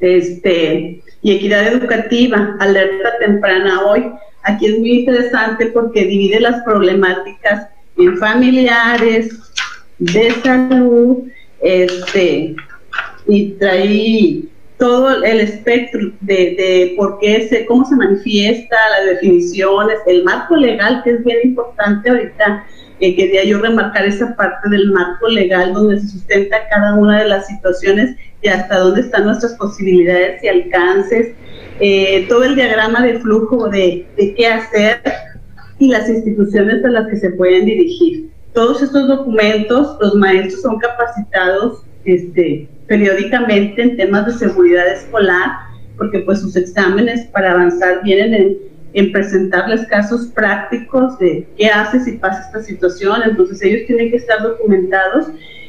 este, 0.00 1.02
y 1.22 1.32
equidad 1.32 1.66
educativa, 1.66 2.56
alerta 2.60 3.18
temprana 3.18 3.84
hoy. 3.84 4.10
Aquí 4.44 4.66
es 4.66 4.78
muy 4.78 5.00
interesante 5.00 5.66
porque 5.66 6.04
divide 6.04 6.40
las 6.40 6.62
problemáticas 6.62 7.68
en 7.96 8.16
familiares, 8.16 9.36
de 9.98 10.30
salud, 10.42 11.24
este, 11.60 12.54
y 13.26 13.50
trae 13.54 14.42
todo 14.78 15.24
el 15.24 15.40
espectro 15.40 16.12
de, 16.20 16.94
por 16.96 17.18
qué 17.18 17.48
se, 17.48 17.66
cómo 17.66 17.84
se 17.84 17.96
manifiesta, 17.96 18.76
las 18.96 19.14
definiciones, 19.14 19.98
el 20.06 20.22
marco 20.24 20.56
legal, 20.56 21.02
que 21.02 21.10
es 21.10 21.24
bien 21.24 21.38
importante 21.42 22.08
ahorita. 22.08 22.64
Eh, 23.00 23.14
quería 23.14 23.44
yo 23.44 23.60
remarcar 23.60 24.06
esa 24.06 24.34
parte 24.34 24.68
del 24.70 24.90
marco 24.90 25.28
legal 25.28 25.72
donde 25.72 26.00
se 26.00 26.08
sustenta 26.08 26.56
cada 26.68 26.94
una 26.94 27.20
de 27.20 27.28
las 27.28 27.46
situaciones 27.46 28.16
y 28.42 28.48
hasta 28.48 28.78
dónde 28.78 29.02
están 29.02 29.24
nuestras 29.24 29.54
posibilidades 29.54 30.42
y 30.42 30.48
alcances, 30.48 31.28
eh, 31.78 32.26
todo 32.28 32.42
el 32.42 32.56
diagrama 32.56 33.02
de 33.02 33.20
flujo 33.20 33.68
de, 33.68 34.06
de 34.16 34.34
qué 34.34 34.46
hacer 34.46 35.00
y 35.78 35.88
las 35.88 36.08
instituciones 36.08 36.84
a 36.84 36.88
las 36.88 37.08
que 37.08 37.16
se 37.16 37.30
pueden 37.30 37.66
dirigir. 37.66 38.30
Todos 38.52 38.82
estos 38.82 39.06
documentos, 39.06 39.96
los 40.00 40.14
maestros 40.16 40.62
son 40.62 40.78
capacitados 40.78 41.84
este, 42.04 42.68
periódicamente 42.86 43.82
en 43.82 43.96
temas 43.96 44.26
de 44.26 44.32
seguridad 44.32 44.88
escolar, 44.88 45.50
porque 45.96 46.20
pues 46.20 46.40
sus 46.40 46.56
exámenes 46.56 47.26
para 47.26 47.52
avanzar 47.52 48.02
vienen 48.02 48.34
en, 48.34 48.56
en 48.94 49.12
presentarles 49.12 49.86
casos 49.86 50.28
prácticos 50.34 51.18
de 51.18 51.46
qué 51.56 51.66
hace 51.66 52.00
si 52.00 52.12
pasa 52.12 52.42
esta 52.46 52.62
situación, 52.62 53.22
entonces 53.24 53.62
ellos 53.62 53.86
tienen 53.86 54.10
que 54.10 54.16
estar 54.16 54.42
documentados. 54.42 55.26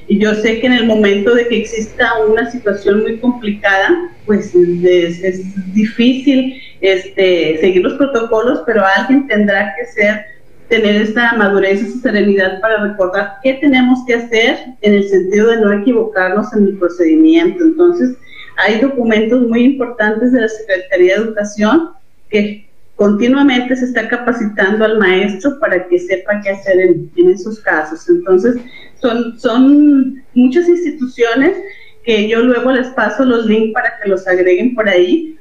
Y 0.07 0.17
yo 0.17 0.33
sé 0.33 0.59
que 0.59 0.65
en 0.65 0.73
el 0.73 0.85
momento 0.87 1.35
de 1.35 1.47
que 1.47 1.59
exista 1.59 2.09
una 2.27 2.49
situación 2.49 3.01
muy 3.01 3.17
complicada, 3.17 4.09
pues 4.25 4.55
es, 4.55 5.23
es 5.23 5.73
difícil 5.73 6.59
este, 6.81 7.57
seguir 7.59 7.83
los 7.83 7.93
protocolos, 7.93 8.63
pero 8.65 8.83
alguien 8.97 9.27
tendrá 9.27 9.75
que 9.75 9.85
ser 9.85 10.25
tener 10.69 11.01
esta 11.01 11.33
madurez, 11.33 11.81
esa 11.81 11.99
serenidad 11.99 12.61
para 12.61 12.87
recordar 12.87 13.37
qué 13.43 13.55
tenemos 13.55 13.99
que 14.05 14.13
hacer 14.13 14.57
en 14.81 14.93
el 14.93 15.09
sentido 15.09 15.49
de 15.49 15.61
no 15.61 15.73
equivocarnos 15.73 16.53
en 16.53 16.67
el 16.67 16.77
procedimiento. 16.77 17.63
Entonces, 17.63 18.15
hay 18.57 18.79
documentos 18.79 19.47
muy 19.47 19.63
importantes 19.63 20.31
de 20.31 20.41
la 20.41 20.47
Secretaría 20.47 21.15
de 21.15 21.23
Educación 21.23 21.89
que 22.29 22.69
continuamente 22.95 23.75
se 23.75 23.85
está 23.85 24.07
capacitando 24.07 24.85
al 24.85 24.99
maestro 24.99 25.59
para 25.59 25.87
que 25.87 25.97
sepa 25.97 26.41
qué 26.41 26.51
hacer 26.51 26.79
en, 26.79 27.29
esos 27.29 27.59
casos. 27.61 28.07
Entonces, 28.07 28.57
son, 29.01 29.39
son 29.39 30.23
muchas 30.33 30.67
instituciones 30.67 31.57
que 32.03 32.27
yo 32.27 32.41
luego 32.41 32.71
les 32.71 32.87
paso 32.89 33.25
los 33.25 33.45
links 33.45 33.73
para 33.73 33.93
que 34.01 34.09
los 34.09 34.27
agreguen 34.27 34.75
por 34.75 34.87
ahí 34.87 35.37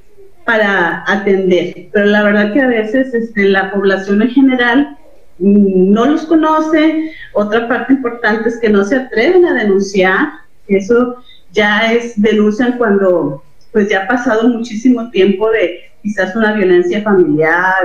para 0.46 1.04
atender. 1.06 1.88
Pero 1.92 2.06
la 2.06 2.22
verdad 2.22 2.52
que 2.54 2.60
a 2.62 2.68
veces 2.68 3.12
este, 3.12 3.44
la 3.44 3.70
población 3.70 4.22
en 4.22 4.30
general 4.30 4.97
no 5.39 6.07
los 6.07 6.26
conoce. 6.26 7.12
Otra 7.32 7.68
parte 7.68 7.93
importante 7.93 8.49
es 8.49 8.59
que 8.59 8.68
no 8.68 8.84
se 8.84 8.97
atreven 8.97 9.45
a 9.45 9.55
denunciar. 9.55 10.28
Eso 10.66 11.16
ya 11.53 11.93
es, 11.93 12.20
denuncian 12.20 12.76
cuando 12.78 13.43
pues 13.72 13.89
ya 13.89 14.05
ha 14.05 14.09
pasado 14.09 14.49
muchísimo 14.49 15.11
tiempo 15.11 15.51
de 15.51 15.80
quizás 16.03 16.34
una 16.34 16.55
violencia 16.55 17.03
familiar 17.03 17.84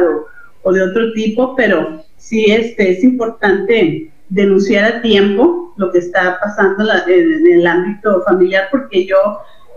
o, 0.64 0.72
de 0.72 0.82
otro 0.82 1.12
tipo, 1.14 1.56
pero 1.56 2.04
sí 2.18 2.46
este, 2.46 2.92
es 2.92 3.04
importante 3.04 4.10
denunciar 4.30 4.86
a 4.86 5.02
tiempo 5.02 5.74
lo 5.76 5.92
que 5.92 6.00
está 6.00 6.40
pasando 6.42 6.86
en, 7.08 7.48
el 7.48 7.68
ámbito 7.68 8.24
familiar, 8.24 8.70
porque 8.72 9.06
yo 9.06 9.18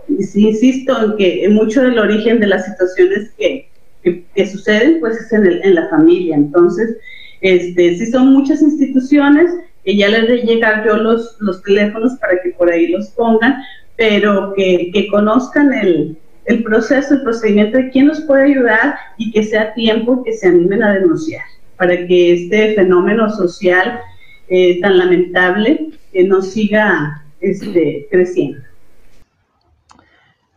insisto 0.07 1.03
en 1.03 1.17
que 1.17 1.49
mucho 1.49 1.81
del 1.81 1.99
origen 1.99 2.39
de 2.39 2.47
las 2.47 2.65
situaciones 2.65 3.31
que, 3.37 3.69
que, 4.01 4.47
suceden 4.47 5.01
pues 5.01 5.17
es 5.17 5.33
en, 5.33 5.45
en 5.45 5.75
la 5.75 5.89
familia. 5.89 6.37
Entonces, 6.37 6.95
este, 7.41 7.97
sí 7.97 8.05
son 8.07 8.33
muchas 8.33 8.61
instituciones 8.61 9.51
que 9.83 9.95
ya 9.95 10.09
les 10.09 10.27
de 10.27 10.37
llegar 10.37 10.85
yo 10.85 10.97
los, 10.97 11.37
los 11.39 11.61
teléfonos 11.63 12.13
para 12.19 12.41
que 12.41 12.49
por 12.51 12.69
ahí 12.69 12.87
los 12.87 13.09
pongan, 13.09 13.61
pero 13.95 14.53
que, 14.55 14.89
que 14.93 15.07
conozcan 15.07 15.73
el, 15.73 16.17
el 16.45 16.63
proceso, 16.63 17.15
el 17.15 17.23
procedimiento 17.23 17.77
de 17.77 17.89
quién 17.89 18.07
nos 18.07 18.21
puede 18.21 18.51
ayudar 18.51 18.95
y 19.17 19.31
que 19.31 19.43
sea 19.43 19.73
tiempo 19.73 20.23
que 20.23 20.33
se 20.33 20.47
animen 20.47 20.83
a 20.83 20.93
denunciar 20.93 21.43
para 21.77 21.95
que 22.07 22.33
este 22.33 22.73
fenómeno 22.73 23.29
social 23.29 23.99
eh, 24.49 24.81
tan 24.81 24.97
lamentable 24.97 25.89
no 26.25 26.41
siga 26.41 27.23
este, 27.41 28.07
creciendo. 28.09 28.66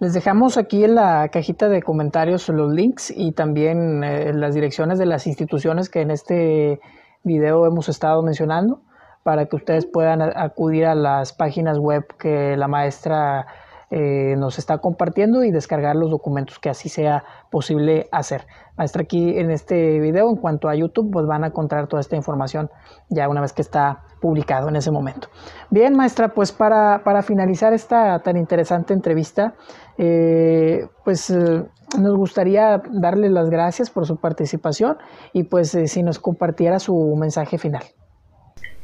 Les 0.01 0.14
dejamos 0.14 0.57
aquí 0.57 0.82
en 0.82 0.94
la 0.94 1.28
cajita 1.28 1.68
de 1.68 1.82
comentarios 1.82 2.48
los 2.48 2.72
links 2.72 3.12
y 3.14 3.32
también 3.32 4.03
eh, 4.03 4.32
las 4.32 4.55
direcciones 4.55 4.98
de 4.98 5.05
las 5.05 5.26
instituciones 5.26 5.90
que 5.90 6.01
en 6.01 6.11
este 6.11 6.80
video 7.22 7.66
hemos 7.66 7.90
estado 7.90 8.22
mencionando 8.22 8.80
para 9.22 9.44
que 9.44 9.57
ustedes 9.57 9.84
puedan 9.84 10.22
acudir 10.22 10.86
a 10.86 10.94
las 10.94 11.34
páginas 11.34 11.76
web 11.78 12.07
que 12.18 12.57
la 12.57 12.66
maestra 12.66 13.46
eh, 13.93 14.36
nos 14.38 14.59
está 14.59 14.78
compartiendo 14.78 15.43
y 15.43 15.51
descargar 15.51 15.97
los 15.97 16.11
documentos 16.11 16.61
que 16.61 16.70
así 16.70 16.88
sea 16.88 17.24
posible 17.51 18.09
hacer. 18.12 18.47
Maestra, 18.76 19.03
aquí 19.03 19.36
en 19.36 19.51
este 19.51 19.99
video, 19.99 20.30
en 20.30 20.36
cuanto 20.36 20.68
a 20.68 20.76
YouTube, 20.76 21.11
pues 21.11 21.26
van 21.26 21.43
a 21.43 21.49
encontrar 21.49 21.88
toda 21.88 22.01
esta 22.01 22.14
información 22.14 22.70
ya 23.09 23.28
una 23.28 23.41
vez 23.41 23.53
que 23.53 23.62
está 23.62 24.05
publicado 24.20 24.68
en 24.68 24.76
ese 24.76 24.93
momento. 24.93 25.28
Bien, 25.70 25.97
maestra, 25.97 26.28
pues 26.28 26.53
para, 26.53 27.03
para 27.03 27.22
finalizar 27.22 27.72
esta 27.72 28.20
tan 28.20 28.36
interesante 28.36 28.95
entrevista, 28.95 29.55
eh, 29.99 30.86
pues 31.05 31.28
eh, 31.30 31.64
nos 31.99 32.16
gustaría 32.16 32.80
darle 32.93 33.28
las 33.28 33.51
gracias 33.51 33.91
por 33.91 34.07
su 34.07 34.18
participación 34.18 34.99
y 35.32 35.43
pues 35.43 35.76
si 35.86 36.03
nos 36.05 36.20
compartiera 36.20 36.78
su 36.78 37.16
mensaje 37.18 37.59
final. 37.59 37.82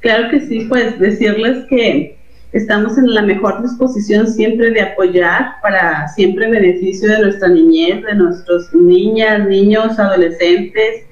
Claro 0.00 0.30
que 0.30 0.40
sí, 0.40 0.66
pues 0.68 0.98
decirles 0.98 1.64
que 1.68 2.18
estamos 2.52 2.96
en 2.98 3.12
la 3.12 3.22
mejor 3.22 3.62
disposición 3.62 4.26
siempre 4.26 4.70
de 4.70 4.80
apoyar 4.80 5.56
para 5.62 6.08
siempre 6.08 6.50
beneficio 6.50 7.10
de 7.10 7.20
nuestra 7.20 7.48
niñez, 7.48 8.02
de 8.04 8.14
nuestros 8.14 8.72
niñas, 8.74 9.46
niños, 9.46 9.98
adolescentes, 9.98 11.04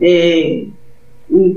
eh, 0.00 0.68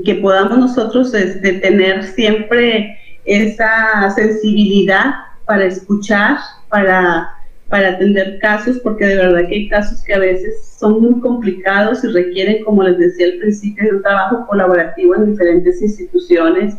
que 0.04 0.14
podamos 0.16 0.58
nosotros 0.58 1.14
este, 1.14 1.54
tener 1.54 2.02
siempre 2.04 2.98
esa 3.24 4.10
sensibilidad 4.14 5.14
para 5.44 5.66
escuchar, 5.66 6.38
para, 6.68 7.28
para 7.68 7.90
atender 7.90 8.38
casos, 8.40 8.78
porque 8.82 9.06
de 9.06 9.16
verdad 9.16 9.48
que 9.48 9.54
hay 9.54 9.68
casos 9.68 10.02
que 10.02 10.14
a 10.14 10.18
veces 10.18 10.74
son 10.78 11.00
muy 11.00 11.20
complicados 11.20 12.02
y 12.04 12.08
requieren, 12.08 12.64
como 12.64 12.82
les 12.82 12.98
decía 12.98 13.26
al 13.26 13.38
principio, 13.38 13.90
un 13.90 14.02
trabajo 14.02 14.46
colaborativo 14.48 15.14
en 15.14 15.30
diferentes 15.30 15.80
instituciones, 15.82 16.74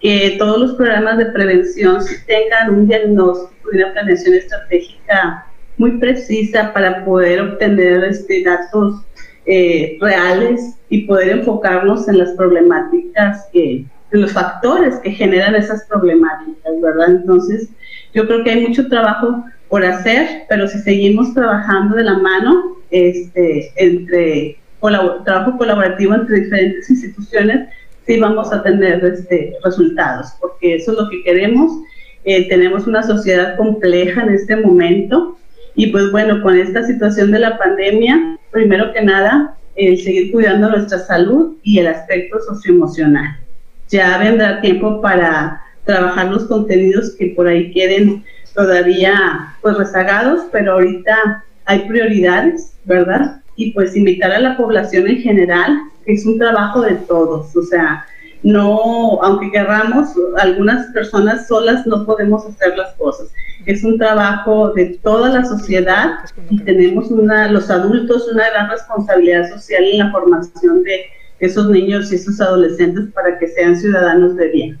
que 0.00 0.36
todos 0.38 0.58
los 0.58 0.74
programas 0.74 1.18
de 1.18 1.26
prevención 1.26 1.98
tengan 2.26 2.74
un 2.74 2.88
diagnóstico 2.88 3.70
y 3.72 3.76
una 3.76 3.92
planeación 3.92 4.34
estratégica 4.34 5.46
muy 5.76 5.92
precisa 5.98 6.72
para 6.72 7.04
poder 7.04 7.40
obtener 7.40 8.04
este, 8.04 8.42
datos 8.42 9.02
eh, 9.46 9.96
reales 10.00 10.76
y 10.88 11.06
poder 11.06 11.30
enfocarnos 11.30 12.08
en 12.08 12.18
las 12.18 12.30
problemáticas 12.32 13.48
que, 13.52 13.84
los 14.10 14.32
factores 14.32 14.96
que 15.00 15.10
generan 15.10 15.54
esas 15.54 15.84
problemáticas, 15.84 16.80
¿verdad? 16.80 17.10
Entonces, 17.10 17.68
yo 18.14 18.26
creo 18.26 18.42
que 18.42 18.52
hay 18.52 18.66
mucho 18.66 18.88
trabajo 18.88 19.44
por 19.68 19.84
hacer, 19.84 20.44
pero 20.48 20.66
si 20.66 20.78
seguimos 20.78 21.34
trabajando 21.34 21.94
de 21.96 22.04
la 22.04 22.18
mano, 22.18 22.78
este, 22.90 23.70
entre 23.76 24.58
trabajo 25.24 25.58
colaborativo 25.58 26.14
entre 26.14 26.40
diferentes 26.40 26.88
instituciones, 26.88 27.68
sí 28.08 28.18
vamos 28.18 28.50
a 28.52 28.62
tener 28.62 29.04
este, 29.04 29.54
resultados, 29.62 30.28
porque 30.40 30.76
eso 30.76 30.92
es 30.92 30.98
lo 30.98 31.10
que 31.10 31.22
queremos. 31.22 31.70
Eh, 32.24 32.48
tenemos 32.48 32.86
una 32.86 33.02
sociedad 33.02 33.56
compleja 33.56 34.22
en 34.22 34.30
este 34.30 34.56
momento 34.56 35.36
y 35.74 35.88
pues 35.88 36.10
bueno, 36.10 36.42
con 36.42 36.58
esta 36.58 36.82
situación 36.82 37.30
de 37.30 37.38
la 37.38 37.58
pandemia, 37.58 38.38
primero 38.50 38.92
que 38.92 39.02
nada, 39.02 39.54
el 39.76 39.98
seguir 39.98 40.32
cuidando 40.32 40.70
nuestra 40.70 40.98
salud 40.98 41.56
y 41.62 41.78
el 41.78 41.86
aspecto 41.86 42.40
socioemocional. 42.40 43.36
Ya 43.88 44.18
vendrá 44.18 44.60
tiempo 44.62 45.00
para 45.00 45.62
trabajar 45.84 46.28
los 46.28 46.46
contenidos 46.46 47.14
que 47.16 47.26
por 47.36 47.46
ahí 47.46 47.70
queden 47.72 48.24
todavía 48.54 49.54
pues 49.60 49.76
rezagados, 49.76 50.46
pero 50.50 50.72
ahorita 50.72 51.44
hay 51.66 51.80
prioridades, 51.80 52.74
¿verdad? 52.84 53.42
Y 53.54 53.72
pues 53.72 53.94
invitar 53.94 54.32
a 54.32 54.40
la 54.40 54.56
población 54.56 55.06
en 55.06 55.18
general, 55.18 55.78
es 56.14 56.26
un 56.26 56.38
trabajo 56.38 56.80
de 56.82 56.94
todos, 56.94 57.54
o 57.54 57.62
sea, 57.62 58.04
no, 58.42 59.20
aunque 59.22 59.50
querramos, 59.50 60.10
algunas 60.38 60.86
personas 60.92 61.48
solas 61.48 61.86
no 61.86 62.06
podemos 62.06 62.46
hacer 62.46 62.76
las 62.76 62.94
cosas. 62.94 63.28
Es 63.66 63.82
un 63.84 63.98
trabajo 63.98 64.72
de 64.72 64.98
toda 65.02 65.28
la 65.28 65.44
sociedad 65.44 66.20
y 66.48 66.58
tenemos 66.60 67.10
una, 67.10 67.50
los 67.50 67.68
adultos 67.68 68.28
una 68.32 68.48
gran 68.50 68.70
responsabilidad 68.70 69.50
social 69.50 69.84
en 69.84 69.98
la 69.98 70.12
formación 70.12 70.82
de 70.84 71.06
esos 71.40 71.68
niños 71.68 72.10
y 72.10 72.14
esos 72.14 72.40
adolescentes 72.40 73.12
para 73.12 73.38
que 73.38 73.48
sean 73.48 73.76
ciudadanos 73.76 74.36
de 74.36 74.48
bien. 74.48 74.78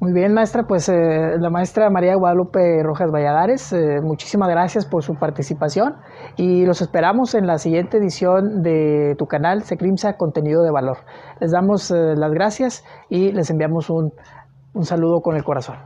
Muy 0.00 0.12
bien, 0.12 0.32
maestra, 0.32 0.62
pues 0.62 0.88
eh, 0.88 1.38
la 1.40 1.50
maestra 1.50 1.90
María 1.90 2.14
Guadalupe 2.14 2.84
Rojas 2.84 3.10
Valladares, 3.10 3.72
eh, 3.72 4.00
muchísimas 4.00 4.48
gracias 4.48 4.86
por 4.86 5.02
su 5.02 5.14
participación 5.14 5.96
y 6.36 6.64
los 6.66 6.80
esperamos 6.80 7.34
en 7.34 7.48
la 7.48 7.58
siguiente 7.58 7.96
edición 7.96 8.62
de 8.62 9.16
tu 9.18 9.26
canal 9.26 9.64
Secrimsa 9.64 10.16
Contenido 10.16 10.62
de 10.62 10.70
Valor. 10.70 10.98
Les 11.40 11.50
damos 11.50 11.90
eh, 11.90 12.14
las 12.16 12.30
gracias 12.30 12.84
y 13.10 13.32
les 13.32 13.50
enviamos 13.50 13.90
un, 13.90 14.12
un 14.72 14.84
saludo 14.84 15.20
con 15.20 15.36
el 15.36 15.42
corazón. 15.42 15.78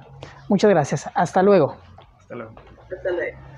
Muchas 0.50 0.70
gracias. 0.70 1.10
Hasta 1.14 1.42
luego. 1.42 1.76
Hasta 2.18 2.34
luego. 2.34 2.52
Hasta 2.94 3.10
luego. 3.12 3.51